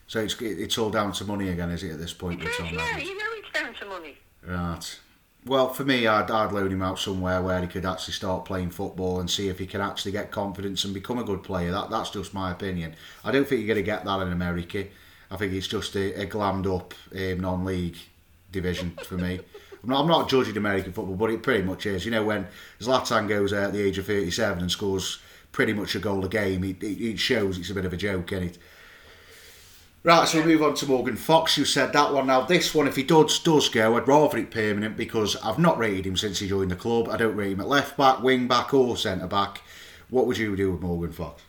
So 0.08 0.22
it's 0.22 0.40
it's 0.42 0.78
all 0.78 0.90
down 0.90 1.12
to 1.14 1.26
money 1.26 1.50
again, 1.50 1.70
is 1.70 1.84
it, 1.84 1.92
at 1.92 2.00
this 2.00 2.14
point? 2.14 2.42
It 2.42 2.48
is, 2.48 2.60
yeah, 2.72 2.98
you 2.98 3.18
know 3.18 3.26
it's 3.34 3.52
down 3.52 3.74
to 3.74 3.86
money. 3.86 4.18
Right. 4.46 5.00
Well, 5.46 5.70
for 5.74 5.84
me, 5.86 6.08
I'd, 6.08 6.30
I'd 6.32 6.52
loan 6.52 6.72
him 6.72 6.82
out 6.82 7.00
somewhere 7.00 7.42
where 7.42 7.62
he 7.62 7.68
could 7.68 7.86
actually 7.86 8.14
start 8.14 8.46
playing 8.46 8.72
football 8.72 9.20
and 9.20 9.30
see 9.30 9.48
if 9.48 9.60
he 9.60 9.68
can 9.68 9.82
actually 9.82 10.12
get 10.12 10.32
confidence 10.32 10.84
and 10.84 10.94
become 10.94 11.20
a 11.20 11.24
good 11.24 11.44
player. 11.44 11.72
That 11.72 11.90
That's 11.90 12.10
just 12.10 12.34
my 12.34 12.52
opinion. 12.52 12.96
I 13.24 13.32
don't 13.32 13.48
think 13.48 13.60
you're 13.60 13.68
going 13.68 13.84
to 13.86 13.92
get 13.92 14.04
that 14.06 14.22
in 14.22 14.32
America. 14.32 14.86
I 15.30 15.38
think 15.38 15.54
it's 15.54 15.68
just 15.68 15.96
a, 15.96 16.22
a 16.22 16.26
glammed 16.26 16.68
up 16.74 16.94
um, 17.16 17.40
non-league 17.40 17.98
division 18.52 18.98
for 19.04 19.16
me. 19.16 19.42
I'm 19.88 19.94
not, 19.94 20.02
I'm 20.02 20.08
not 20.08 20.30
judging 20.30 20.58
American 20.58 20.92
football, 20.92 21.16
but 21.16 21.32
it 21.32 21.42
pretty 21.42 21.64
much 21.64 21.86
is. 21.86 22.04
You 22.04 22.12
know, 22.12 22.26
when 22.26 22.48
Zlatan 22.82 23.28
goes 23.28 23.54
out 23.54 23.68
at 23.68 23.74
the 23.74 23.82
age 23.82 23.98
of 23.98 24.06
37 24.06 24.60
and 24.60 24.70
scores 24.70 25.20
pretty 25.54 25.72
much 25.72 25.96
a 25.96 26.00
goal 26.00 26.26
a 26.26 26.30
game, 26.30 26.66
it, 26.66 26.84
it, 26.84 27.02
it 27.02 27.20
shows 27.20 27.58
it's 27.58 27.70
a 27.70 27.74
bit 27.74 27.86
of 27.86 27.94
a 27.94 27.98
joke, 27.98 28.34
and 28.34 28.46
it. 28.48 28.58
Right, 30.04 30.28
so 30.28 30.40
we 30.40 30.54
move 30.54 30.64
on 30.64 30.76
to 30.76 30.86
Morgan 30.86 31.16
Fox, 31.16 31.56
who 31.56 31.64
said 31.64 31.94
that 31.94 32.14
one. 32.14 32.28
Now, 32.28 32.42
this 32.42 32.76
one, 32.76 32.88
if 32.88 32.98
he 32.98 33.04
does 33.04 33.40
does 33.40 33.70
go, 33.70 33.96
I'd 33.96 34.08
rather 34.08 34.38
it 34.38 34.52
permanent 34.52 34.98
because 34.98 35.38
I've 35.38 35.60
not 35.60 35.78
rated 35.78 36.06
him 36.06 36.18
since 36.18 36.40
he 36.40 36.50
joined 36.50 36.72
the 36.72 36.76
club. 36.76 37.08
I 37.08 37.16
don't 37.16 37.36
rate 37.36 37.54
him 37.54 37.62
at 37.62 37.68
left 37.68 37.96
back, 37.98 38.22
wing 38.22 38.48
back, 38.48 38.74
or 38.74 38.98
centre 38.98 39.28
back. 39.28 39.62
What 40.10 40.28
would 40.28 40.38
you 40.38 40.56
do 40.56 40.74
with 40.74 40.82
Morgan 40.82 41.14
Fox? 41.14 41.44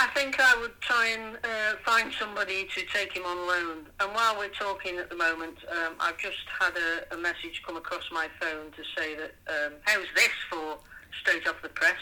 I 0.00 0.06
think 0.14 0.38
I 0.38 0.56
would 0.60 0.80
try 0.80 1.08
and 1.08 1.36
uh, 1.42 1.74
find 1.84 2.12
somebody 2.20 2.68
to 2.72 2.84
take 2.94 3.12
him 3.16 3.24
on 3.24 3.48
loan. 3.48 3.86
And 3.98 4.14
while 4.14 4.38
we're 4.38 4.48
talking 4.50 4.96
at 4.96 5.10
the 5.10 5.16
moment, 5.16 5.56
um, 5.72 5.94
I've 5.98 6.16
just 6.18 6.36
had 6.60 6.72
a, 6.76 7.16
a, 7.16 7.18
message 7.18 7.64
come 7.66 7.76
across 7.76 8.04
my 8.12 8.28
phone 8.40 8.70
to 8.76 8.82
say 8.96 9.16
that 9.16 9.34
um, 9.48 9.72
how's 9.82 10.06
this 10.14 10.30
for 10.48 10.78
straight 11.20 11.48
off 11.48 11.56
the 11.62 11.68
press 11.70 11.98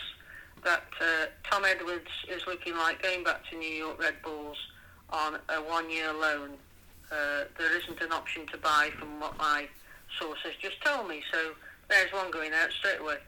that 0.62 0.84
uh, 1.00 1.26
Tom 1.44 1.64
Edwards 1.64 2.10
is 2.28 2.42
looking 2.46 2.76
like 2.76 3.02
going 3.02 3.24
back 3.24 3.48
to 3.48 3.56
New 3.56 3.66
York 3.66 3.98
Red 3.98 4.20
Bulls 4.22 4.58
on 5.08 5.38
a 5.48 5.62
one-year 5.62 6.12
loan. 6.12 6.50
Uh, 7.10 7.44
there 7.56 7.78
isn't 7.78 8.02
an 8.02 8.12
option 8.12 8.44
to 8.48 8.58
buy 8.58 8.90
from 8.98 9.20
what 9.20 9.38
my 9.38 9.68
source 10.18 10.40
has 10.44 10.52
just 10.60 10.82
told 10.84 11.08
me. 11.08 11.22
So 11.32 11.52
there's 11.88 12.12
one 12.12 12.30
going 12.30 12.52
out 12.52 12.70
straight 12.72 13.00
away. 13.00 13.18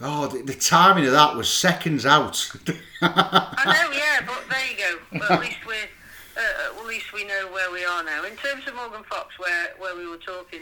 Oh, 0.00 0.26
the, 0.26 0.42
the, 0.42 0.54
timing 0.54 1.06
of 1.06 1.12
that 1.12 1.36
was 1.36 1.48
seconds 1.48 2.04
out. 2.04 2.50
I 3.02 3.62
know, 3.64 3.96
yeah, 3.96 4.26
but 4.26 4.42
there 4.50 4.70
you 4.70 4.76
go. 4.76 5.18
But 5.18 5.30
at 5.30 5.40
least 5.40 5.66
we're 5.66 5.74
uh, 6.36 6.80
at 6.80 6.86
least 6.86 7.12
we 7.12 7.24
know 7.24 7.48
where 7.52 7.70
we 7.70 7.84
are 7.84 8.02
now. 8.02 8.24
In 8.24 8.36
terms 8.36 8.66
of 8.66 8.74
Morgan 8.74 9.04
Fox, 9.04 9.38
where 9.38 9.68
where 9.78 9.96
we 9.96 10.06
were 10.06 10.18
talking, 10.18 10.60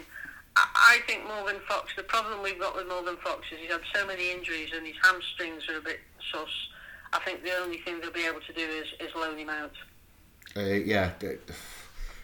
I, 0.57 0.67
I 0.75 0.99
think 1.07 1.27
Morgan 1.27 1.61
Fox. 1.67 1.93
The 1.97 2.03
problem 2.03 2.43
we've 2.43 2.61
got 2.61 2.77
with 2.77 2.89
Morgan 2.89 3.17
Fox 3.25 3.47
is 3.53 3.59
he's 3.59 3.71
had 3.71 3.81
so 3.95 4.07
many 4.07 4.31
injuries 4.31 4.71
and 4.77 4.87
his 4.87 4.97
hamstrings 5.03 5.69
are 5.69 5.79
a 5.79 5.83
bit 5.83 6.01
sus. 6.31 6.69
I 7.13 7.19
think 7.21 7.43
the 7.43 7.55
only 7.57 7.79
thing 7.79 8.01
they'll 8.01 8.13
be 8.13 8.27
able 8.27 8.41
to 8.41 8.53
do 8.53 8.67
is, 8.67 8.87
is 9.01 9.15
loan 9.15 9.39
him 9.39 9.51
out. 9.51 9.73
Uh, 10.57 10.61
yeah, 10.61 11.11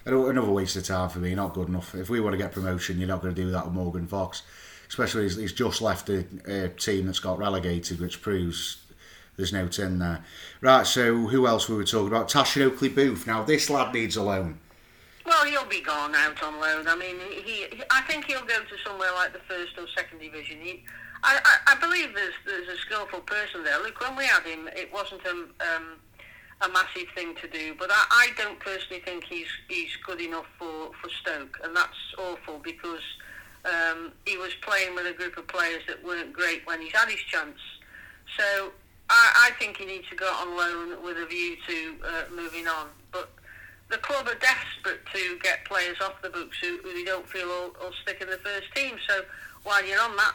another 0.07 0.51
waste 0.51 0.77
of 0.77 0.85
time 0.85 1.11
for 1.11 1.18
me. 1.18 1.35
Not 1.35 1.55
good 1.55 1.68
enough. 1.68 1.94
If 1.94 2.09
we 2.09 2.21
want 2.21 2.33
to 2.33 2.38
get 2.38 2.53
promotion, 2.53 2.99
you're 2.99 3.09
not 3.09 3.23
going 3.23 3.35
to 3.35 3.40
do 3.40 3.51
that 3.51 3.66
with 3.66 3.75
Morgan 3.75 4.07
Fox. 4.07 4.42
Especially 4.88 5.24
he's, 5.24 5.37
he's 5.37 5.53
just 5.53 5.83
left 5.83 6.09
a, 6.09 6.24
a 6.46 6.68
team 6.70 7.07
that's 7.07 7.20
got 7.20 7.38
relegated, 7.38 8.01
which 8.01 8.22
proves 8.22 8.79
there's 9.37 9.53
no 9.53 9.68
tin 9.68 9.98
there. 9.98 10.24
Right, 10.61 10.87
so 10.87 11.27
who 11.29 11.46
else 11.46 11.68
were 11.68 11.77
we 11.77 11.85
talking 11.85 12.09
about? 12.09 12.29
Tashan 12.29 12.62
Oakley-Boothe. 12.62 13.27
Now, 13.27 13.44
this 13.44 13.70
lad 13.70 13.94
needs 13.94 14.16
a 14.16 14.22
loan. 14.22 14.59
Well, 15.24 15.44
he'll 15.44 15.66
be 15.66 15.83
gone 15.83 16.14
out 16.14 16.42
on 16.42 16.59
loan. 16.59 16.88
I 16.88 16.96
mean, 16.96 17.16
he, 17.31 17.66
he 17.70 17.83
I 17.90 18.01
think 18.03 18.24
he'll 18.24 18.46
go 18.46 18.61
to 18.61 18.77
somewhere 18.85 19.12
like 19.14 19.35
the 19.35 19.40
first 19.40 19.79
or 19.79 19.87
second 19.94 20.20
division. 20.20 20.59
He, 20.61 20.85
I, 21.22 21.38
I, 21.44 21.74
I 21.74 21.81
believe 21.81 22.14
there's 22.14 22.35
there's 22.46 22.68
a 22.68 22.81
skillful 22.81 23.20
person 23.20 23.62
there. 23.62 23.79
Look, 23.83 24.01
when 24.01 24.16
we 24.16 24.24
had 24.24 24.42
him, 24.44 24.68
it 24.74 24.90
wasn't 24.90 25.20
a, 25.27 25.31
um, 25.31 26.01
a 26.62 26.68
massive 26.70 27.09
thing 27.14 27.35
to 27.42 27.48
do, 27.48 27.74
but 27.79 27.90
I, 27.90 28.07
I 28.11 28.29
don't 28.38 28.59
personally 28.59 29.03
think 29.05 29.24
he's 29.24 29.48
he's 29.68 29.94
good 30.07 30.22
enough 30.22 30.46
for, 30.59 30.92
for 31.01 31.11
Stoke, 31.20 31.61
and 31.62 31.77
that's 31.77 31.98
awful 32.16 32.59
because 32.64 33.03
um, 33.64 34.12
he 34.25 34.37
was 34.37 34.53
playing 34.62 34.94
with 34.94 35.07
a 35.07 35.12
group 35.12 35.37
of 35.37 35.47
players 35.49 35.83
that 35.88 36.03
weren't 36.05 36.33
great 36.33 36.66
when 36.66 36.81
he's 36.81 36.92
had 36.92 37.09
his 37.09 37.21
chance. 37.21 37.59
So 38.37 38.73
I, 39.11 39.51
I 39.51 39.59
think 39.59 39.77
he 39.77 39.87
needs 39.87 40.09
to 40.11 40.16
go 40.16 40.27
on 40.27 40.57
loan 40.57 41.03
with 41.03 41.16
a 41.16 41.27
view 41.27 41.57
to 41.66 41.94
uh, 42.05 42.23
moving 42.35 42.66
on. 42.66 42.88
But 43.11 43.31
the 43.88 43.99
club 43.99 44.29
are 44.29 44.38
desperate 44.38 45.05
to 45.14 45.38
get 45.42 45.64
players 45.64 45.97
off 46.01 46.21
the 46.23 46.31
books 46.31 46.59
who, 46.61 46.79
who 46.79 46.92
they 46.92 47.05
don't 47.05 47.29
feel 47.29 47.49
will, 47.49 47.75
will 47.81 47.92
stick 48.03 48.21
in 48.21 48.29
the 48.31 48.38
first 48.38 48.75
team. 48.75 48.97
So 49.09 49.23
while 49.64 49.85
you're 49.85 50.01
on 50.01 50.16
that, 50.16 50.35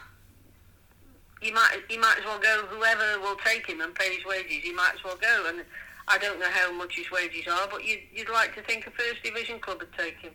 you 1.42 1.52
might 1.52 1.78
you 1.90 2.00
might 2.00 2.16
as 2.18 2.24
well 2.24 2.38
go. 2.38 2.64
Whoever 2.70 3.20
will 3.20 3.36
take 3.36 3.66
him 3.66 3.80
and 3.80 3.94
pay 3.94 4.14
his 4.14 4.24
wages, 4.24 4.62
He 4.62 4.72
might 4.72 4.92
as 4.94 5.04
well 5.04 5.16
go. 5.20 5.46
And 5.48 5.64
I 6.08 6.18
don't 6.18 6.38
know 6.38 6.50
how 6.50 6.72
much 6.72 6.96
his 6.96 7.10
wages 7.10 7.46
are, 7.50 7.68
but 7.70 7.84
you'd, 7.84 8.00
you'd 8.14 8.30
like 8.30 8.54
to 8.54 8.62
think 8.62 8.86
a 8.86 8.90
first 8.90 9.22
division 9.22 9.58
club 9.58 9.80
would 9.80 9.92
take 9.92 10.18
him. 10.18 10.32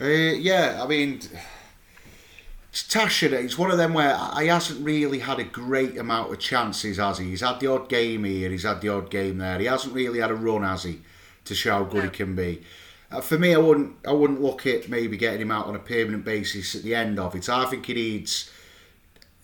Uh, 0.00 0.06
yeah, 0.06 0.80
I 0.82 0.86
mean. 0.86 1.20
Tashan, 2.82 3.32
it's 3.32 3.56
one 3.56 3.70
of 3.70 3.78
them 3.78 3.94
where 3.94 4.18
he 4.38 4.48
hasn't 4.48 4.84
really 4.84 5.20
had 5.20 5.38
a 5.38 5.44
great 5.44 5.96
amount 5.96 6.32
of 6.32 6.40
chances, 6.40 6.96
has 6.96 7.18
he? 7.18 7.26
He's 7.26 7.40
had 7.40 7.60
the 7.60 7.68
odd 7.68 7.88
game 7.88 8.24
here, 8.24 8.50
he's 8.50 8.64
had 8.64 8.80
the 8.80 8.88
odd 8.88 9.10
game 9.10 9.38
there. 9.38 9.58
He 9.60 9.66
hasn't 9.66 9.94
really 9.94 10.18
had 10.18 10.32
a 10.32 10.34
run, 10.34 10.64
has 10.64 10.82
he, 10.82 11.00
to 11.44 11.54
show 11.54 11.72
how 11.72 11.84
good 11.84 12.04
he 12.04 12.10
can 12.10 12.34
be. 12.34 12.64
Uh, 13.12 13.20
for 13.20 13.38
me, 13.38 13.54
I 13.54 13.58
wouldn't, 13.58 13.94
I 14.04 14.12
wouldn't 14.12 14.42
look 14.42 14.66
at 14.66 14.88
maybe 14.88 15.16
getting 15.16 15.42
him 15.42 15.52
out 15.52 15.66
on 15.66 15.76
a 15.76 15.78
permanent 15.78 16.24
basis 16.24 16.74
at 16.74 16.82
the 16.82 16.96
end 16.96 17.18
of 17.18 17.36
it. 17.36 17.48
I 17.48 17.66
think 17.66 17.86
he 17.86 17.94
needs 17.94 18.50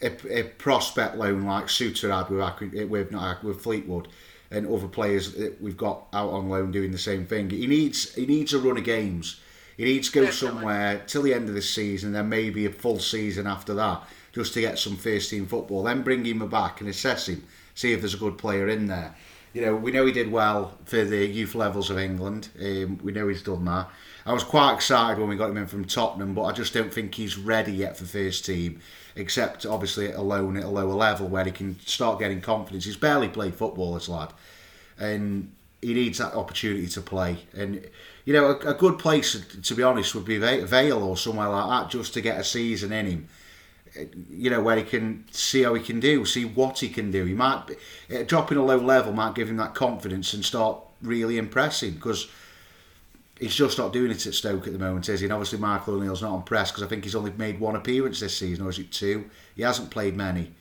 a, 0.03 0.41
a 0.41 0.43
prospect 0.43 1.17
loan 1.17 1.43
like 1.43 1.67
Souttar 1.67 2.11
had 2.11 2.31
with 2.31 2.91
with, 2.91 3.13
not, 3.13 3.45
with 3.45 3.63
Fleetwood 3.63 4.09
and 4.51 4.67
other 4.67 4.89
players 4.89 5.35
that 5.35 5.63
we've 5.63 5.77
got 5.77 6.07
out 6.13 6.31
on 6.31 6.49
loan 6.49 6.73
doing 6.73 6.91
the 6.91 6.99
same 6.99 7.27
thing. 7.27 7.51
He 7.51 7.69
needs, 7.69 8.13
he 8.15 8.27
needs 8.27 8.53
a 8.53 8.59
run 8.59 8.77
of 8.77 8.83
games 8.83 9.41
he 9.81 9.87
needs 9.87 10.11
to 10.11 10.15
go 10.15 10.27
Definitely. 10.27 10.49
somewhere 10.59 11.03
till 11.07 11.23
the 11.23 11.33
end 11.33 11.49
of 11.49 11.55
the 11.55 11.63
season, 11.63 12.13
then 12.13 12.29
maybe 12.29 12.67
a 12.67 12.71
full 12.71 12.99
season 12.99 13.47
after 13.47 13.73
that, 13.73 14.03
just 14.31 14.53
to 14.53 14.61
get 14.61 14.79
some 14.79 14.95
first 14.95 15.31
team 15.31 15.47
football. 15.47 15.85
Then 15.85 16.03
bring 16.03 16.23
him 16.23 16.47
back 16.51 16.83
and 16.83 16.91
assess 16.91 17.31
him, 17.31 17.45
see 17.75 17.95
if 17.95 18.01
there's 18.01 18.13
a 18.13 18.19
good 18.19 18.37
player 18.37 18.69
in 18.69 18.89
there. 18.89 19.15
You 19.55 19.63
know, 19.63 19.75
we 19.75 19.91
know 19.91 20.05
he 20.05 20.13
did 20.13 20.31
well 20.31 20.77
for 20.85 21.03
the 21.03 21.27
youth 21.27 21.55
levels 21.55 21.89
of 21.89 21.99
England. 21.99 22.51
Um, 22.61 23.01
we 23.03 23.13
know 23.13 23.29
he's 23.29 23.43
done 23.43 23.65
that. 23.65 23.89
I 24.27 24.35
was 24.35 24.45
quite 24.45 24.75
excited 24.75 25.19
when 25.19 25.31
we 25.31 25.37
got 25.37 25.49
him 25.49 25.57
in 25.57 25.67
from 25.67 25.87
Tottenham, 25.87 26.35
but 26.35 26.43
I 26.43 26.53
just 26.53 26.75
don't 26.75 26.93
think 26.93 27.15
he's 27.15 27.39
ready 27.39 27.73
yet 27.73 27.97
for 27.97 28.05
first 28.05 28.45
team, 28.45 28.81
except 29.17 29.65
obviously 29.65 30.13
alone 30.13 30.59
at 30.59 30.65
a 30.65 30.69
lower 30.69 30.93
level 30.93 31.27
where 31.27 31.47
he 31.47 31.53
can 31.53 31.81
start 31.81 32.19
getting 32.19 32.43
confidence. 32.43 32.85
He's 32.85 32.99
barely 32.99 33.29
played 33.29 33.55
football, 33.55 33.95
this 33.95 34.11
lad, 34.11 34.35
and 34.99 35.51
he 35.81 35.95
needs 35.95 36.19
that 36.19 36.35
opportunity 36.35 36.87
to 36.87 37.01
play. 37.01 37.39
And 37.55 37.89
you 38.31 38.37
know, 38.37 38.47
a, 38.47 38.71
a, 38.71 38.75
good 38.75 38.97
place 38.97 39.45
to 39.61 39.75
be 39.75 39.83
honest 39.83 40.15
would 40.15 40.25
be 40.25 40.39
Vale 40.39 41.03
or 41.03 41.17
somewhere 41.17 41.49
like 41.49 41.69
that, 41.69 41.91
just 41.91 42.15
to 42.15 42.21
get 42.21 42.39
a 42.39 42.45
season 42.45 42.93
in 42.93 43.07
him. 43.07 43.29
You 44.31 44.51
know, 44.51 44.63
where 44.63 44.77
he 44.77 44.85
can 44.85 45.25
see 45.33 45.65
how 45.65 45.75
he 45.75 45.83
can 45.83 45.99
do, 45.99 46.25
see 46.25 46.45
what 46.45 46.79
he 46.79 46.91
can 46.91 47.11
do. 47.11 47.25
He 47.25 47.35
might 47.35 47.65
be, 47.67 48.23
dropping 48.23 48.57
a 48.57 48.65
low 48.65 48.77
level 48.77 49.13
might 49.13 49.35
give 49.35 49.49
him 49.49 49.57
that 49.57 49.75
confidence 49.75 50.33
and 50.33 50.45
start 50.45 50.79
really 51.03 51.39
impressing 51.39 51.95
because 51.95 52.31
he's 53.41 53.57
just 53.57 53.79
not 53.79 53.93
doing 53.93 54.13
it 54.13 54.25
at 54.25 54.35
Stoke 54.35 54.69
at 54.69 54.75
the 54.75 54.79
moment, 54.79 55.09
is 55.09 55.19
he? 55.19 55.27
And 55.27 55.33
obviously, 55.33 55.59
Michael 55.59 55.95
O'Neill's 55.95 56.23
not 56.23 56.37
impressed 56.37 56.75
because 56.75 56.85
I 56.85 56.87
think 56.87 57.03
he's 57.03 57.17
only 57.17 57.33
made 57.33 57.59
one 57.59 57.75
appearance 57.75 58.21
this 58.21 58.37
season, 58.37 58.65
or 58.65 58.71
is 58.71 58.79
it 58.79 58.93
two? 58.93 59.29
He 59.57 59.63
hasn't 59.63 59.91
played 59.91 60.15
many. 60.15 60.53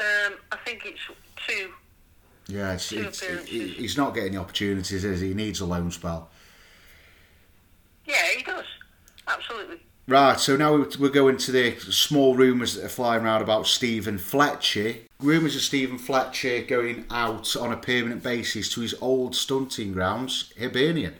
Um, 0.00 0.34
I 0.50 0.56
think 0.64 0.84
it's 0.84 0.98
two. 1.46 1.70
Yeah, 2.48 2.74
it's, 2.74 2.92
it's, 2.92 3.20
he's 3.48 3.96
not 3.96 4.14
getting 4.14 4.32
the 4.32 4.38
opportunities, 4.38 5.04
is 5.04 5.20
he? 5.20 5.28
He 5.28 5.34
needs 5.34 5.60
a 5.60 5.66
loan 5.66 5.90
spell. 5.90 6.28
Yeah, 8.04 8.24
he 8.36 8.42
does. 8.42 8.64
Absolutely. 9.26 9.80
Right, 10.08 10.38
so 10.38 10.56
now 10.56 10.86
we're 11.00 11.08
going 11.08 11.36
to 11.38 11.50
the 11.50 11.76
small 11.80 12.36
rumours 12.36 12.76
that 12.76 12.84
are 12.84 12.88
flying 12.88 13.24
around 13.24 13.42
about 13.42 13.66
Steven 13.66 14.18
Fletcher. 14.18 14.94
Rumours 15.18 15.56
of 15.56 15.62
Steven 15.62 15.98
Fletcher 15.98 16.62
going 16.62 17.06
out 17.10 17.56
on 17.56 17.72
a 17.72 17.76
permanent 17.76 18.22
basis 18.22 18.72
to 18.74 18.82
his 18.82 18.94
old 19.00 19.34
stunting 19.34 19.92
grounds, 19.92 20.52
Hibernian. 20.56 21.14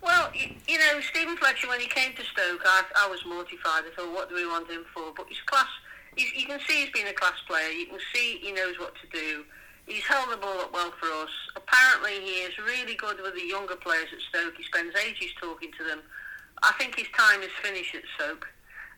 Well, 0.00 0.30
you, 0.32 0.78
know, 0.78 1.00
Steven 1.00 1.36
Fletcher, 1.36 1.66
when 1.66 1.80
he 1.80 1.88
came 1.88 2.14
to 2.14 2.22
Stoke, 2.22 2.60
I, 2.64 2.84
I 3.00 3.10
was 3.10 3.24
mortified. 3.26 3.82
I 3.84 3.90
thought, 3.96 4.12
what 4.12 4.28
do 4.28 4.36
we 4.36 4.46
want 4.46 4.70
him 4.70 4.84
for? 4.94 5.12
But 5.16 5.26
his 5.28 5.40
class, 5.46 5.66
you 6.16 6.46
can 6.46 6.60
see 6.68 6.84
he's 6.84 6.90
been 6.90 7.08
a 7.08 7.12
class 7.12 7.34
player. 7.48 7.70
You 7.70 7.86
can 7.86 7.98
see 8.14 8.38
he 8.40 8.52
knows 8.52 8.78
what 8.78 8.94
to 9.00 9.08
do. 9.08 9.44
He's 9.86 10.04
held 10.04 10.30
the 10.32 10.36
ball 10.36 10.58
up 10.60 10.72
well 10.72 10.92
for 10.98 11.06
us. 11.06 11.30
Apparently, 11.54 12.20
he 12.20 12.40
is 12.42 12.58
really 12.58 12.96
good 12.96 13.20
with 13.22 13.34
the 13.34 13.46
younger 13.46 13.76
players 13.76 14.08
at 14.12 14.20
Stoke. 14.28 14.54
He 14.56 14.64
spends 14.64 14.94
ages 14.96 15.30
talking 15.40 15.70
to 15.78 15.84
them. 15.84 16.00
I 16.62 16.72
think 16.72 16.96
his 16.96 17.06
time 17.16 17.42
is 17.42 17.50
finished 17.62 17.94
at 17.94 18.02
Stoke, 18.16 18.48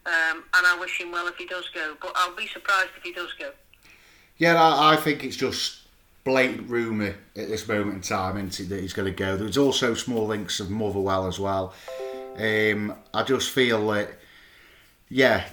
um, 0.07 0.45
and 0.55 0.67
I 0.67 0.79
wish 0.81 0.99
him 0.99 1.13
well 1.13 1.27
if 1.27 1.37
he 1.37 1.47
does 1.47 1.69
go. 1.75 1.97
But 2.01 2.13
I'll 2.15 2.35
be 2.35 2.47
surprised 2.47 2.91
if 2.97 3.03
he 3.03 3.13
does 3.13 3.33
go. 3.39 3.51
Yeah, 4.39 4.57
I, 4.59 4.97
think 4.97 5.25
it's 5.25 5.37
just 5.37 5.81
blatant 6.25 6.71
rumour 6.71 7.17
at 7.37 7.49
this 7.49 7.67
moment 7.67 7.97
in 7.97 8.01
time 8.03 8.37
isn't 8.37 8.67
it, 8.67 8.69
that 8.69 8.81
he's 8.81 8.93
going 8.93 9.13
to 9.13 9.17
go. 9.17 9.37
There's 9.37 9.59
also 9.59 9.95
small 9.95 10.27
links 10.27 10.61
of 10.61 10.71
Motherwell 10.71 11.27
as 11.27 11.41
well. 11.41 11.75
Um, 12.37 12.95
I 13.13 13.25
just 13.25 13.51
feel 13.51 13.89
that 13.89 14.11
yeah, 15.11 15.45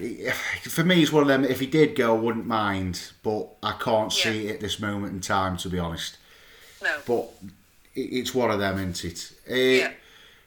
for 0.62 0.84
me, 0.84 0.96
he's 0.96 1.12
one 1.12 1.22
of 1.22 1.28
them. 1.28 1.46
If 1.46 1.60
he 1.60 1.68
did 1.68 1.96
go, 1.96 2.16
I 2.16 2.20
wouldn't 2.20 2.46
mind, 2.46 3.12
but 3.24 3.48
I 3.64 3.74
can't 3.74 4.16
yeah. 4.18 4.24
see 4.24 4.48
it 4.48 4.56
at 4.56 4.60
this 4.60 4.80
moment 4.80 5.14
in 5.14 5.22
time, 5.22 5.58
to 5.58 5.70
be 5.70 5.80
honest. 5.80 6.18
No. 6.84 6.98
But 7.06 7.30
it's 7.94 8.36
one 8.36 8.52
of 8.52 8.60
them, 8.60 8.78
isn't 8.78 9.06
it? 9.06 9.32
Uh, 9.50 9.56
yeah. 9.56 9.92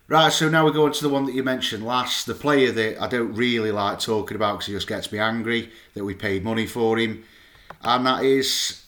Right, 0.08 0.32
so 0.32 0.48
now 0.48 0.64
we 0.64 0.72
go 0.72 0.86
on 0.86 0.92
to 0.92 1.02
the 1.02 1.10
one 1.10 1.26
that 1.26 1.34
you 1.34 1.42
mentioned 1.42 1.84
last, 1.84 2.26
the 2.26 2.34
player 2.34 2.72
that 2.72 3.00
I 3.00 3.08
don't 3.08 3.34
really 3.34 3.70
like 3.70 4.00
talking 4.00 4.36
about 4.36 4.54
because 4.54 4.66
he 4.66 4.72
just 4.72 4.88
gets 4.88 5.12
me 5.12 5.18
angry 5.18 5.70
that 5.92 6.04
we 6.04 6.14
paid 6.14 6.42
money 6.42 6.66
for 6.66 6.98
him, 6.98 7.24
and 7.82 8.06
that 8.06 8.24
is, 8.24 8.86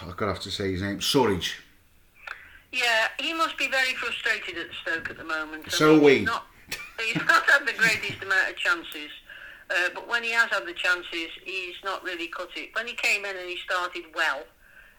I've 0.00 0.16
got 0.16 0.26
to 0.26 0.32
have 0.32 0.42
to 0.42 0.50
say 0.50 0.72
his 0.72 0.80
name, 0.80 1.00
Surridge. 1.00 1.56
Yeah, 2.72 3.08
he 3.18 3.34
must 3.34 3.58
be 3.58 3.68
very 3.68 3.92
frustrated 3.94 4.56
at 4.56 4.68
Stoke 4.82 5.10
at 5.10 5.18
the 5.18 5.24
moment. 5.24 5.70
So 5.70 5.98
we. 5.98 6.24
Not, 6.24 6.46
he's 7.02 7.16
not 7.16 7.44
had 7.50 7.66
the 7.66 7.72
greatest 7.72 8.22
amount 8.22 8.50
of 8.50 8.56
chances. 8.56 9.10
Uh, 9.68 9.88
but 9.94 10.08
when 10.08 10.22
he 10.22 10.30
has 10.30 10.48
had 10.50 10.66
the 10.66 10.72
chances, 10.72 11.28
he's 11.44 11.74
not 11.84 12.04
really 12.04 12.28
cut 12.28 12.50
it. 12.56 12.70
When 12.74 12.86
he 12.86 12.94
came 12.94 13.24
in 13.24 13.36
and 13.36 13.48
he 13.48 13.56
started 13.58 14.04
well, 14.14 14.44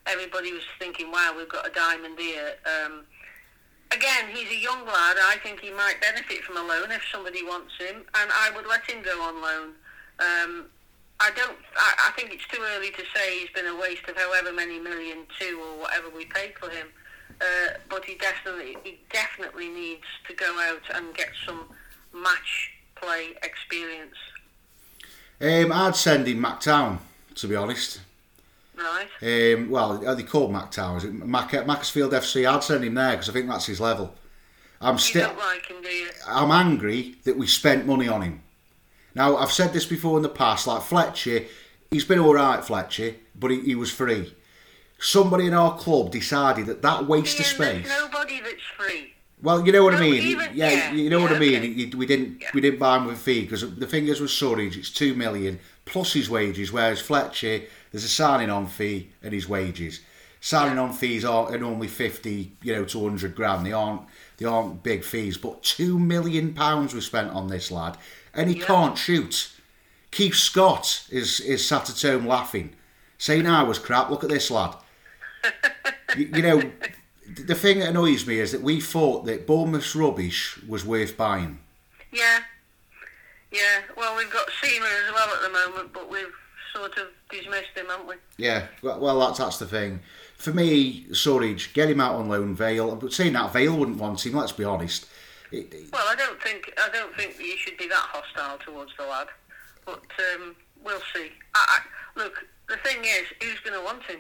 everybody 0.06 0.52
was 0.52 0.64
thinking, 0.80 1.12
wow, 1.12 1.34
we've 1.38 1.50
got 1.50 1.68
a 1.68 1.72
diamond 1.72 2.20
here. 2.20 2.54
Um, 2.66 3.06
again, 3.92 4.26
he's 4.34 4.50
a 4.52 4.62
young 4.62 4.86
lad. 4.86 5.18
I 5.24 5.38
think 5.42 5.62
he 5.62 5.72
might 5.72 6.02
benefit 6.02 6.44
from 6.44 6.58
a 6.58 6.64
loan 6.64 6.92
if 6.92 7.02
somebody 7.12 7.44
wants 7.44 7.74
him, 7.80 8.04
and 8.16 8.30
I 8.32 8.52
would 8.56 8.68
let 8.68 8.84
him 8.90 9.04
go 9.04 9.22
on 9.22 9.42
loan. 9.42 9.68
Um, 10.20 10.66
I 11.20 11.32
don't. 11.36 11.58
I, 11.76 12.10
I 12.10 12.12
think 12.16 12.34
it's 12.34 12.48
too 12.48 12.62
early 12.76 12.92
to 12.92 13.04
say 13.16 13.40
he's 13.40 13.50
been 13.50 13.66
a 13.66 13.80
waste 13.80 14.08
of 14.08 14.18
however 14.18 14.52
many 14.54 14.80
million, 14.80 15.20
two 15.40 15.60
or 15.60 15.82
whatever 15.82 16.10
we 16.10 16.26
paid 16.26 16.54
for 16.60 16.70
him. 16.70 16.88
Uh, 17.40 17.78
but 17.90 18.04
he 18.06 18.16
definitely 18.16 18.78
he 18.84 19.00
definitely 19.12 19.70
needs 19.70 20.06
to 20.28 20.34
go 20.34 20.60
out 20.60 20.82
and 20.96 21.16
get 21.16 21.30
some 21.46 21.66
match 22.14 22.72
play 22.96 23.30
experience. 23.44 24.16
Um, 25.40 25.72
I'd 25.72 25.96
send 25.96 26.28
him 26.28 26.40
MacTown, 26.44 26.98
to 27.36 27.48
be 27.48 27.56
honest. 27.56 28.02
Right. 28.76 29.08
Um, 29.54 29.70
well, 29.70 30.06
are 30.08 30.16
they 30.16 30.24
called 30.24 30.52
MacTown? 30.52 30.98
Is 30.98 31.04
it 31.04 31.14
Mac- 31.14 31.66
Macclesfield 31.66 32.12
FC? 32.14 32.48
I'd 32.48 32.64
send 32.64 32.84
him 32.84 32.94
there 32.96 33.12
because 33.12 33.30
I 33.30 33.34
think 33.34 33.48
that's 33.48 33.66
his 33.66 33.80
level. 33.80 34.14
I'm 34.82 34.98
still. 35.00 35.34
Like 35.36 35.66
him, 35.68 35.82
do 35.82 35.90
you? 35.90 36.10
I'm 36.28 36.52
angry 36.52 37.16
that 37.24 37.38
we 37.38 37.48
spent 37.48 37.88
money 37.88 38.08
on 38.08 38.22
him. 38.22 38.42
Now 39.16 39.38
I've 39.38 39.52
said 39.52 39.74
this 39.74 39.86
before 39.86 40.18
in 40.18 40.24
the 40.24 40.30
past. 40.30 40.68
Like 40.68 40.84
Fletcher, 40.84 41.46
he's 41.90 42.06
been 42.06 42.20
all 42.20 42.36
right, 42.36 42.64
Fletcher, 42.64 43.16
but 43.36 43.50
he, 43.50 43.62
he 43.62 43.76
was 43.76 43.92
free. 43.92 44.36
somebody 45.00 45.48
in 45.48 45.54
our 45.56 45.76
club 45.78 46.12
decided 46.12 46.68
that 46.68 46.84
that 46.84 47.08
waste 47.08 47.40
of 47.40 47.48
space. 47.48 47.88
There's 47.88 48.00
nobody 48.00 48.40
that's 48.42 48.62
free. 48.78 49.14
Well, 49.42 49.66
you 49.66 49.72
know 49.72 49.84
what 49.84 49.94
I 49.94 50.00
mean. 50.00 50.16
even- 50.16 50.50
yeah, 50.56 50.70
yeah, 50.72 50.92
you 50.94 51.10
know 51.10 51.20
what 51.20 51.32
I 51.32 51.38
mean. 51.40 51.58
okay. 51.60 51.96
We 51.96 52.06
didn't 52.06 52.42
Yeah. 52.42 52.50
we 52.54 52.62
didn't 52.62 52.80
buy 52.80 52.98
him 52.98 53.06
with 53.06 53.16
a 53.18 53.20
fee 53.20 53.42
because 53.42 53.76
the 53.76 53.88
fingers 53.88 54.20
with 54.20 54.32
Surridge. 54.32 54.76
It's 54.78 54.90
two 54.90 55.14
million 55.14 55.60
plus 55.86 56.14
his 56.14 56.30
wages, 56.30 56.72
whereas 56.72 57.00
Fletcher 57.02 57.62
there's 57.92 58.04
a 58.04 58.10
signing 58.10 58.50
on 58.50 58.68
fee 58.68 59.10
and 59.22 59.34
his 59.34 59.48
wages. 59.48 60.02
Signing 60.42 60.78
on 60.78 60.92
fees 60.94 61.24
are, 61.26 61.54
are 61.54 61.58
normally 61.58 61.88
fifty, 61.88 62.54
you 62.64 62.74
know, 62.74 62.86
to 62.86 63.04
hundred 63.08 63.36
grand. 63.36 63.66
They 63.66 63.74
aren't 63.74 64.02
they 64.38 64.46
aren't 64.46 64.82
big 64.84 65.04
fees, 65.04 65.38
but 65.38 65.62
two 65.64 66.00
million 66.00 66.54
pounds 66.54 66.94
was 66.96 67.06
spent 67.06 67.32
on 67.32 67.48
this 67.48 67.70
lad, 67.72 67.98
and 68.34 68.50
he 68.50 68.58
Yeah. 68.60 68.66
can't 68.66 68.98
shoot. 68.98 69.52
Keith 70.12 70.36
Scott 70.36 71.04
is 71.12 71.40
is 71.42 71.66
sat 71.68 71.90
at 71.92 72.02
home 72.02 72.26
laughing, 72.26 72.74
saying 73.20 73.46
I 73.46 73.62
was 73.64 73.78
crap. 73.78 74.10
Look 74.10 74.24
at 74.24 74.30
this 74.30 74.50
lad. 74.50 74.76
you, 76.18 76.30
you 76.34 76.42
know, 76.42 76.62
the 77.46 77.56
thing 77.56 77.80
that 77.80 77.90
annoys 77.90 78.26
me 78.28 78.40
is 78.40 78.52
that 78.52 78.62
we 78.62 78.80
thought 78.82 79.26
that 79.26 79.46
Bournemouth's 79.48 79.96
rubbish 79.96 80.60
was 80.68 80.86
worth 80.86 81.16
buying. 81.18 81.60
Yeah. 82.12 82.40
Yeah. 83.52 83.82
Well, 83.96 84.16
we've 84.18 84.32
got 84.32 84.48
Seamer 84.62 85.08
as 85.08 85.14
well 85.14 85.30
at 85.36 85.42
the 85.42 85.50
moment, 85.50 85.94
but 85.94 86.10
we've 86.10 86.34
sort 86.76 86.98
of 86.98 87.08
dismissed 87.30 87.76
him, 87.76 87.88
haven't 87.88 88.08
we? 88.08 88.16
Yeah, 88.38 88.68
well, 88.82 89.00
well, 89.00 89.20
that's 89.20 89.40
that's 89.40 89.58
the 89.58 89.66
thing. 89.66 90.00
For 90.36 90.52
me, 90.54 91.06
Surridge, 91.12 91.74
get 91.74 91.90
him 91.90 92.00
out 92.00 92.16
on 92.16 92.30
loan. 92.30 92.56
Vale, 92.56 92.96
but 92.96 93.12
saying 93.14 93.34
that 93.34 93.52
Vale 93.54 93.76
wouldn't 93.76 93.98
want 93.98 94.24
him. 94.26 94.34
Let's 94.34 94.52
be 94.52 94.64
honest. 94.64 95.08
It, 95.52 95.74
it- 95.74 95.92
Well, 95.94 96.06
I 96.08 96.16
don't 96.16 96.42
think 96.42 96.72
I 96.78 96.90
don't 96.94 97.16
think 97.16 97.40
you 97.40 97.58
should 97.58 97.78
be 97.78 97.88
that 97.88 97.96
hostile 97.96 98.58
towards 98.60 98.92
the 98.98 99.06
lad, 99.06 99.28
but 99.86 100.04
um, 100.36 100.56
we'll 100.84 101.02
see. 101.16 101.30
I, 101.56 101.80
I, 101.80 102.20
look, 102.20 102.46
the 102.70 102.78
thing 102.78 103.00
is, 103.04 103.24
who's 103.42 103.60
going 103.62 103.78
to 103.80 103.84
want 103.84 104.04
him? 104.04 104.20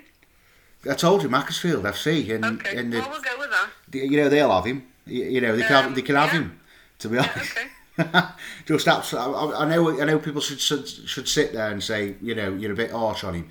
I 0.89 0.93
told 0.95 1.23
you, 1.23 1.29
Macclesfield 1.29 1.83
FC, 1.83 2.33
and 2.33 2.45
Okay, 2.45 2.77
and 2.77 2.91
the, 2.93 2.99
well, 2.99 3.09
we'll 3.09 3.21
go 3.21 3.37
with 3.37 3.49
that. 3.51 3.69
you 3.93 4.17
know 4.17 4.29
they'll 4.29 4.51
have 4.51 4.65
him. 4.65 4.83
You, 5.05 5.23
you 5.25 5.41
know 5.41 5.55
they 5.55 5.63
can 5.63 5.71
have, 5.71 5.85
Um, 5.85 5.93
they 5.95 6.01
can 6.01 6.15
have 6.15 6.31
him. 6.31 6.59
To 6.99 7.09
be 7.09 7.17
honest. 7.17 7.57
Okay. 7.57 7.67
Just 8.65 8.87
absolutely. 8.87 9.33
I, 9.55 9.63
I 9.63 9.69
know. 9.69 10.01
I 10.01 10.05
know 10.05 10.19
people 10.19 10.41
should, 10.41 10.59
should 10.59 10.87
should 10.87 11.27
sit 11.27 11.53
there 11.53 11.69
and 11.71 11.83
say, 11.83 12.15
you 12.21 12.35
know, 12.35 12.53
you're 12.53 12.71
a 12.73 12.75
bit 12.75 12.91
harsh 12.91 13.23
on 13.23 13.33
him. 13.33 13.49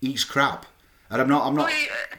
He's 0.00 0.24
crap, 0.24 0.66
and 1.10 1.20
I'm 1.20 1.28
not. 1.28 1.46
I'm 1.46 1.54
not. 1.54 1.66
We, 1.66 1.72
uh, 1.88 2.16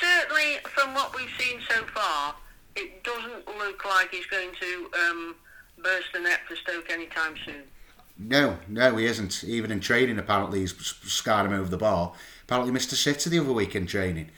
certainly, 0.00 0.58
from 0.74 0.94
what 0.94 1.14
we've 1.14 1.28
seen 1.38 1.60
so 1.68 1.84
far, 1.94 2.34
it 2.76 3.04
doesn't 3.04 3.46
look 3.58 3.84
like 3.84 4.10
he's 4.10 4.26
going 4.26 4.50
to 4.60 4.90
um, 5.08 5.34
burst 5.82 6.06
the 6.14 6.20
net 6.20 6.40
for 6.48 6.56
Stoke 6.56 6.90
anytime 6.90 7.34
soon. 7.44 7.62
No, 8.18 8.58
no, 8.68 8.96
he 8.96 9.06
isn't. 9.06 9.42
Even 9.44 9.70
in 9.72 9.80
training, 9.80 10.18
apparently 10.18 10.60
he's 10.60 10.74
scarred 10.76 11.46
him 11.46 11.52
over 11.52 11.68
the 11.68 11.76
bar. 11.78 12.12
Apparently, 12.44 12.72
missed 12.72 12.92
a 12.92 12.96
sitter 12.96 13.30
the 13.30 13.38
other 13.38 13.52
week 13.52 13.74
in 13.74 13.86
training. 13.86 14.28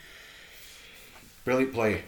Brilliant 1.44 1.74
player. 1.74 2.02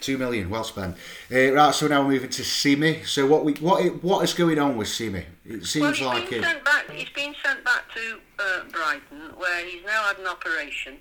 Two 0.00 0.18
million, 0.18 0.50
well 0.50 0.64
spent. 0.64 0.96
Uh, 1.32 1.52
right, 1.52 1.74
so 1.74 1.86
now 1.86 2.02
we're 2.02 2.10
moving 2.12 2.28
to 2.30 2.44
Simi. 2.44 3.04
So 3.04 3.26
what 3.26 3.44
we 3.44 3.54
what 3.54 4.02
what 4.02 4.22
is 4.24 4.34
going 4.34 4.58
on 4.58 4.76
with 4.76 4.88
Simi? 4.88 5.24
It 5.46 5.50
Well, 5.50 5.60
seems 5.64 5.98
he's 5.98 6.06
like 6.06 6.28
been 6.28 6.40
it. 6.40 6.44
sent 6.44 6.64
back. 6.64 6.90
He's 6.90 7.08
been 7.10 7.34
sent 7.42 7.64
back 7.64 7.84
to 7.94 8.18
uh, 8.38 8.60
Brighton, 8.70 9.30
where 9.38 9.64
he's 9.64 9.82
now 9.84 10.02
had 10.02 10.18
an 10.18 10.26
operation, 10.26 10.98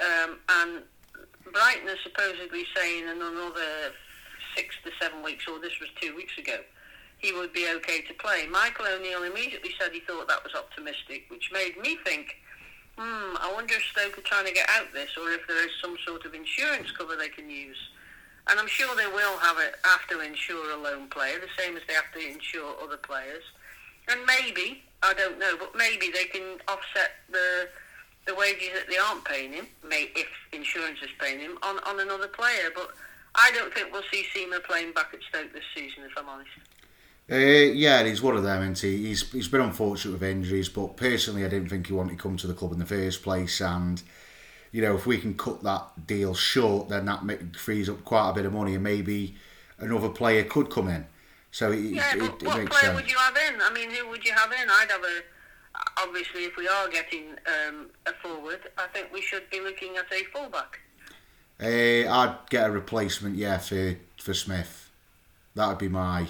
um, 0.00 0.38
and 0.48 0.82
Brighton 1.52 1.88
are 1.88 1.98
supposedly 2.02 2.64
saying 2.74 3.04
in 3.04 3.10
another 3.22 3.92
six 4.56 4.74
to 4.84 4.90
seven 5.00 5.22
weeks, 5.22 5.44
or 5.46 5.60
this 5.60 5.78
was 5.80 5.90
two 6.00 6.16
weeks 6.16 6.36
ago, 6.38 6.56
he 7.26 7.32
would 7.32 7.52
be 7.52 7.66
okay 7.76 8.02
to 8.02 8.14
play. 8.14 8.46
Michael 8.46 8.86
O'Neill 8.86 9.24
immediately 9.24 9.70
said 9.80 9.90
he 9.90 10.00
thought 10.00 10.28
that 10.28 10.44
was 10.44 10.54
optimistic, 10.54 11.24
which 11.28 11.50
made 11.52 11.76
me 11.80 11.98
think, 12.04 12.36
hmm, 12.96 13.34
I 13.40 13.50
wonder 13.52 13.74
if 13.74 13.82
Stoke 13.82 14.16
are 14.16 14.22
trying 14.22 14.46
to 14.46 14.52
get 14.52 14.68
out 14.70 14.92
this, 14.94 15.10
or 15.16 15.30
if 15.30 15.46
there 15.48 15.64
is 15.66 15.72
some 15.82 15.96
sort 16.06 16.24
of 16.24 16.34
insurance 16.34 16.92
cover 16.92 17.16
they 17.16 17.28
can 17.28 17.50
use. 17.50 17.78
And 18.46 18.60
I'm 18.60 18.68
sure 18.68 18.94
they 18.94 19.08
will 19.08 19.38
have 19.38 19.58
it 19.58 19.74
to 20.08 20.20
insure 20.20 20.70
a 20.70 20.76
lone 20.76 21.08
player, 21.08 21.40
the 21.40 21.62
same 21.62 21.76
as 21.76 21.82
they 21.88 21.94
have 21.94 22.12
to 22.14 22.20
insure 22.20 22.76
other 22.80 22.96
players. 22.96 23.42
And 24.08 24.20
maybe, 24.24 24.84
I 25.02 25.14
don't 25.14 25.40
know, 25.40 25.56
but 25.58 25.74
maybe 25.74 26.10
they 26.12 26.26
can 26.26 26.58
offset 26.68 27.10
the 27.30 27.68
the 28.26 28.34
wages 28.34 28.70
that 28.74 28.88
they 28.88 28.98
aren't 28.98 29.24
paying 29.24 29.52
him, 29.52 29.66
may, 29.88 30.10
if 30.16 30.26
insurance 30.52 30.98
is 31.00 31.10
paying 31.20 31.38
him, 31.38 31.58
on, 31.62 31.78
on 31.86 32.00
another 32.00 32.26
player. 32.26 32.70
But 32.74 32.90
I 33.36 33.52
don't 33.52 33.72
think 33.72 33.92
we'll 33.92 34.02
see 34.10 34.26
Seamer 34.34 34.64
playing 34.64 34.94
back 34.94 35.14
at 35.14 35.20
Stoke 35.28 35.52
this 35.52 35.62
season, 35.76 36.02
if 36.02 36.10
I'm 36.18 36.28
honest. 36.28 36.50
Uh, 37.30 37.36
yeah, 37.36 38.04
he's 38.04 38.22
one 38.22 38.36
of 38.36 38.44
them, 38.44 38.62
isn't 38.62 38.78
he? 38.88 39.08
He's 39.08 39.30
he's 39.32 39.48
been 39.48 39.60
unfortunate 39.60 40.12
with 40.12 40.22
injuries, 40.22 40.68
but 40.68 40.96
personally, 40.96 41.44
I 41.44 41.48
didn't 41.48 41.68
think 41.70 41.88
he 41.88 41.92
wanted 41.92 42.12
to 42.16 42.22
come 42.22 42.36
to 42.36 42.46
the 42.46 42.54
club 42.54 42.72
in 42.72 42.78
the 42.78 42.86
first 42.86 43.22
place. 43.22 43.60
And 43.60 44.00
you 44.70 44.80
know, 44.82 44.94
if 44.94 45.06
we 45.06 45.18
can 45.18 45.34
cut 45.34 45.62
that 45.64 46.06
deal 46.06 46.34
short, 46.34 46.88
then 46.88 47.06
that 47.06 47.24
ma- 47.24 47.34
frees 47.58 47.88
up 47.88 48.04
quite 48.04 48.30
a 48.30 48.34
bit 48.34 48.46
of 48.46 48.52
money, 48.52 48.74
and 48.74 48.84
maybe 48.84 49.34
another 49.78 50.08
player 50.08 50.44
could 50.44 50.70
come 50.70 50.88
in. 50.88 51.06
So 51.50 51.72
it, 51.72 51.80
Yeah, 51.80 52.14
it, 52.14 52.20
but 52.20 52.26
it 52.26 52.42
what 52.44 52.70
player 52.70 52.70
sense. 52.70 52.94
would 52.94 53.10
you 53.10 53.18
have 53.18 53.36
in? 53.36 53.60
I 53.60 53.72
mean, 53.72 53.90
who 53.90 54.08
would 54.10 54.24
you 54.24 54.32
have 54.32 54.52
in? 54.52 54.68
I'd 54.70 54.90
have 54.90 55.02
a. 55.02 55.20
Obviously, 55.98 56.44
if 56.44 56.56
we 56.56 56.68
are 56.68 56.88
getting 56.88 57.30
um, 57.46 57.90
a 58.06 58.12
forward, 58.12 58.60
I 58.78 58.86
think 58.86 59.12
we 59.12 59.20
should 59.20 59.50
be 59.50 59.60
looking 59.60 59.96
at 59.96 60.06
a 60.12 60.24
fullback. 60.32 60.78
Uh, 61.60 62.08
I'd 62.08 62.36
get 62.50 62.68
a 62.68 62.70
replacement, 62.70 63.34
yeah, 63.36 63.58
for 63.58 63.96
for 64.16 64.32
Smith. 64.32 64.90
That 65.54 65.68
would 65.68 65.78
be 65.78 65.88
my 65.88 66.28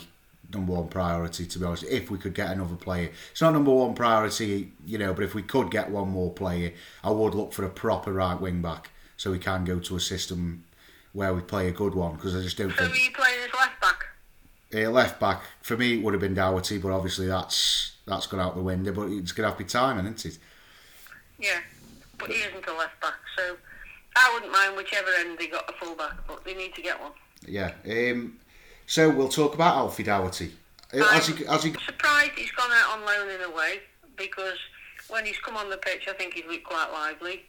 number 0.52 0.72
one 0.72 0.88
priority, 0.88 1.46
to 1.46 1.58
be 1.58 1.64
honest. 1.64 1.84
If 1.84 2.10
we 2.10 2.18
could 2.18 2.34
get 2.34 2.50
another 2.50 2.76
player, 2.76 3.10
it's 3.30 3.40
not 3.40 3.52
number 3.52 3.70
one 3.72 3.94
priority, 3.94 4.72
you 4.84 4.98
know. 4.98 5.12
But 5.14 5.24
if 5.24 5.34
we 5.34 5.42
could 5.42 5.70
get 5.70 5.90
one 5.90 6.08
more 6.10 6.32
player, 6.32 6.72
I 7.04 7.10
would 7.10 7.34
look 7.34 7.52
for 7.52 7.64
a 7.64 7.70
proper 7.70 8.12
right 8.12 8.40
wing 8.40 8.62
back, 8.62 8.90
so 9.16 9.30
we 9.30 9.38
can 9.38 9.64
go 9.64 9.78
to 9.78 9.96
a 9.96 10.00
system 10.00 10.64
where 11.12 11.32
we 11.34 11.40
play 11.40 11.68
a 11.68 11.72
good 11.72 11.94
one. 11.94 12.14
Because 12.16 12.36
I 12.36 12.42
just 12.42 12.56
don't 12.58 12.70
So 12.70 12.84
are 12.84 12.88
think 12.88 13.04
you 13.04 13.12
playing 13.12 13.38
as 13.46 13.54
left 13.54 13.80
back? 13.80 14.04
uh, 14.74 14.90
left 14.90 15.20
back 15.20 15.42
for 15.62 15.76
me 15.76 15.98
it 15.98 16.02
would 16.02 16.14
have 16.14 16.20
been 16.20 16.34
Doughty, 16.34 16.78
but 16.78 16.90
obviously 16.92 17.26
that's 17.26 17.92
that's 18.06 18.26
gone 18.26 18.40
out 18.40 18.54
the 18.56 18.62
window. 18.62 18.92
But 18.92 19.10
it's 19.10 19.32
gonna 19.32 19.48
have 19.48 19.58
to 19.58 19.64
be 19.64 19.68
Tymon, 19.70 20.00
isn't 20.14 20.26
it? 20.26 20.38
Yeah, 21.38 21.60
but 22.18 22.30
he 22.30 22.36
isn't 22.36 22.66
a 22.66 22.72
left 22.72 23.00
back, 23.00 23.14
so 23.36 23.56
I 24.16 24.30
wouldn't 24.32 24.50
mind 24.52 24.76
whichever 24.76 25.08
end 25.18 25.38
they 25.38 25.46
got 25.48 25.68
a 25.68 25.72
fullback, 25.74 26.26
but 26.26 26.44
they 26.44 26.54
need 26.54 26.74
to 26.74 26.82
get 26.82 27.00
one. 27.00 27.12
Yeah. 27.46 27.72
Um, 27.86 28.38
so 28.86 29.10
we'll 29.10 29.28
talk 29.28 29.54
about 29.54 29.76
Alfie 29.76 30.02
Doughty. 30.02 30.52
Uh, 30.92 31.04
Has 31.04 31.26
he, 31.26 31.44
has 31.44 31.64
he 31.64 31.70
I'm 31.70 31.80
surprised 31.84 32.32
he's 32.36 32.52
gone 32.52 32.70
out 32.72 32.98
on 32.98 33.04
loan 33.04 33.28
in 33.34 33.42
a 33.42 33.50
way 33.50 33.80
because 34.16 34.58
when 35.08 35.24
he's 35.24 35.38
come 35.38 35.56
on 35.56 35.68
the 35.70 35.76
pitch, 35.76 36.06
I 36.08 36.12
think 36.12 36.34
he's 36.34 36.44
looked 36.46 36.64
quite 36.64 36.90
lively. 36.92 37.44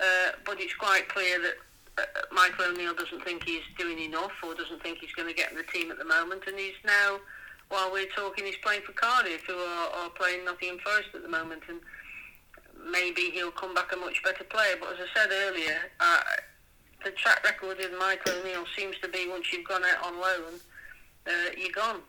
Uh, 0.00 0.32
but 0.44 0.60
it's 0.60 0.74
quite 0.74 1.08
clear 1.08 1.40
that 1.40 1.54
uh, 1.98 2.02
Michael 2.32 2.66
O'Neill 2.72 2.94
doesn't 2.94 3.24
think 3.24 3.44
he's 3.44 3.62
doing 3.78 3.98
enough 3.98 4.32
or 4.42 4.54
doesn't 4.54 4.82
think 4.82 4.98
he's 4.98 5.12
going 5.12 5.28
to 5.28 5.34
get 5.34 5.50
in 5.50 5.56
the 5.56 5.64
team 5.64 5.90
at 5.90 5.98
the 5.98 6.04
moment. 6.04 6.42
And 6.46 6.58
he's 6.58 6.74
now, 6.84 7.18
while 7.68 7.92
we're 7.92 8.08
talking, 8.16 8.44
he's 8.44 8.56
playing 8.56 8.82
for 8.82 8.92
Cardiff, 8.92 9.46
who 9.46 9.54
are, 9.54 9.90
are 9.90 10.10
playing 10.10 10.44
Nottingham 10.44 10.78
Forest 10.78 11.10
at 11.14 11.22
the 11.22 11.28
moment. 11.28 11.62
And 11.68 11.80
maybe 12.90 13.30
he'll 13.30 13.50
come 13.52 13.74
back 13.74 13.92
a 13.92 13.96
much 13.96 14.22
better 14.24 14.44
player. 14.44 14.76
But 14.80 14.94
as 14.94 15.06
I 15.14 15.20
said 15.20 15.30
earlier, 15.32 15.78
uh, 16.00 16.20
the 17.04 17.10
track 17.12 17.44
record 17.44 17.78
with 17.78 17.92
Michael 17.98 18.40
O'Neill 18.40 18.64
seems 18.76 18.96
to 19.02 19.08
be 19.08 19.28
once 19.28 19.52
you've 19.52 19.68
gone 19.68 19.82
out 19.84 20.06
on 20.06 20.20
loan, 20.20 20.60
uh, 21.26 21.30
you're 21.56 21.72
gone. 21.72 22.00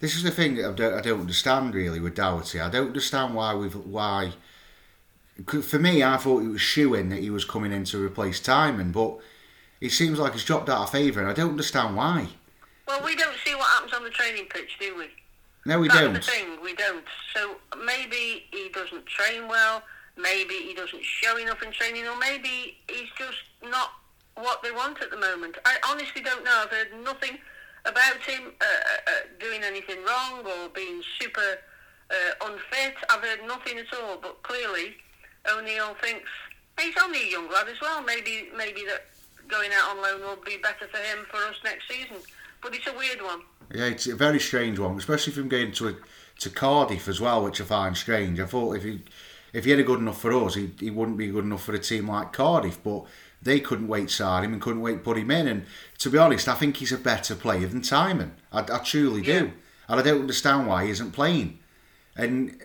This 0.00 0.14
is 0.14 0.22
the 0.22 0.30
thing 0.30 0.54
that 0.56 0.68
I 0.68 0.72
don't, 0.72 0.94
I 0.94 1.00
don't 1.00 1.20
understand 1.20 1.74
really 1.74 2.00
with 2.00 2.14
Doughty. 2.14 2.60
I 2.60 2.70
don't 2.70 2.88
understand 2.88 3.34
why 3.34 3.54
we've 3.54 3.74
why. 3.74 4.32
For 5.62 5.78
me, 5.78 6.02
I 6.02 6.16
thought 6.16 6.42
it 6.42 6.48
was 6.48 6.60
shooing 6.60 7.10
that 7.10 7.20
he 7.20 7.30
was 7.30 7.44
coming 7.44 7.72
in 7.72 7.84
to 7.84 8.04
replace 8.04 8.40
Tymon, 8.40 8.92
but 8.92 9.18
it 9.80 9.90
seems 9.90 10.18
like 10.18 10.32
he's 10.32 10.44
dropped 10.44 10.68
out 10.68 10.82
of 10.82 10.90
favour, 10.90 11.20
and 11.20 11.28
I 11.28 11.32
don't 11.32 11.50
understand 11.50 11.96
why. 11.96 12.28
Well, 12.86 13.02
we 13.04 13.14
don't 13.14 13.36
see 13.44 13.54
what 13.54 13.66
happens 13.66 13.92
on 13.92 14.02
the 14.02 14.10
training 14.10 14.46
pitch, 14.46 14.76
do 14.80 14.96
we? 14.96 15.06
No, 15.64 15.78
we 15.78 15.88
That's 15.88 16.00
don't. 16.00 16.12
That's 16.14 16.26
the 16.26 16.32
thing, 16.32 16.62
we 16.62 16.74
don't. 16.74 17.04
So 17.34 17.56
maybe 17.84 18.46
he 18.50 18.68
doesn't 18.72 19.06
train 19.06 19.46
well, 19.48 19.82
maybe 20.16 20.54
he 20.54 20.74
doesn't 20.74 21.04
show 21.04 21.36
enough 21.36 21.62
in 21.62 21.70
training, 21.70 22.06
or 22.06 22.16
maybe 22.16 22.78
he's 22.88 23.10
just 23.16 23.38
not 23.62 23.90
what 24.34 24.62
they 24.62 24.70
want 24.70 25.00
at 25.02 25.10
the 25.10 25.18
moment. 25.18 25.56
I 25.64 25.76
honestly 25.88 26.22
don't 26.22 26.44
know. 26.44 26.62
I've 26.64 26.70
heard 26.70 26.88
nothing 27.04 27.38
about 27.88 28.22
him 28.22 28.52
uh, 28.60 28.64
uh, 28.64 29.10
uh, 29.10 29.12
doing 29.40 29.62
anything 29.64 30.04
wrong 30.04 30.44
or 30.44 30.68
being 30.68 31.02
super 31.18 31.58
uh, 32.10 32.46
unfit. 32.46 32.94
I've 33.10 33.22
heard 33.22 33.46
nothing 33.46 33.78
at 33.78 33.92
all. 33.98 34.18
But 34.20 34.42
clearly, 34.42 34.94
O'Neill 35.50 35.94
thinks 36.02 36.28
he's 36.80 36.94
only 37.02 37.28
a 37.28 37.30
young 37.30 37.50
lad 37.50 37.68
as 37.68 37.80
well. 37.80 38.02
Maybe 38.02 38.48
maybe 38.56 38.84
that 38.86 39.06
going 39.48 39.70
out 39.72 39.96
on 39.96 40.02
loan 40.02 40.20
will 40.20 40.44
be 40.44 40.58
better 40.58 40.86
for 40.88 40.98
him 40.98 41.26
for 41.30 41.38
us 41.38 41.56
next 41.64 41.88
season. 41.88 42.16
But 42.62 42.74
it's 42.74 42.86
a 42.86 42.94
weird 42.94 43.22
one. 43.22 43.40
Yeah, 43.72 43.86
it's 43.86 44.06
a 44.06 44.16
very 44.16 44.40
strange 44.40 44.78
one, 44.78 44.96
especially 44.96 45.32
from 45.32 45.48
going 45.48 45.72
to 45.72 45.88
a, 45.88 45.94
to 46.40 46.50
Cardiff 46.50 47.08
as 47.08 47.20
well, 47.20 47.44
which 47.44 47.60
I 47.60 47.64
find 47.64 47.96
strange. 47.96 48.40
I 48.40 48.46
thought 48.46 48.76
if 48.76 48.84
he 48.84 49.02
if 49.52 49.64
he 49.64 49.70
had 49.70 49.80
a 49.80 49.84
good 49.84 50.00
enough 50.00 50.20
for 50.20 50.32
us, 50.32 50.54
he, 50.54 50.70
he 50.78 50.90
wouldn't 50.90 51.16
be 51.16 51.28
good 51.28 51.44
enough 51.44 51.64
for 51.64 51.74
a 51.74 51.78
team 51.78 52.08
like 52.08 52.32
Cardiff. 52.32 52.82
But 52.82 53.04
they 53.42 53.60
couldn't 53.60 53.88
wait 53.88 54.08
to 54.08 54.14
sign 54.14 54.44
him 54.44 54.52
and 54.52 54.62
couldn't 54.62 54.82
wait 54.82 54.92
to 54.94 54.98
put 54.98 55.18
him 55.18 55.30
in. 55.30 55.46
And 55.46 55.66
to 55.98 56.10
be 56.10 56.18
honest, 56.18 56.48
I 56.48 56.54
think 56.54 56.76
he's 56.76 56.92
a 56.92 56.98
better 56.98 57.34
player 57.34 57.66
than 57.66 57.80
Tymon. 57.80 58.30
I, 58.52 58.60
I 58.60 58.78
truly 58.78 59.22
do, 59.22 59.52
and 59.88 60.00
I 60.00 60.02
don't 60.02 60.20
understand 60.20 60.66
why 60.66 60.84
he 60.84 60.90
isn't 60.90 61.12
playing. 61.12 61.58
And 62.16 62.60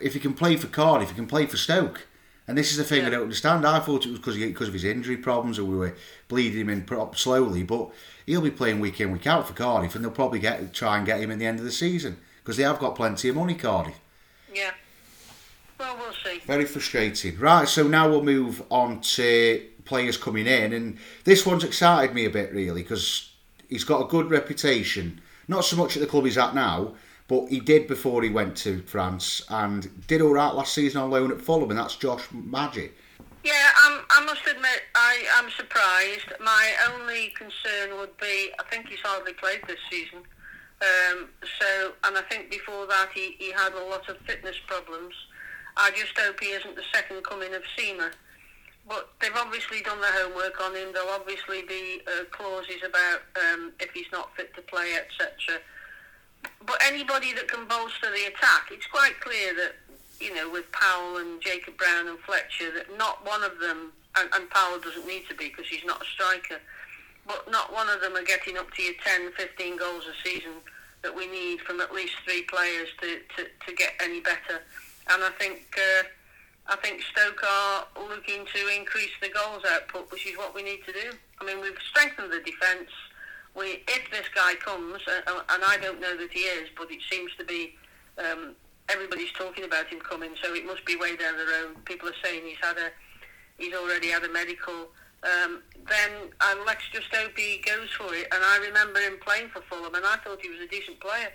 if 0.00 0.14
he 0.14 0.20
can 0.20 0.34
play 0.34 0.56
for 0.56 0.68
Cardiff, 0.68 1.10
he 1.10 1.14
can 1.14 1.26
play 1.26 1.46
for 1.46 1.56
Stoke. 1.56 2.06
And 2.46 2.56
this 2.56 2.70
is 2.70 2.78
the 2.78 2.84
thing 2.84 3.04
I 3.04 3.10
don't 3.10 3.24
understand. 3.24 3.66
I 3.66 3.78
thought 3.78 4.06
it 4.06 4.10
was 4.10 4.18
because 4.18 4.36
because 4.36 4.68
of 4.68 4.74
his 4.74 4.84
injury 4.84 5.18
problems, 5.18 5.58
and 5.58 5.68
we 5.68 5.76
were 5.76 5.94
bleeding 6.28 6.62
him 6.62 6.70
in 6.70 6.86
slowly. 7.14 7.62
But 7.62 7.90
he'll 8.24 8.40
be 8.40 8.50
playing 8.50 8.80
week 8.80 9.00
in 9.02 9.12
week 9.12 9.26
out 9.26 9.46
for 9.46 9.52
Cardiff, 9.52 9.94
and 9.94 10.02
they'll 10.02 10.10
probably 10.10 10.38
get 10.38 10.72
try 10.72 10.96
and 10.96 11.04
get 11.04 11.20
him 11.20 11.30
in 11.30 11.38
the 11.38 11.44
end 11.44 11.58
of 11.58 11.66
the 11.66 11.70
season 11.70 12.16
because 12.42 12.56
they 12.56 12.62
have 12.62 12.78
got 12.78 12.94
plenty 12.94 13.28
of 13.28 13.36
money, 13.36 13.54
Cardiff. 13.54 14.00
Yeah. 14.54 14.70
Well, 15.78 15.96
we'll 15.98 16.14
see. 16.24 16.40
Very 16.46 16.64
frustrating. 16.64 17.38
Right, 17.38 17.68
so 17.68 17.86
now 17.86 18.08
we'll 18.08 18.22
move 18.22 18.62
on 18.70 19.02
to 19.02 19.62
players 19.88 20.16
coming 20.16 20.46
in, 20.46 20.72
and 20.72 20.98
this 21.24 21.44
one's 21.44 21.64
excited 21.64 22.14
me 22.14 22.24
a 22.24 22.30
bit 22.30 22.52
really 22.52 22.82
because 22.82 23.32
he's 23.68 23.84
got 23.84 24.02
a 24.02 24.08
good 24.08 24.30
reputation. 24.30 25.20
Not 25.48 25.64
so 25.64 25.76
much 25.76 25.96
at 25.96 26.00
the 26.00 26.06
club 26.06 26.26
he's 26.26 26.38
at 26.38 26.54
now, 26.54 26.94
but 27.26 27.48
he 27.48 27.58
did 27.58 27.88
before 27.88 28.22
he 28.22 28.28
went 28.28 28.56
to 28.58 28.82
France 28.82 29.42
and 29.48 30.06
did 30.06 30.20
all 30.20 30.32
right 30.32 30.54
last 30.54 30.74
season 30.74 31.00
on 31.00 31.10
loan 31.10 31.32
at 31.32 31.40
Fulham, 31.40 31.70
and 31.70 31.78
that's 31.78 31.96
Josh 31.96 32.24
Maja. 32.30 32.88
Yeah, 33.44 33.70
um, 33.86 34.00
I 34.10 34.24
must 34.24 34.46
admit, 34.46 34.82
I 34.94 35.24
am 35.36 35.48
surprised. 35.56 36.32
My 36.40 36.72
only 36.92 37.32
concern 37.36 37.96
would 37.98 38.16
be, 38.18 38.50
I 38.58 38.64
think 38.70 38.88
he's 38.88 38.98
hardly 39.02 39.32
played 39.32 39.60
this 39.66 39.78
season. 39.90 40.18
Um, 40.80 41.28
so, 41.60 41.92
and 42.04 42.16
I 42.16 42.22
think 42.22 42.50
before 42.50 42.86
that 42.86 43.08
he, 43.14 43.36
he 43.38 43.50
had 43.52 43.72
a 43.72 43.84
lot 43.84 44.08
of 44.08 44.18
fitness 44.18 44.56
problems. 44.66 45.14
I 45.76 45.90
just 45.90 46.18
hope 46.18 46.40
he 46.40 46.48
isn't 46.48 46.76
the 46.76 46.82
second 46.92 47.24
coming 47.24 47.54
of 47.54 47.62
Seamer. 47.76 48.12
But 48.88 49.10
they've 49.20 49.36
obviously 49.36 49.82
done 49.82 50.00
their 50.00 50.12
homework 50.12 50.60
on 50.62 50.74
him. 50.74 50.88
There'll 50.92 51.10
obviously 51.10 51.62
be 51.62 52.00
uh, 52.06 52.24
clauses 52.30 52.82
about 52.84 53.20
um, 53.36 53.72
if 53.80 53.90
he's 53.92 54.10
not 54.12 54.34
fit 54.34 54.54
to 54.54 54.62
play, 54.62 54.94
etc. 54.96 55.60
But 56.64 56.78
anybody 56.84 57.34
that 57.34 57.48
can 57.48 57.68
bolster 57.68 58.10
the 58.10 58.26
attack, 58.26 58.70
it's 58.70 58.86
quite 58.86 59.20
clear 59.20 59.54
that, 59.54 59.72
you 60.20 60.34
know, 60.34 60.50
with 60.50 60.70
Powell 60.72 61.18
and 61.18 61.40
Jacob 61.42 61.76
Brown 61.76 62.08
and 62.08 62.18
Fletcher, 62.20 62.72
that 62.74 62.96
not 62.96 63.24
one 63.26 63.42
of 63.42 63.58
them, 63.60 63.92
and, 64.16 64.30
and 64.32 64.48
Powell 64.50 64.78
doesn't 64.80 65.06
need 65.06 65.28
to 65.28 65.34
be 65.34 65.48
because 65.48 65.66
he's 65.68 65.84
not 65.84 66.00
a 66.00 66.06
striker, 66.06 66.60
but 67.26 67.50
not 67.50 67.72
one 67.72 67.90
of 67.90 68.00
them 68.00 68.16
are 68.16 68.24
getting 68.24 68.56
up 68.56 68.72
to 68.72 68.82
your 68.82 68.94
10, 69.04 69.32
15 69.32 69.76
goals 69.76 70.04
a 70.06 70.28
season 70.28 70.52
that 71.02 71.14
we 71.14 71.26
need 71.26 71.60
from 71.60 71.80
at 71.80 71.92
least 71.92 72.14
three 72.24 72.42
players 72.42 72.88
to, 73.00 73.18
to, 73.36 73.48
to 73.66 73.74
get 73.74 73.92
any 74.02 74.20
better. 74.20 74.62
And 75.10 75.22
I 75.22 75.30
think 75.38 75.76
uh, 75.76 76.04
I 76.68 76.76
think 76.76 77.00
Stoke 77.02 77.42
are 77.42 77.86
looking 78.08 78.44
to 78.44 78.68
increase 78.76 79.10
the 79.22 79.30
goals 79.30 79.62
output, 79.66 80.12
which 80.12 80.26
is 80.26 80.36
what 80.36 80.54
we 80.54 80.62
need 80.62 80.84
to 80.84 80.92
do. 80.92 81.16
I 81.40 81.44
mean, 81.44 81.60
we've 81.62 81.78
strengthened 81.88 82.30
the 82.30 82.40
defence. 82.40 82.90
We, 83.56 83.82
if 83.88 84.10
this 84.10 84.28
guy 84.34 84.54
comes, 84.56 85.00
and 85.08 85.64
I 85.64 85.78
don't 85.80 86.00
know 86.00 86.16
that 86.16 86.30
he 86.30 86.40
is, 86.40 86.68
but 86.76 86.90
it 86.90 87.00
seems 87.10 87.34
to 87.38 87.44
be 87.44 87.74
um, 88.18 88.54
everybody's 88.90 89.32
talking 89.32 89.64
about 89.64 89.86
him 89.86 90.00
coming, 90.00 90.30
so 90.42 90.54
it 90.54 90.66
must 90.66 90.84
be 90.84 90.96
way 90.96 91.16
down 91.16 91.38
the 91.38 91.46
road. 91.46 91.84
People 91.86 92.08
are 92.10 92.20
saying 92.22 92.42
he's 92.44 92.60
had 92.60 92.76
a, 92.76 92.90
he's 93.56 93.74
already 93.74 94.08
had 94.08 94.24
a 94.24 94.28
medical. 94.28 94.88
Um, 95.22 95.62
then 95.88 96.10
uh, 96.40 96.54
let's 96.66 96.86
just 96.92 97.12
hope 97.12 97.36
he 97.36 97.62
goes 97.66 97.90
for 97.96 98.14
it. 98.14 98.28
And 98.30 98.44
I 98.44 98.58
remember 98.58 99.00
him 99.00 99.18
playing 99.24 99.48
for 99.48 99.62
Fulham, 99.62 99.94
and 99.94 100.04
I 100.04 100.16
thought 100.16 100.40
he 100.42 100.50
was 100.50 100.60
a 100.60 100.68
decent 100.68 101.00
player. 101.00 101.32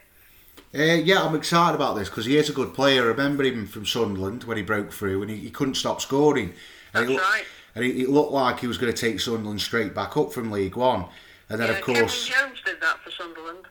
Uh, 0.76 0.82
yeah, 0.82 1.22
I'm 1.24 1.36
excited 1.36 1.76
about 1.76 1.96
this 1.96 2.10
because 2.10 2.26
he 2.26 2.36
is 2.36 2.50
a 2.50 2.54
good 2.54 2.74
player. 2.74 3.04
I 3.04 3.08
remember 3.08 3.44
him 3.44 3.68
from 3.68 3.86
Sunderland 3.86 4.46
when 4.46 4.58
he 4.58 4.64
broke 4.64 4.92
through 4.92 5.22
and 5.22 5.30
he, 5.30 5.38
he 5.38 5.50
couldn't 5.52 5.76
stop 5.76 6.02
scoring. 6.02 6.54
And 6.94 7.08
That's 7.08 7.12
he, 7.12 7.18
right. 7.18 7.44
And 7.76 7.86
it 7.86 8.10
looked 8.10 8.32
like 8.32 8.60
he 8.60 8.68
was 8.68 8.78
going 8.78 8.94
to 8.94 9.00
take 9.00 9.20
Sunderland 9.20 9.62
straight 9.62 9.94
back 9.94 10.18
up 10.18 10.34
from 10.34 10.52
League 10.52 10.76
One. 10.76 11.06
And 11.50 11.60
then, 11.60 11.70
yeah, 11.70 11.78
of 11.78 11.84
course, 11.84 12.30
Kenwyne 12.30 12.40
Jones 12.40 12.62
did 12.66 12.82
that 12.82 13.00
for 13.04 13.12
Sunderland. 13.12 13.66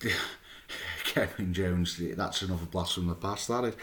Kenwyne 1.04 1.52
Jones, 1.52 2.00
that's 2.16 2.42
another 2.42 2.66
blast 2.66 2.94
from 2.94 3.08
the 3.08 3.14
past, 3.14 3.48
that 3.48 3.64
is. 3.64 3.74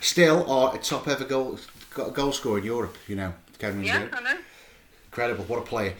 Still, 0.00 0.50
our 0.50 0.76
top 0.78 1.06
ever 1.08 1.24
goal, 1.24 1.58
a 1.96 2.10
goal 2.10 2.32
scorer 2.32 2.58
in 2.58 2.64
Europe, 2.64 2.96
you 3.06 3.16
know, 3.16 3.34
Kenwyne 3.58 3.84
Yeah, 3.84 4.00
Jones. 4.00 4.14
I 4.16 4.20
know. 4.22 4.38
Incredible, 5.06 5.44
what 5.44 5.58
a 5.60 5.62
player. 5.62 5.94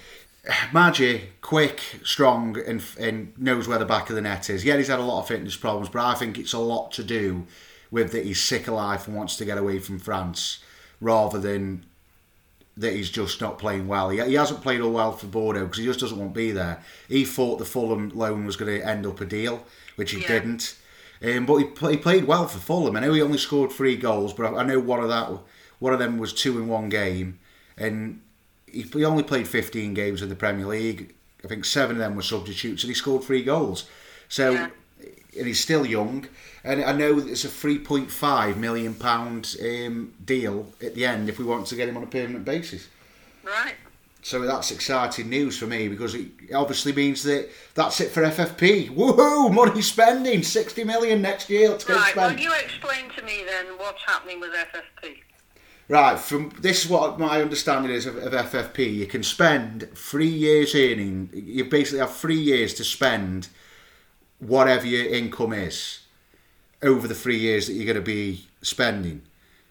Maja, 0.73 1.19
quick, 1.43 1.81
strong, 2.05 2.57
and, 2.67 2.83
and 2.99 3.39
knows 3.39 3.69
where 3.69 3.79
the 3.79 3.85
back 3.85 4.09
of 4.09 4.17
the 4.17 4.23
net 4.23 4.49
is. 4.49 4.65
Yeah, 4.65 4.77
he's 4.77 4.89
had 4.89 4.99
a 4.99 5.03
lot 5.03 5.21
of 5.21 5.29
fitness 5.29 5.57
problems, 5.57 5.89
but 5.89 6.03
I 6.05 6.15
think 6.15 6.39
it's 6.39 6.53
a 6.55 6.59
lot 6.59 6.93
to 6.93 7.05
do 7.05 7.47
with 7.91 8.13
that 8.13 8.25
he's 8.25 8.41
sick 8.41 8.67
of 8.69 8.75
life 8.75 9.07
and 9.07 9.17
wants 9.17 9.37
to 9.37 9.45
get 9.45 9.59
away 9.59 9.79
from 9.79 9.99
France 9.99 10.61
rather 11.01 11.39
than 11.39 11.85
that 12.77 12.93
he's 12.95 13.11
just 13.11 13.41
not 13.41 13.59
playing 13.59 13.89
well. 13.89 14.09
He, 14.11 14.21
he 14.23 14.35
hasn't 14.35 14.63
played 14.63 14.81
all 14.81 14.93
well 14.93 15.13
for 15.13 15.27
Bordeaux 15.27 15.65
because 15.65 15.79
he 15.79 15.85
just 15.85 16.01
doesn't 16.01 16.19
want 16.19 16.33
to 16.33 16.39
be 16.39 16.53
there. 16.53 16.83
He 17.09 17.25
thought 17.25 17.59
the 17.59 17.65
Fulham 17.65 18.11
loan 18.11 18.47
was 18.47 18.57
going 18.57 18.79
to 18.81 18.87
end 18.87 19.05
up 19.05 19.21
a 19.21 19.25
deal, 19.27 19.65
which 19.97 20.13
he 20.13 20.21
Yeah. 20.23 20.29
didn't. 20.29 20.77
Um, 21.23 21.45
but 21.47 21.57
he, 21.57 21.67
he 21.91 21.97
played 21.97 22.25
well 22.25 22.47
for 22.47 22.59
Fulham. 22.59 22.97
I 22.97 23.01
know 23.01 23.13
he 23.13 23.21
only 23.21 23.39
scored 23.39 23.73
three 23.73 23.97
goals, 23.97 24.33
but 24.33 24.55
I, 24.55 24.59
I 24.59 24.63
know 24.65 24.79
one 24.79 25.01
of 25.01 25.09
that 25.09 25.31
one 25.81 25.93
of 25.93 25.99
them 25.99 26.19
was 26.19 26.33
two 26.33 26.59
in 26.59 26.69
one 26.69 26.89
game, 26.89 27.39
and 27.77 28.21
he, 28.73 28.83
he 28.83 29.05
only 29.05 29.23
played 29.23 29.47
15 29.49 29.95
games 29.95 30.23
in 30.23 30.29
the 30.29 30.35
Premier 30.37 30.67
League. 30.67 31.15
I 31.45 31.49
think 31.49 31.65
seven 31.65 31.97
of 31.97 32.01
them 32.01 32.17
were 32.17 32.23
substitutes, 32.23 32.83
and 32.83 32.91
he 32.91 32.95
scored 32.95 33.23
three 33.25 33.43
goals. 33.45 33.89
So, 34.29 34.51
Yeah. 34.53 34.69
and 35.39 35.47
he's 35.47 35.61
still 35.61 35.87
young. 35.87 36.27
And 36.65 36.83
I 36.85 36.93
know 36.93 37.21
that 37.21 37.31
it's 37.31 37.45
a 37.45 37.49
3.5 37.49 38.57
million 38.57 38.95
pound 38.95 39.57
um, 39.63 40.13
deal 40.25 40.67
at 40.83 40.95
the 40.95 41.07
end 41.07 41.29
if 41.29 41.39
we 41.39 41.45
want 41.45 41.67
to 41.69 41.77
get 41.77 41.89
him 41.89 41.97
on 41.97 42.03
a 42.03 42.07
permanent 42.09 42.45
basis. 42.45 42.89
Right. 43.45 43.75
So 44.21 44.41
that's 44.41 44.73
exciting 44.73 45.31
news 45.31 45.57
for 45.57 45.67
me 45.67 45.87
because 45.89 46.15
it 46.17 46.27
obviously 46.53 46.93
means 46.93 47.23
that 47.23 47.49
that's 47.75 48.01
it 48.01 48.11
for 48.11 48.23
FFP. 48.25 48.91
Woohoo! 48.91 49.55
Money 49.55 49.81
spending, 49.81 50.43
60 50.43 50.83
million 50.85 51.23
next 51.23 51.49
year. 51.49 51.71
Let's 51.71 51.85
go 51.85 51.95
Well, 51.95 52.05
spend. 52.05 52.41
you 52.41 52.53
explain 52.53 53.09
to 53.17 53.23
me 53.23 53.45
then 53.47 53.67
what's 53.79 54.03
happening 54.05 54.41
with 54.41 54.51
FFP. 54.53 55.19
Right, 55.89 56.19
from 56.19 56.51
this 56.61 56.85
is 56.85 56.91
what 56.91 57.19
my 57.19 57.41
understanding 57.41 57.91
is 57.91 58.05
of, 58.05 58.17
of 58.19 58.33
FFP. 58.33 58.95
You 58.95 59.07
can 59.07 59.23
spend 59.23 59.89
three 59.95 60.29
years 60.29 60.75
earning. 60.75 61.31
You 61.33 61.65
basically 61.65 62.01
have 62.01 62.15
three 62.15 62.39
years 62.39 62.75
to 62.75 62.85
spend 62.85 63.49
whatever 64.39 64.87
your 64.87 65.07
income 65.07 65.55
is 65.55 66.01
over 66.83 67.09
the 67.09 67.15
three 67.15 67.39
years 67.39 67.67
that 67.67 67.73
you're 67.73 67.87
going 67.87 67.97
to 67.97 68.03
be 68.03 68.47
spending. 68.61 69.23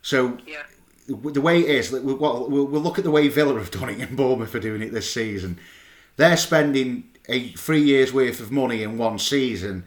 So 0.02 0.40
Yeah. 0.48 0.64
the 1.08 1.40
way 1.40 1.60
it 1.60 1.70
is, 1.70 1.92
we'll, 1.92 2.02
we'll, 2.18 2.50
we'll 2.50 2.82
look 2.82 2.98
at 2.98 3.04
the 3.04 3.12
way 3.12 3.28
Villa 3.28 3.54
have 3.60 3.72
done 3.72 3.90
it 3.90 4.00
and 4.00 4.18
Bournemouth 4.18 4.56
are 4.56 4.60
doing 4.60 4.82
it 4.82 4.92
this 4.92 5.14
season. 5.14 5.60
They're 6.16 6.36
spending 6.36 7.04
a 7.30 7.50
three 7.52 7.84
years 7.84 8.12
worth 8.12 8.40
of 8.40 8.52
money 8.52 8.82
in 8.82 8.98
one 8.98 9.20
season 9.20 9.84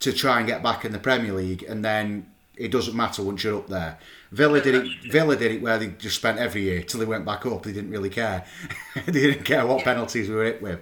to 0.00 0.12
try 0.12 0.38
and 0.38 0.46
get 0.46 0.62
back 0.62 0.84
in 0.86 0.92
the 0.92 0.98
Premier 0.98 1.32
League, 1.32 1.62
and 1.62 1.84
then 1.84 2.30
it 2.56 2.70
doesn't 2.70 2.96
matter 2.96 3.22
once 3.22 3.44
you're 3.44 3.58
up 3.58 3.68
there. 3.68 3.98
Villa 4.32 4.60
did 4.60 4.74
it. 4.74 4.88
Villa 5.10 5.36
did 5.36 5.52
it 5.52 5.62
where 5.62 5.78
they 5.78 5.88
just 5.88 6.16
spent 6.16 6.38
every 6.38 6.62
year 6.62 6.82
till 6.82 7.00
they 7.00 7.06
went 7.06 7.24
back 7.24 7.46
up. 7.46 7.62
They 7.62 7.72
didn't 7.72 7.90
really 7.90 8.10
care. 8.10 8.44
they 9.06 9.12
didn't 9.12 9.44
care 9.44 9.66
what 9.66 9.84
penalties 9.84 10.28
we 10.28 10.34
were 10.34 10.44
hit 10.44 10.62
with. 10.62 10.80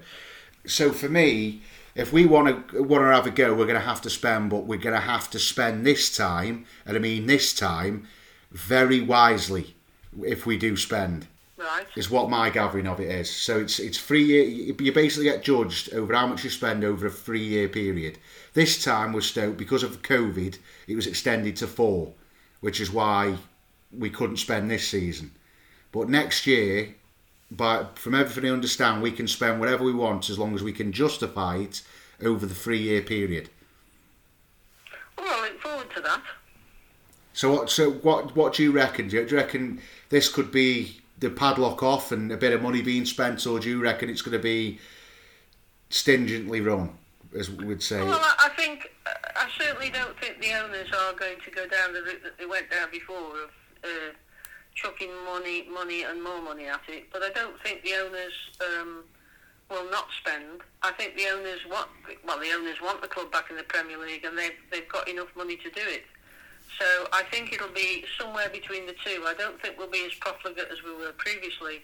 So 0.66 0.92
for 0.92 1.08
me, 1.08 1.62
if 1.94 2.12
we 2.12 2.26
want 2.26 2.68
to 2.70 2.82
want 2.82 3.02
to 3.02 3.14
have 3.14 3.26
a 3.26 3.30
go, 3.30 3.54
we're 3.54 3.66
going 3.66 3.80
to 3.80 3.86
have 3.86 4.00
to 4.02 4.10
spend, 4.10 4.50
but 4.50 4.66
we're 4.66 4.78
going 4.78 4.94
to 4.94 5.00
have 5.00 5.30
to 5.30 5.38
spend 5.38 5.86
this 5.86 6.16
time, 6.16 6.66
and 6.86 6.96
I 6.96 7.00
mean 7.00 7.26
this 7.26 7.52
time, 7.54 8.08
very 8.50 9.00
wisely. 9.00 9.74
If 10.22 10.46
we 10.46 10.56
do 10.56 10.76
spend, 10.76 11.26
Right. 11.56 11.86
is 11.96 12.10
what 12.10 12.30
my 12.30 12.50
gathering 12.50 12.86
of 12.86 13.00
it 13.00 13.10
is. 13.10 13.30
So 13.30 13.58
it's 13.58 13.78
it's 13.78 13.98
three 13.98 14.24
year. 14.24 14.44
You 14.44 14.92
basically 14.92 15.24
get 15.24 15.42
judged 15.42 15.92
over 15.94 16.12
how 16.14 16.26
much 16.26 16.44
you 16.44 16.50
spend 16.50 16.84
over 16.84 17.06
a 17.06 17.10
three 17.10 17.44
year 17.44 17.68
period. 17.68 18.18
This 18.54 18.82
time 18.82 19.12
with 19.12 19.24
Stoke, 19.24 19.56
because 19.56 19.82
of 19.82 20.02
COVID, 20.02 20.58
it 20.86 20.96
was 20.96 21.06
extended 21.06 21.56
to 21.56 21.66
four, 21.66 22.12
which 22.60 22.80
is 22.80 22.90
why 22.90 23.36
we 23.92 24.10
couldn't 24.10 24.36
spend 24.36 24.70
this 24.70 24.88
season. 24.88 25.32
But 25.92 26.08
next 26.08 26.46
year, 26.46 26.94
by 27.50 27.86
from 27.94 28.14
everything 28.14 28.48
I 28.48 28.52
understand, 28.52 29.02
we 29.02 29.12
can 29.12 29.28
spend 29.28 29.60
whatever 29.60 29.84
we 29.84 29.92
want 29.92 30.30
as 30.30 30.38
long 30.38 30.54
as 30.54 30.62
we 30.62 30.72
can 30.72 30.92
justify 30.92 31.56
it 31.58 31.82
over 32.22 32.46
the 32.46 32.54
three 32.54 32.78
year 32.78 33.02
period. 33.02 33.50
Well, 35.18 35.26
I 35.28 35.48
look 35.48 35.60
forward 35.60 35.90
to 35.96 36.00
that. 36.02 36.22
So 37.32 37.52
what? 37.52 37.70
So 37.70 37.90
what? 37.90 38.36
What 38.36 38.54
do 38.54 38.62
you 38.62 38.72
reckon? 38.72 39.08
Do 39.08 39.16
you, 39.16 39.24
do 39.24 39.34
you 39.34 39.40
reckon 39.40 39.80
this 40.08 40.28
could 40.28 40.52
be 40.52 41.00
the 41.18 41.30
padlock 41.30 41.82
off 41.82 42.12
and 42.12 42.30
a 42.30 42.36
bit 42.36 42.52
of 42.52 42.62
money 42.62 42.82
being 42.82 43.04
spent, 43.04 43.46
or 43.46 43.58
do 43.58 43.68
you 43.68 43.80
reckon 43.80 44.10
it's 44.10 44.22
going 44.22 44.36
to 44.36 44.42
be 44.42 44.78
stingently 45.90 46.60
run, 46.60 46.90
as 47.38 47.50
we 47.50 47.64
would 47.64 47.82
say? 47.82 48.02
Well, 48.02 48.20
I, 48.20 48.48
think 48.56 48.90
I 49.06 49.48
certainly 49.58 49.90
don't 49.90 50.18
think 50.20 50.40
the 50.40 50.52
owners 50.52 50.88
are 50.92 51.12
going 51.14 51.38
to 51.44 51.50
go 51.50 51.66
down 51.66 51.92
the 51.92 52.02
route 52.02 52.22
that 52.22 52.38
they 52.38 52.46
went 52.46 52.70
down 52.70 52.90
before 52.90 53.42
of 53.42 53.50
uh, 53.82 53.88
chucking 54.74 55.10
money, 55.24 55.66
money, 55.70 56.02
and 56.02 56.22
more 56.22 56.40
money 56.40 56.66
at 56.66 56.82
it. 56.88 57.06
But 57.12 57.22
I 57.22 57.30
don't 57.30 57.60
think 57.60 57.82
the 57.82 57.94
owners 57.94 58.32
um, 58.60 59.04
will 59.70 59.90
not 59.90 60.08
spend. 60.20 60.62
I 60.82 60.92
think 60.92 61.16
the 61.16 61.26
owners 61.28 61.60
want 61.70 61.88
well, 62.26 62.38
the 62.38 62.52
owners 62.52 62.80
want 62.82 63.02
the 63.02 63.08
club 63.08 63.32
back 63.32 63.50
in 63.50 63.56
the 63.56 63.64
Premier 63.64 63.98
League, 63.98 64.24
and 64.24 64.38
they've 64.38 64.58
they've 64.70 64.88
got 64.88 65.08
enough 65.08 65.34
money 65.36 65.56
to 65.56 65.70
do 65.70 65.82
it. 65.82 66.04
So 66.78 67.06
I 67.12 67.22
think 67.30 67.52
it'll 67.52 67.68
be 67.68 68.04
somewhere 68.18 68.48
between 68.48 68.86
the 68.86 68.94
two. 69.04 69.24
I 69.26 69.34
don't 69.34 69.60
think 69.60 69.78
we'll 69.78 69.90
be 69.90 70.04
as 70.06 70.14
profligate 70.14 70.68
as 70.72 70.82
we 70.82 70.92
were 70.92 71.12
previously, 71.12 71.82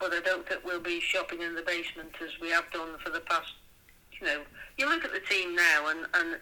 but 0.00 0.12
I 0.12 0.20
don't 0.20 0.46
think 0.48 0.64
we'll 0.64 0.80
be 0.80 1.00
shopping 1.00 1.42
in 1.42 1.54
the 1.54 1.62
basement 1.62 2.10
as 2.20 2.30
we 2.40 2.50
have 2.50 2.64
done 2.72 2.98
for 3.04 3.10
the 3.10 3.20
past. 3.20 3.52
You 4.22 4.28
know, 4.28 4.40
you 4.78 4.88
look 4.88 5.04
at 5.04 5.12
the 5.12 5.20
team 5.20 5.56
now, 5.56 5.88
and 5.88 6.06
and 6.14 6.36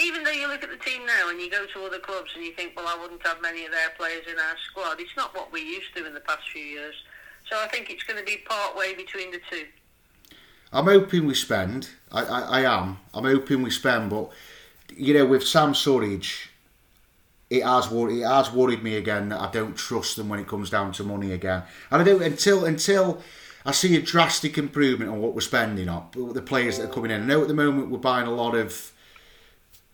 even 0.00 0.24
though 0.24 0.32
you 0.32 0.48
look 0.48 0.64
at 0.64 0.70
the 0.70 0.84
team 0.84 1.06
now 1.06 1.30
and 1.30 1.40
you 1.40 1.50
go 1.50 1.66
to 1.66 1.84
other 1.84 1.98
clubs 1.98 2.32
and 2.34 2.44
you 2.44 2.52
think, 2.52 2.72
well, 2.76 2.88
I 2.88 3.00
wouldn't 3.00 3.24
have 3.24 3.40
many 3.40 3.64
of 3.64 3.70
their 3.70 3.90
players 3.96 4.24
in 4.26 4.38
our 4.38 4.56
squad. 4.70 5.00
It's 5.00 5.16
not 5.16 5.34
what 5.34 5.52
we 5.52 5.60
used 5.60 5.94
to 5.94 6.04
in 6.06 6.14
the 6.14 6.20
past 6.20 6.48
few 6.52 6.62
years. 6.62 6.94
So 7.48 7.60
I 7.60 7.68
think 7.68 7.90
it's 7.90 8.02
going 8.02 8.18
to 8.18 8.24
be 8.24 8.38
part 8.38 8.76
way 8.76 8.94
between 8.94 9.30
the 9.30 9.40
two. 9.50 9.66
I'm 10.72 10.86
hoping 10.86 11.26
we 11.26 11.34
spend. 11.34 11.90
I, 12.10 12.24
I, 12.24 12.40
I 12.40 12.80
am. 12.80 12.98
I'm 13.14 13.24
hoping 13.24 13.62
we 13.62 13.70
spend, 13.70 14.10
but 14.10 14.30
you 14.96 15.14
know, 15.14 15.26
with 15.26 15.46
Sam 15.46 15.74
Surridge, 15.74 16.48
it 17.50 17.62
has 17.62 17.90
worried. 17.90 18.20
It 18.20 18.26
has 18.26 18.50
worried 18.50 18.82
me 18.82 18.96
again 18.96 19.28
that 19.28 19.40
I 19.40 19.50
don't 19.50 19.76
trust 19.76 20.16
them 20.16 20.30
when 20.30 20.40
it 20.40 20.48
comes 20.48 20.70
down 20.70 20.92
to 20.92 21.04
money 21.04 21.32
again. 21.32 21.62
And 21.90 22.00
I 22.00 22.04
don't 22.04 22.22
until 22.22 22.64
until 22.64 23.20
I 23.64 23.72
see 23.72 23.96
a 23.96 24.02
drastic 24.02 24.58
improvement 24.58 25.10
on 25.10 25.20
what 25.20 25.34
we're 25.34 25.40
spending 25.40 25.88
on 25.88 26.08
the 26.14 26.42
players 26.42 26.78
that 26.78 26.90
are 26.90 26.92
coming 26.92 27.10
in. 27.10 27.22
I 27.22 27.26
know 27.26 27.42
at 27.42 27.48
the 27.48 27.54
moment 27.54 27.90
we're 27.90 27.98
buying 27.98 28.26
a 28.26 28.34
lot 28.34 28.54
of, 28.54 28.92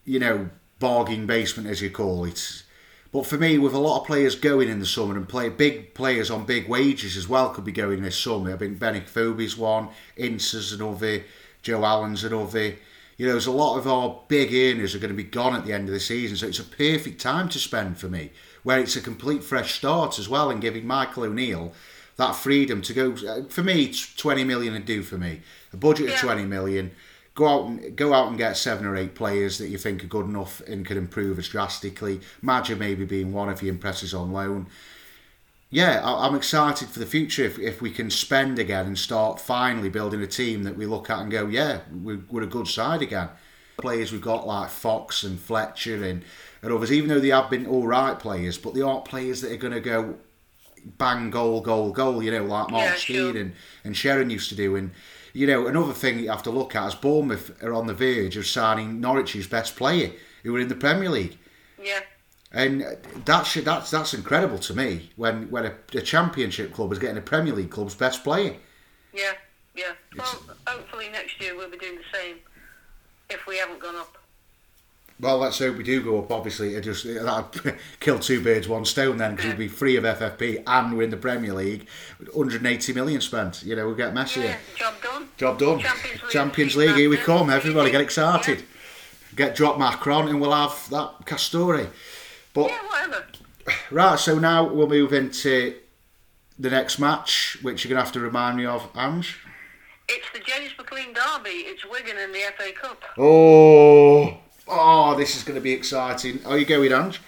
you 0.05 0.19
know, 0.19 0.49
bargain 0.79 1.27
basement 1.27 1.69
as 1.69 1.83
you 1.83 1.91
call 1.91 2.25
it. 2.25 2.63
But 3.13 3.27
for 3.27 3.37
me, 3.39 3.59
with 3.59 3.75
a 3.75 3.79
lot 3.79 4.01
of 4.01 4.07
players 4.07 4.35
going 4.35 4.69
in 4.69 4.81
the 4.81 4.87
summer 4.87 5.17
and 5.17 5.29
play 5.29 5.49
big 5.49 5.95
players 5.95 6.31
on 6.31 6.45
big 6.45 6.69
wages 6.69 7.17
as 7.17 7.29
well 7.29 7.51
could 7.51 7.65
be 7.65 7.73
going 7.73 8.03
this 8.03 8.19
summer. 8.19 8.53
I 8.53 8.57
think 8.57 8.79
Benik 8.79 9.07
Afobe's 9.07 9.57
one, 9.57 9.89
Ince's 10.17 10.73
another, 10.73 11.25
Joe 11.63 11.85
Allen's 11.85 12.25
another. 12.25 12.75
You 13.17 13.27
know, 13.27 13.33
there's 13.33 13.47
a 13.47 13.51
lot 13.51 13.79
of 13.79 13.89
our 13.89 14.21
big 14.29 14.55
earners 14.55 14.95
are 14.95 14.99
going 14.99 15.11
to 15.11 15.17
be 15.17 15.25
gone 15.25 15.57
at 15.57 15.65
the 15.65 15.73
end 15.73 15.89
of 15.89 15.95
the 15.95 16.01
season, 16.01 16.37
so 16.37 16.47
it's 16.47 16.61
a 16.61 16.65
perfect 16.65 17.21
time 17.21 17.49
to 17.49 17.59
spend 17.59 17.99
for 17.99 18.09
me, 18.09 18.31
where 18.63 18.79
it's 18.79 18.95
a 18.95 19.01
complete 19.01 19.43
fresh 19.43 19.75
start 19.75 20.19
as 20.19 20.29
well, 20.29 20.51
and 20.51 20.61
giving 20.61 20.87
Michael 20.87 21.25
O'Neill 21.25 21.73
that 22.19 22.35
freedom 22.37 22.83
to 22.83 22.93
go. 22.93 23.13
Uh, 23.13 23.45
for 23.49 23.63
me, 23.63 23.93
20 24.17 24.45
million 24.45 24.75
would 24.75 24.85
do 24.85 25.03
for 25.03 25.17
me. 25.17 25.41
A 25.73 25.77
budget 25.77 26.09
Yeah. 26.09 26.15
of 26.15 26.21
20 26.21 26.45
million. 26.45 26.91
Go 27.35 27.47
out 27.47 27.67
and 27.67 27.97
go 27.97 28.13
out 28.13 28.29
and 28.29 28.37
get 28.37 28.57
seven 28.57 28.85
or 28.85 28.97
eight 28.97 29.15
players 29.15 29.59
that 29.59 29.69
you 29.69 29.79
think 29.79 30.03
are 30.03 30.09
good 30.09 30.27
enough 30.27 30.61
and 30.67 30.85
can 30.85 30.99
improve 30.99 31.39
us 31.39 31.49
drastically. 31.49 32.21
Maja 32.43 32.75
maybe 32.77 33.05
being 33.05 33.33
one 33.33 33.49
if 33.49 33.61
he 33.61 33.69
impresses 33.69 34.13
on 34.13 34.33
loan. 34.33 34.67
Yeah, 35.71 36.01
I- 36.03 36.27
I'm 36.27 36.35
excited 36.35 36.89
for 36.89 36.99
the 36.99 37.07
future 37.07 37.45
if, 37.45 37.59
if 37.59 37.81
we 37.81 37.91
can 37.93 38.11
spend 38.11 38.59
again 38.59 38.87
and 38.87 38.99
start 38.99 39.41
finally 39.41 39.89
building 39.89 40.21
a 40.23 40.27
team 40.27 40.65
that 40.65 40.77
we 40.77 40.87
look 40.87 41.11
at 41.11 41.21
and 41.21 41.31
go, 41.31 41.47
yeah, 41.47 41.81
we're, 41.93 42.21
we're 42.31 42.43
a 42.43 42.47
good 42.47 42.67
side 42.67 43.03
again. 43.03 43.29
Players 43.77 44.11
we've 44.11 44.21
got 44.21 44.45
like 44.47 44.71
Fox 44.71 45.23
and 45.23 45.39
Fletcher 45.39 46.03
and, 46.03 46.25
and 46.63 46.73
others, 46.73 46.91
even 46.91 47.09
though 47.09 47.21
they 47.21 47.29
have 47.29 47.49
been 47.51 47.67
all 47.67 47.87
right 47.87 48.19
players, 48.19 48.59
but 48.59 48.75
they 48.75 48.81
aren't 48.83 49.05
players 49.05 49.41
that 49.43 49.53
are 49.53 49.57
going 49.57 49.75
to 49.75 49.81
go 49.81 50.17
bang 50.97 51.31
goal, 51.31 51.61
goal, 51.61 51.93
goal, 51.93 52.23
you 52.23 52.31
know, 52.31 52.45
like 52.45 52.71
Mark 52.71 52.85
Yeah, 52.85 52.95
Stein 52.95 53.17
sure. 53.17 53.37
and, 53.37 53.53
and 53.85 53.97
Sharon 53.97 54.31
used 54.31 54.49
to 54.49 54.55
do. 54.55 54.77
And, 54.77 54.93
you 55.33 55.47
know, 55.47 55.67
another 55.67 55.93
thing 55.93 56.19
you 56.19 56.31
have 56.31 56.43
to 56.45 56.51
look 56.51 56.75
at 56.75 56.89
is 56.89 56.95
Bournemouth 56.95 57.63
are 57.63 57.73
on 57.73 57.87
the 57.87 57.95
verge 57.95 58.37
of 58.37 58.47
signing 58.47 59.01
Norwich's 59.01 59.47
best 59.47 59.77
player 59.77 60.13
who 60.43 60.53
were 60.53 60.61
in 60.61 60.69
the 60.69 60.75
Premier 60.75 61.11
League. 61.11 61.39
Yeah. 61.83 62.01
And 62.51 62.85
that's 63.27 63.53
that's 63.55 63.91
that's 63.91 64.15
incredible 64.15 64.59
to 64.61 64.75
me 64.75 65.11
when 65.17 65.51
when 65.51 65.67
a, 65.67 65.75
a 65.93 66.01
championship 66.01 66.73
club 66.73 66.91
is 66.93 66.99
getting 66.99 67.19
a 67.19 67.23
Premier 67.23 67.55
League 67.55 67.71
club's 67.71 67.95
best 67.95 68.25
player. 68.25 68.57
Yeah, 69.13 69.33
yeah. 69.75 69.93
Well, 70.17 70.43
hopefully 70.67 71.09
next 71.13 71.39
year 71.43 71.55
we'll 71.55 71.71
be 71.71 71.77
doing 71.77 71.97
the 71.97 72.19
same 72.19 72.37
if 73.29 73.47
we 73.47 73.59
haven't 73.59 73.81
gone 73.81 73.97
up. 73.97 74.17
Well, 75.21 75.39
let's 75.39 75.59
hope 75.59 75.77
we 75.77 75.83
do 75.83 76.01
go 76.01 76.21
up. 76.21 76.31
Obviously, 76.31 76.75
it 76.77 76.83
just 76.83 77.05
that'd 77.05 77.77
kill 78.01 78.21
two 78.21 78.43
birds 78.43 78.69
one 78.69 78.85
stone 78.85 79.17
then 79.17 79.35
because 79.35 79.51
we'd 79.51 79.59
be 79.59 79.69
free 79.69 79.97
of 79.97 80.05
FFP 80.05 80.63
and 80.65 80.97
we're 80.97 81.03
in 81.03 81.11
the 81.11 81.17
Premier 81.17 81.53
League. 81.53 81.89
180 82.33 82.93
million 82.93 83.21
spent. 83.21 83.65
You 83.65 83.75
know, 83.75 83.87
we'll 83.87 83.97
get 83.97 84.15
Messi. 84.15 84.45
Yeah, 84.45 84.57
job 84.77 84.95
done. 85.03 85.29
Job 85.37 85.59
done. 85.59 85.81
Champions 85.81 86.23
League. 86.23 86.31
Champions 86.31 86.77
League 86.77 86.97
here 86.97 87.11
we 87.11 87.17
come. 87.17 87.51
Everybody 87.51 87.91
get 87.91 88.01
excited. 88.01 88.61
Yeah. 88.61 88.65
Get 89.35 89.57
drop 89.57 89.79
Macron 89.79 90.29
and 90.29 90.41
we'll 90.41 90.53
have 90.53 90.89
that 90.91 91.25
Castore. 91.27 91.89
But 92.55 92.71
Yeah, 92.71 92.79
whatever. 92.89 93.25
right, 93.91 94.19
so 94.19 94.39
now 94.39 94.65
we'll 94.73 94.89
move 94.89 95.13
into 95.13 95.75
the 96.59 96.71
next 96.71 96.99
match, 96.99 97.59
which 97.63 97.85
you're 97.85 97.91
gonna 97.91 98.05
have 98.05 98.13
to 98.13 98.21
remind 98.21 98.57
me 98.57 98.67
of, 98.67 98.89
Ange. 98.97 99.39
It's 100.09 100.27
the 100.33 100.41
James 100.41 100.73
McLean 100.79 101.13
Derby. 101.13 101.51
It's 101.51 101.85
Wigan 101.85 102.17
in 102.19 102.33
the 102.33 102.41
FA 102.57 102.73
Cup. 102.73 103.03
Oh, 103.19 104.39
oh, 104.69 105.17
this 105.17 105.37
is 105.37 105.43
going 105.43 105.57
to 105.57 105.61
be 105.61 105.73
exciting. 105.73 106.45
Are 106.47 106.59
you 106.59 106.65
going, 106.65 106.93
Ange? 106.93 107.21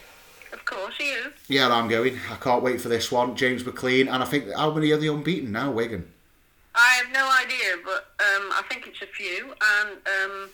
Of 0.52 0.64
course, 0.64 0.94
are 1.00 1.04
you? 1.04 1.32
Yeah, 1.48 1.72
I'm 1.72 1.88
going. 1.88 2.18
I 2.30 2.36
can't 2.36 2.62
wait 2.62 2.80
for 2.80 2.88
this 2.88 3.10
one. 3.10 3.36
James 3.36 3.64
McLean, 3.64 4.08
and 4.08 4.22
I 4.22 4.26
think 4.26 4.52
how 4.54 4.72
many 4.72 4.90
are 4.90 4.96
they 4.96 5.08
unbeaten 5.08 5.52
now, 5.52 5.70
Wigan? 5.70 6.10
I 6.74 7.00
have 7.02 7.12
no 7.12 7.30
idea, 7.42 7.76
but 7.84 8.14
um, 8.20 8.50
I 8.52 8.62
think 8.68 8.86
it's 8.86 9.02
a 9.02 9.06
few, 9.06 9.46
and 9.46 9.90
um, 10.06 10.50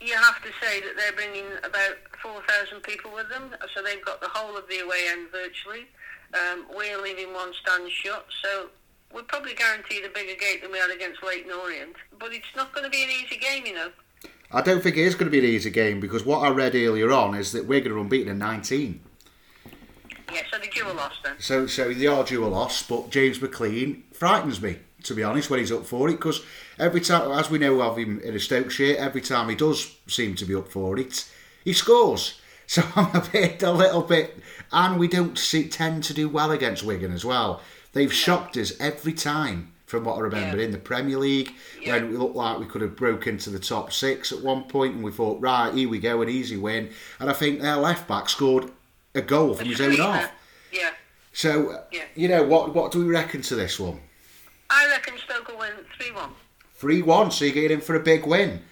you 0.00 0.14
have 0.14 0.42
to 0.42 0.48
say 0.60 0.80
that 0.80 0.96
they're 0.96 1.12
bringing 1.12 1.46
about 1.64 1.98
4,000 2.22 2.80
people 2.82 3.12
with 3.12 3.28
them, 3.28 3.50
so 3.74 3.82
they've 3.82 4.04
got 4.04 4.20
the 4.20 4.28
whole 4.28 4.56
of 4.56 4.68
the 4.68 4.78
away 4.80 5.06
end 5.10 5.28
virtually. 5.30 5.86
Um, 6.34 6.66
we're 6.74 7.00
leaving 7.02 7.34
one 7.34 7.52
stand 7.60 7.90
shut, 7.90 8.26
so 8.42 8.68
we're 9.12 9.22
probably 9.22 9.54
guaranteed 9.54 10.04
a 10.04 10.08
bigger 10.08 10.38
gate 10.38 10.62
than 10.62 10.70
we 10.70 10.78
had 10.78 10.90
against 10.90 11.22
Leyton 11.22 11.50
Orient, 11.50 11.96
but 12.18 12.32
it's 12.32 12.54
not 12.54 12.72
going 12.72 12.84
to 12.84 12.90
be 12.90 13.02
an 13.02 13.10
easy 13.10 13.36
game, 13.36 13.66
you 13.66 13.74
know. 13.74 13.90
I 14.52 14.62
don't 14.62 14.82
think 14.82 14.96
it 14.96 15.02
is 15.02 15.14
going 15.14 15.30
to 15.30 15.30
be 15.30 15.38
an 15.38 15.44
easy 15.44 15.70
game 15.70 16.00
because 16.00 16.24
what 16.24 16.40
I 16.40 16.50
read 16.50 16.74
earlier 16.74 17.12
on 17.12 17.34
is 17.34 17.52
that 17.52 17.66
we're 17.66 17.80
going 17.80 17.92
to 17.92 18.00
unbeaten 18.00 18.32
in 18.32 18.38
19. 18.38 19.00
Yeah, 20.32 20.42
so 20.50 20.58
they 20.58 20.68
do 20.68 20.88
a 20.88 20.92
loss 20.92 21.14
then. 21.22 21.34
So, 21.38 21.66
so 21.66 21.92
they 21.92 22.06
are 22.06 22.24
due 22.24 22.44
a 22.44 22.48
loss, 22.48 22.82
but 22.82 23.10
James 23.10 23.40
McLean 23.40 24.04
frightens 24.12 24.60
me, 24.60 24.78
to 25.04 25.14
be 25.14 25.22
honest, 25.22 25.50
when 25.50 25.60
he's 25.60 25.72
up 25.72 25.86
for 25.86 26.08
it 26.08 26.16
because 26.16 26.44
every 26.78 27.00
time, 27.00 27.30
as 27.32 27.50
we 27.50 27.58
know 27.58 27.80
of 27.82 27.96
him 27.96 28.20
in 28.20 28.34
a 28.34 28.40
Stoke 28.40 28.70
shirt, 28.70 28.96
every 28.96 29.20
time 29.20 29.48
he 29.48 29.54
does 29.54 29.96
seem 30.06 30.34
to 30.36 30.44
be 30.44 30.54
up 30.54 30.68
for 30.68 30.98
it, 30.98 31.28
he 31.64 31.72
scores. 31.72 32.36
So 32.70 32.84
I'm 32.94 33.16
a 33.16 33.28
bit, 33.32 33.64
a 33.64 33.72
little 33.72 34.02
bit, 34.02 34.38
and 34.70 34.96
we 34.96 35.08
don't 35.08 35.36
see, 35.36 35.68
tend 35.68 36.04
to 36.04 36.14
do 36.14 36.28
well 36.28 36.52
against 36.52 36.84
Wigan 36.84 37.12
as 37.12 37.24
well. 37.24 37.60
They've 37.94 38.12
shocked 38.12 38.56
us 38.56 38.78
every 38.78 39.12
time, 39.12 39.69
from 39.90 40.04
what 40.04 40.16
I 40.16 40.20
remember, 40.20 40.56
Yeah. 40.56 40.64
in 40.64 40.70
the 40.70 40.78
Premier 40.78 41.18
League, 41.18 41.52
Yeah. 41.80 41.94
when 41.94 42.10
we 42.10 42.16
looked 42.16 42.36
like 42.36 42.58
we 42.60 42.66
could 42.66 42.80
have 42.80 42.94
broke 42.94 43.26
into 43.26 43.50
the 43.50 43.58
top 43.58 43.92
six 43.92 44.30
at 44.30 44.38
one 44.40 44.62
point, 44.64 44.94
and 44.94 45.02
we 45.02 45.10
thought, 45.10 45.40
right, 45.40 45.74
here 45.74 45.88
we 45.88 45.98
go, 45.98 46.22
an 46.22 46.28
easy 46.28 46.56
win. 46.56 46.94
And 47.18 47.28
I 47.28 47.32
think 47.32 47.60
their 47.60 47.76
left 47.76 48.06
back 48.06 48.28
scored 48.28 48.70
a 49.16 49.20
goal 49.20 49.54
from 49.54 49.66
his 49.66 49.80
own 49.80 49.96
half. 49.96 50.30
Yeah. 50.72 50.90
So, 51.32 51.70
uh, 51.72 51.84
Yeah. 51.90 52.04
you 52.14 52.28
know, 52.28 52.44
what 52.44 52.72
what 52.74 52.92
do 52.92 53.00
we 53.04 53.12
reckon 53.12 53.42
to 53.42 53.56
this 53.56 53.78
one? 53.80 54.00
I 54.70 54.86
reckon 54.86 55.18
Stoke 55.18 55.48
will 55.48 55.58
win 55.58 55.72
3 55.98 56.12
1. 56.12 56.30
3 56.76 57.02
1, 57.02 57.30
so 57.32 57.44
you're 57.44 57.54
getting 57.54 57.72
in 57.72 57.80
for 57.80 57.96
a 57.96 58.00
big 58.00 58.24
win. 58.24 58.64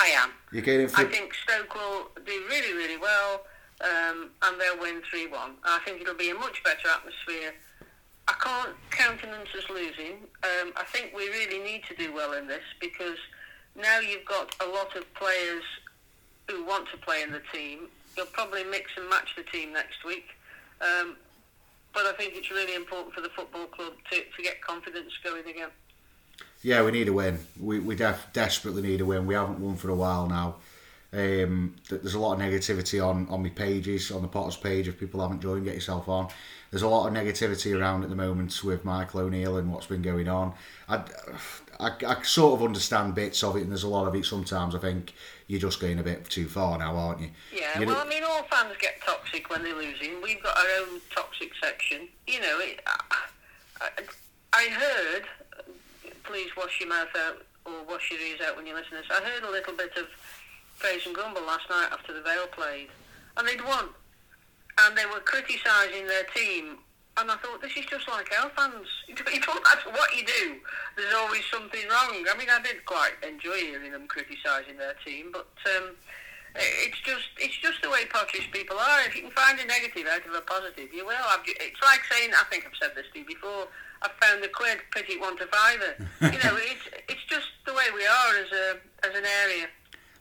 I 0.00 0.08
am. 0.08 0.30
You're 0.50 0.62
getting 0.62 0.82
in 0.82 0.88
for. 0.88 1.00
I 1.00 1.04
think 1.04 1.32
Stoke 1.34 1.72
will 1.76 2.10
do 2.26 2.44
really, 2.48 2.72
really 2.74 2.96
well, 2.96 3.46
um, 3.80 4.30
and 4.42 4.60
they'll 4.60 4.78
win 4.80 5.00
3 5.08 5.28
1. 5.28 5.56
I 5.62 5.78
think 5.84 6.00
it'll 6.02 6.14
be 6.14 6.30
a 6.30 6.34
much 6.34 6.62
better 6.64 6.88
atmosphere. 6.88 7.54
I 8.26 8.32
can't 8.42 8.76
countenance 8.90 9.48
us 9.56 9.68
losing. 9.68 10.14
Um, 10.42 10.72
I 10.76 10.84
think 10.84 11.12
we 11.14 11.28
really 11.28 11.62
need 11.62 11.82
to 11.84 11.94
do 11.94 12.14
well 12.14 12.32
in 12.32 12.46
this 12.46 12.62
because 12.80 13.18
now 13.76 14.00
you've 14.00 14.24
got 14.24 14.54
a 14.60 14.66
lot 14.66 14.96
of 14.96 15.12
players 15.14 15.62
who 16.48 16.64
want 16.64 16.88
to 16.90 16.96
play 16.98 17.22
in 17.22 17.32
the 17.32 17.42
team. 17.52 17.88
You'll 18.16 18.26
probably 18.26 18.64
mix 18.64 18.92
and 18.96 19.08
match 19.08 19.34
the 19.36 19.42
team 19.42 19.72
next 19.72 20.04
week. 20.06 20.26
Um, 20.80 21.16
but 21.92 22.06
I 22.06 22.12
think 22.12 22.34
it's 22.34 22.50
really 22.50 22.74
important 22.74 23.14
for 23.14 23.20
the 23.20 23.28
football 23.30 23.66
club 23.66 23.92
to, 24.10 24.16
to 24.16 24.42
get 24.42 24.60
confidence 24.60 25.12
going 25.22 25.46
again. 25.46 25.68
Yeah, 26.62 26.82
we 26.82 26.92
need 26.92 27.08
a 27.08 27.12
win. 27.12 27.38
We, 27.60 27.78
we 27.78 27.94
def- 27.94 28.28
desperately 28.32 28.82
need 28.82 29.00
a 29.00 29.04
win. 29.04 29.26
We 29.26 29.34
haven't 29.34 29.60
won 29.60 29.76
for 29.76 29.90
a 29.90 29.94
while 29.94 30.26
now. 30.26 30.56
Um, 31.12 31.76
there's 31.88 32.14
a 32.14 32.18
lot 32.18 32.34
of 32.34 32.40
negativity 32.40 33.04
on, 33.06 33.28
on 33.28 33.42
my 33.42 33.50
pages, 33.50 34.10
on 34.10 34.22
the 34.22 34.28
Potters 34.28 34.56
page. 34.56 34.88
If 34.88 34.98
people 34.98 35.20
haven't 35.20 35.40
joined, 35.40 35.64
get 35.64 35.74
yourself 35.74 36.08
on. 36.08 36.28
There's 36.74 36.82
a 36.82 36.88
lot 36.88 37.06
of 37.06 37.14
negativity 37.14 37.78
around 37.78 38.02
at 38.02 38.08
the 38.08 38.16
moment 38.16 38.64
with 38.64 38.84
Michael 38.84 39.20
O'Neill 39.20 39.58
and 39.58 39.72
what's 39.72 39.86
been 39.86 40.02
going 40.02 40.26
on. 40.26 40.54
I, 40.88 41.04
I, 41.78 41.92
I 42.04 42.20
sort 42.24 42.54
of 42.58 42.66
understand 42.66 43.14
bits 43.14 43.44
of 43.44 43.54
it, 43.54 43.60
and 43.60 43.70
there's 43.70 43.84
a 43.84 43.88
lot 43.88 44.08
of 44.08 44.14
it 44.16 44.24
sometimes. 44.24 44.74
I 44.74 44.80
think 44.80 45.14
you're 45.46 45.60
just 45.60 45.78
going 45.78 46.00
a 46.00 46.02
bit 46.02 46.28
too 46.28 46.48
far 46.48 46.76
now, 46.76 46.96
aren't 46.96 47.20
you? 47.20 47.30
Yeah, 47.54 47.78
You 47.78 47.86
know- 47.86 47.92
well, 47.92 48.04
I 48.04 48.08
mean, 48.08 48.24
all 48.24 48.42
fans 48.50 48.74
get 48.80 49.00
toxic 49.06 49.50
when 49.50 49.62
they're 49.62 49.72
losing. 49.76 50.20
We've 50.20 50.42
got 50.42 50.58
our 50.58 50.64
own 50.80 51.00
toxic 51.14 51.52
section. 51.62 52.08
You 52.26 52.40
know, 52.40 52.58
it, 52.58 52.80
I, 52.88 53.90
I 54.52 54.68
heard, 54.68 55.26
please 56.24 56.50
wash 56.56 56.80
your 56.80 56.88
mouth 56.88 57.06
out 57.16 57.40
or 57.66 57.84
wash 57.88 58.10
your 58.10 58.18
ears 58.18 58.40
out 58.44 58.56
when 58.56 58.66
you 58.66 58.74
listen 58.74 58.90
to 58.90 58.96
this. 58.96 59.06
I 59.12 59.22
heard 59.22 59.44
a 59.44 59.50
little 59.52 59.74
bit 59.76 59.92
of 59.96 60.06
praise 60.80 61.06
and 61.06 61.14
grumble 61.14 61.42
last 61.46 61.70
night 61.70 61.90
after 61.92 62.12
the 62.12 62.20
Vale 62.22 62.48
played, 62.48 62.88
and 63.36 63.46
they'd 63.46 63.64
won. 63.64 63.90
And 64.78 64.96
they 64.96 65.06
were 65.06 65.20
criticising 65.20 66.06
their 66.06 66.24
team. 66.34 66.78
And 67.16 67.30
I 67.30 67.36
thought, 67.36 67.62
this 67.62 67.76
is 67.76 67.86
just 67.86 68.08
like 68.08 68.28
our 68.42 68.50
fans. 68.50 68.88
It 69.08 69.42
don't 69.42 69.62
matter 69.62 69.90
what 69.90 70.14
you 70.16 70.26
do, 70.26 70.56
there's 70.96 71.14
always 71.14 71.42
something 71.52 71.86
wrong. 71.88 72.24
I 72.26 72.36
mean, 72.36 72.48
I 72.50 72.60
did 72.62 72.84
quite 72.84 73.14
enjoy 73.22 73.70
hearing 73.70 73.92
them 73.92 74.06
criticising 74.06 74.76
their 74.78 74.94
team, 75.04 75.30
but 75.32 75.46
um, 75.76 75.94
it's 76.56 77.00
just 77.00 77.30
it's 77.38 77.56
just 77.58 77.82
the 77.82 77.90
way 77.90 78.06
Potters 78.06 78.46
people 78.52 78.78
are. 78.78 79.00
If 79.06 79.16
you 79.16 79.22
can 79.22 79.30
find 79.30 79.58
a 79.58 79.66
negative 79.66 80.06
out 80.06 80.26
of 80.26 80.34
a 80.34 80.40
positive, 80.42 80.92
you 80.92 81.04
will. 81.04 81.24
I've, 81.26 81.42
it's 81.46 81.82
like 81.82 82.00
saying, 82.10 82.30
I 82.34 82.44
think 82.50 82.66
I've 82.66 82.78
said 82.80 82.92
this 82.94 83.06
to 83.12 83.18
you 83.20 83.26
before, 83.26 83.66
I've 84.02 84.14
found 84.22 84.44
a 84.44 84.48
quid, 84.48 84.78
pity 84.94 85.18
one 85.18 85.36
to 85.38 85.46
fiver. 85.46 85.94
you 86.22 86.38
know, 86.42 86.54
it's, 86.58 86.86
it's 87.08 87.24
just 87.26 87.48
the 87.66 87.74
way 87.74 87.86
we 87.94 88.06
are 88.06 88.32
as 88.38 88.50
a 88.52 88.66
as 89.06 89.16
an 89.16 89.24
area. 89.24 89.66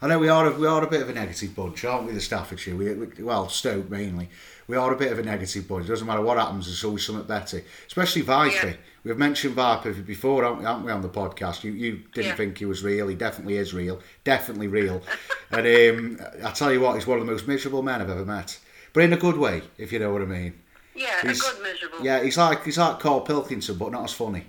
I 0.03 0.07
know 0.07 0.19
we 0.19 0.27
are 0.27 0.47
a, 0.47 0.51
we 0.51 0.67
are 0.67 0.83
a 0.83 0.89
bit 0.89 1.01
of 1.01 1.07
a 1.07 1.13
negative 1.13 1.55
bunch, 1.55 1.85
aren't 1.85 2.05
we? 2.05 2.11
The 2.11 2.19
Staffordshire, 2.19 2.75
we, 2.75 2.93
we 2.93 3.23
well 3.23 3.47
Stoke 3.47 3.89
mainly. 3.89 4.27
We 4.67 4.75
are 4.75 4.91
a 4.93 4.97
bit 4.97 5.13
of 5.13 5.19
a 5.19 5.23
negative 5.23 5.65
bunch. 5.65 5.85
It 5.85 5.87
doesn't 5.87 6.05
matter 6.05 6.21
what 6.21 6.37
happens, 6.37 6.65
there's 6.65 6.83
always 6.83 7.05
something 7.05 7.25
better. 7.25 7.63
Especially 7.87 8.21
Viper. 8.21 8.67
Yeah. 8.67 8.73
We've 9.05 9.17
mentioned 9.17 9.53
Viper 9.55 9.93
before, 9.93 10.43
haven't 10.43 10.59
we, 10.59 10.65
haven't 10.65 10.83
we, 10.83 10.91
on 10.91 11.01
the 11.03 11.07
podcast? 11.07 11.63
You 11.63 11.71
you 11.71 12.01
didn't 12.13 12.27
Yeah. 12.31 12.35
think 12.35 12.57
he 12.57 12.65
was 12.65 12.83
real. 12.83 13.07
He 13.07 13.15
definitely 13.15 13.55
is 13.55 13.73
real. 13.73 14.01
Definitely 14.25 14.67
real. 14.67 15.01
and 15.51 16.19
um, 16.19 16.25
I 16.45 16.51
tell 16.51 16.73
you 16.73 16.81
what, 16.81 16.95
he's 16.95 17.07
one 17.07 17.19
of 17.19 17.25
the 17.25 17.31
most 17.31 17.47
miserable 17.47 17.81
men 17.81 18.01
I've 18.01 18.09
ever 18.09 18.25
met. 18.25 18.59
But 18.91 19.03
in 19.05 19.13
a 19.13 19.17
good 19.17 19.37
way, 19.37 19.61
if 19.77 19.93
you 19.93 19.99
know 19.99 20.11
what 20.11 20.21
I 20.21 20.25
mean. 20.25 20.53
Yeah, 20.95 21.21
He's- 21.21 21.39
a 21.39 21.53
good 21.53 21.63
miserable. 21.63 22.03
Yeah, 22.05 22.21
he's 22.21 22.37
like 22.37 22.65
he's 22.65 22.77
like 22.77 22.99
Carl 22.99 23.21
Pilkington, 23.21 23.77
but 23.77 23.93
not 23.93 24.03
as 24.03 24.11
funny. 24.13 24.47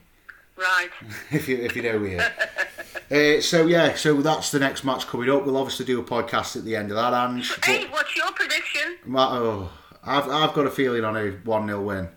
Right. 0.56 0.90
if 1.30 1.48
you 1.48 1.56
if 1.58 1.74
you 1.76 1.82
know 1.82 1.98
me. 1.98 2.18
uh, 2.18 3.40
so 3.40 3.66
yeah, 3.66 3.94
so 3.94 4.20
that's 4.20 4.50
the 4.50 4.60
next 4.60 4.84
match 4.84 5.06
coming 5.06 5.30
up. 5.30 5.44
We'll 5.44 5.56
obviously 5.56 5.84
do 5.84 6.00
a 6.00 6.04
podcast 6.04 6.56
at 6.56 6.64
the 6.64 6.76
end 6.76 6.90
of 6.90 6.96
that, 6.96 7.12
Ange. 7.12 7.52
Hey, 7.64 7.86
what's 7.88 8.14
your 8.16 8.30
prediction? 8.32 8.96
Ma- 9.04 9.32
oh, 9.32 9.70
I've 10.04 10.28
I've 10.28 10.54
got 10.54 10.66
a 10.66 10.70
feeling 10.70 11.04
on 11.04 11.16
a 11.16 11.30
one 11.44 11.66
0 11.66 11.82
win. 11.82 12.08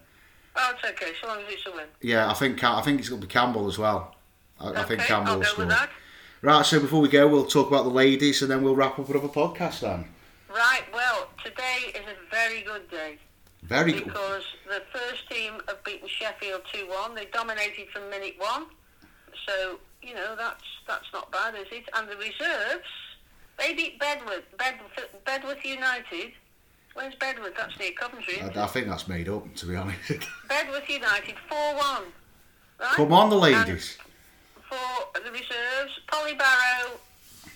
Oh, 0.56 0.74
it's 0.74 0.84
okay, 0.90 1.14
so 1.22 1.28
long 1.28 1.40
as 1.40 1.54
it's 1.54 1.66
a 1.68 1.72
win. 1.72 1.86
Yeah, 2.02 2.30
I 2.30 2.34
think 2.34 2.64
I 2.64 2.82
think 2.82 3.00
it's 3.00 3.10
going 3.10 3.22
to 3.22 3.28
be 3.28 3.32
Campbell 3.32 3.68
as 3.68 3.78
well. 3.78 4.16
I, 4.60 4.70
I 4.70 4.84
think 4.84 5.02
okay, 5.02 5.08
Campbell 5.08 5.34
I'll 5.34 5.40
will 5.40 5.46
score. 5.46 5.90
Right, 6.44 6.66
so 6.66 6.80
before 6.80 7.02
we 7.02 7.10
go, 7.10 7.28
we'll 7.28 7.46
talk 7.46 7.68
about 7.68 7.84
the 7.84 7.90
ladies, 7.90 8.42
and 8.44 8.52
then 8.52 8.62
we'll 8.62 8.76
wrap 8.76 9.00
up 9.00 9.10
another 9.10 9.28
podcast. 9.28 9.80
Then 9.80 10.06
Right, 10.50 10.84
well, 10.94 11.30
today 11.44 11.92
is 11.94 12.06
a 12.08 12.32
very 12.32 12.62
good 12.62 12.90
day 12.90 13.18
very 13.64 13.92
good. 13.94 14.06
because 14.06 14.44
the 14.68 14.82
first 14.94 15.30
team 15.30 15.54
have 15.68 15.84
beaten 15.84 16.08
Sheffield 16.08 16.62
2 16.74 16.88
1. 16.88 17.16
They 17.16 17.26
dominated 17.26 17.90
from 17.94 18.10
minute 18.10 18.36
one. 18.38 18.66
So, 19.48 19.80
you 20.02 20.14
know, 20.14 20.36
that's 20.38 20.64
that's 20.88 21.08
not 21.14 21.32
bad, 21.32 21.56
is 21.56 21.68
it? 21.72 21.86
And 21.96 22.08
the 22.10 22.16
reserves, 22.18 22.88
they 23.60 23.74
beat 23.74 24.00
Bedworth, 24.00 24.44
Bedworth, 24.58 25.08
Bedworth 25.26 25.64
United. 25.66 26.32
Where's 26.94 27.14
Bedworth? 27.16 27.56
That's 27.56 27.78
near 27.80 27.92
Coventry. 27.92 28.42
I, 28.42 28.64
I 28.64 28.68
think 28.68 28.88
that's 28.88 29.08
made 29.08 29.30
up, 29.30 29.54
to 29.56 29.66
be 29.66 29.76
honest. 29.76 30.00
Bedworth 30.50 30.90
United 30.90 31.36
4 31.50 31.58
1. 31.76 32.04
Right? 32.80 32.90
Come 32.96 33.12
on, 33.14 33.30
the 33.30 33.38
And 33.40 33.68
ladies. 33.68 33.98
for 34.70 35.20
the 35.20 35.32
reserves, 35.32 36.00
Polly 36.08 36.36
Barrow, 36.36 36.92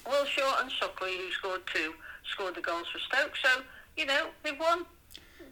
Will 0.07 0.25
Short 0.25 0.55
and 0.61 0.71
Suckley, 0.71 1.17
who 1.17 1.31
scored 1.31 1.61
two, 1.73 1.93
scored 2.31 2.55
the 2.55 2.61
goals 2.61 2.87
for 2.91 2.99
Stoke. 2.99 3.33
So, 3.43 3.61
you 3.97 4.05
know, 4.05 4.27
they've 4.43 4.59
won. 4.59 4.85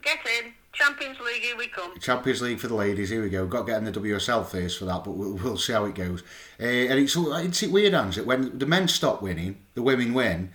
Get 0.01 0.19
in. 0.25 0.53
Champions 0.71 1.19
League, 1.19 1.41
here 1.41 1.57
we 1.57 1.67
come. 1.67 1.97
Champions 1.99 2.41
League 2.41 2.59
for 2.59 2.67
the 2.67 2.75
ladies. 2.75 3.09
Here 3.09 3.21
we 3.21 3.29
go. 3.29 3.47
Got 3.47 3.65
to 3.65 3.71
get 3.71 3.77
in 3.79 3.85
the 3.85 3.91
WSL 3.91 4.45
first 4.45 4.79
for 4.79 4.85
that, 4.85 5.03
but 5.03 5.11
we'll, 5.11 5.33
we'll 5.33 5.57
see 5.57 5.73
how 5.73 5.85
it 5.85 5.95
goes. 5.95 6.21
Uh, 6.59 6.65
and 6.65 6.99
it's 6.99 7.15
it's 7.17 7.63
weird, 7.63 7.93
Ange, 7.93 8.15
that 8.15 8.25
when 8.25 8.57
the 8.57 8.65
men 8.65 8.87
stop 8.87 9.21
winning, 9.21 9.57
the 9.73 9.81
women 9.81 10.13
win, 10.13 10.51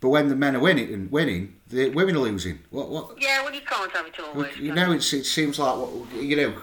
but 0.00 0.10
when 0.10 0.28
the 0.28 0.36
men 0.36 0.54
are 0.54 0.60
winning, 0.60 1.08
winning, 1.10 1.56
the 1.68 1.88
women 1.88 2.16
are 2.16 2.20
losing. 2.20 2.58
What 2.70 2.90
what? 2.90 3.20
Yeah, 3.20 3.42
well, 3.42 3.54
you 3.54 3.62
can't 3.62 3.90
have 3.92 4.06
it 4.06 4.20
always. 4.20 4.56
You 4.58 4.74
know, 4.74 4.92
it's, 4.92 5.12
it 5.14 5.24
seems 5.24 5.58
like 5.58 5.88
you 6.14 6.36
know. 6.36 6.54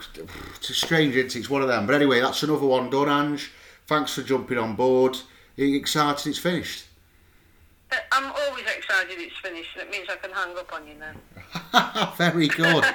It's 0.56 0.78
strange. 0.78 1.16
It's, 1.16 1.36
it's 1.36 1.50
one 1.50 1.64
of 1.64 1.68
them. 1.68 1.88
But 1.88 1.96
anyway, 1.96 2.22
that's 2.22 2.44
another 2.44 2.68
one 2.68 2.92
done. 2.92 3.10
Ange, 3.10 3.52
thanks 3.88 4.14
for 4.14 4.22
jumping 4.22 4.60
on 4.60 4.76
board. 4.76 5.18
Excited? 5.58 6.30
It's 6.30 6.38
finished. 6.40 6.86
Uh, 7.92 7.96
I'm 8.12 8.32
always 8.32 8.66
excited 8.66 9.20
it's 9.20 9.38
finished. 9.40 9.70
That 9.76 9.90
means 9.90 10.08
I 10.10 10.16
can 10.16 10.32
hang 10.32 10.58
up 10.58 10.72
on 10.74 10.88
you 10.88 10.96
now. 10.96 12.14
Very 12.18 12.48
good. 12.48 12.86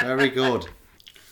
Very 0.00 0.28
good. 0.28 0.66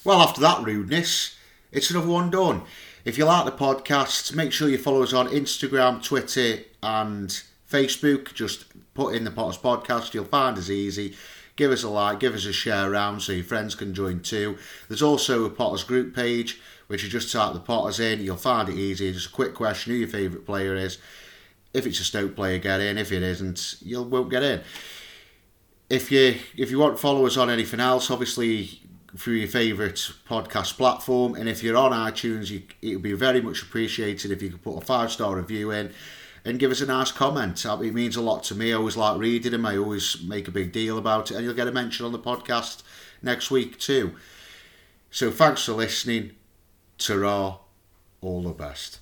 Well, 0.05 0.21
after 0.21 0.41
that 0.41 0.65
rudeness, 0.65 1.37
it's 1.71 1.91
another 1.91 2.09
one 2.09 2.31
done. 2.31 2.63
If 3.05 3.19
you 3.19 3.25
like 3.25 3.45
the 3.45 3.53
podcast, 3.53 4.35
make 4.35 4.53
sure 4.53 4.69
you 4.69 4.79
follow 4.79 5.03
us 5.03 5.13
on 5.13 5.29
Instagram, 5.29 6.03
Twitter, 6.03 6.63
and 6.83 7.29
Facebook. 7.71 8.33
Just 8.33 8.67
put 8.95 9.15
in 9.15 9.25
the 9.25 9.31
Potters 9.31 9.59
Podcast. 9.59 10.15
You'll 10.15 10.25
find 10.25 10.57
us 10.57 10.71
easy. 10.71 11.17
Give 11.57 11.71
us 11.71 11.83
a 11.83 11.89
like, 11.89 12.21
give 12.21 12.35
us 12.35 12.47
a 12.47 12.53
share 12.53 12.91
around 12.91 13.21
so 13.21 13.33
your 13.33 13.45
friends 13.45 13.75
can 13.75 13.93
join 13.93 14.21
too. 14.21 14.57
There's 14.89 15.03
also 15.03 15.45
a 15.45 15.51
Potters 15.51 15.85
group 15.85 16.15
page, 16.15 16.61
which 16.87 17.03
you 17.03 17.09
just 17.11 17.31
type 17.33 17.53
the 17.53 17.61
Potters 17.61 18.01
in. 18.01 18.21
You'll 18.23 18.37
find 18.37 18.69
it 18.69 18.77
easy. 18.77 19.13
Just 19.13 19.29
a 19.29 19.33
quick 19.33 19.55
question 19.55 19.93
who 19.93 19.99
your 19.99 20.09
favourite 20.09 20.47
player 20.47 20.75
is. 20.75 20.99
If 21.75 21.87
it's 21.87 22.01
a 22.01 22.05
Stoke 22.05 22.37
player, 22.37 22.59
get 22.59 22.81
in. 22.81 22.99
If 22.99 23.13
it 23.13 23.23
isn't, 23.23 23.77
you 23.81 24.03
won't 24.03 24.31
get 24.31 24.43
in 24.43 24.63
if 25.93 26.11
you 26.11 26.37
if 26.57 26.71
you 26.71 26.79
want 26.79 26.97
to 26.97 27.03
follow 27.03 27.27
us 27.27 27.37
on 27.37 27.51
anything 27.51 27.79
else, 27.79 28.11
obviously 28.11 28.81
through 29.19 29.35
your 29.35 29.49
favourite 29.49 30.11
podcast 30.27 30.79
platform, 30.79 31.35
and 31.35 31.47
if 31.47 31.63
you're 31.63 31.77
on 31.77 31.93
iTunes, 31.93 32.49
you, 32.49 32.63
it 32.81 32.95
would 32.95 33.03
be 33.03 33.13
very 33.13 33.43
much 33.43 33.63
appreciated 33.63 34.31
if 34.31 34.41
you 34.41 34.49
could 34.49 34.63
put 34.63 34.79
a 34.79 34.81
five 34.81 35.13
star 35.13 35.37
review 35.37 35.71
in 35.71 35.93
and 36.47 36.59
give 36.59 36.71
us 36.71 36.81
a 36.81 36.87
nice 36.87 37.13
comment. 37.13 37.67
Uh, 37.67 37.79
It 37.83 37.93
means 37.93 38.17
a 38.17 38.23
lot 38.23 38.43
to 38.45 38.55
me. 38.55 38.73
I 38.73 38.77
always 38.77 38.97
like 38.97 39.19
reading 39.19 39.53
them. 39.53 39.67
I 39.67 39.77
always 39.77 40.23
make 40.23 40.49
a 40.49 40.51
big 40.51 40.73
deal 40.73 40.97
about 40.97 41.31
it, 41.31 41.35
and 41.35 41.45
you'll 41.45 41.53
get 41.53 41.69
a 41.69 41.73
mention 41.73 42.07
on 42.07 42.13
the 42.13 42.19
podcast 42.19 42.83
next 43.21 43.51
week 43.51 43.79
too. 43.79 44.15
So 45.11 45.31
thanks 45.31 45.67
for 45.67 45.73
listening. 45.73 46.33
Ta-ra. 46.97 47.59
all 48.23 48.43
the 48.43 48.55
best. 48.55 49.02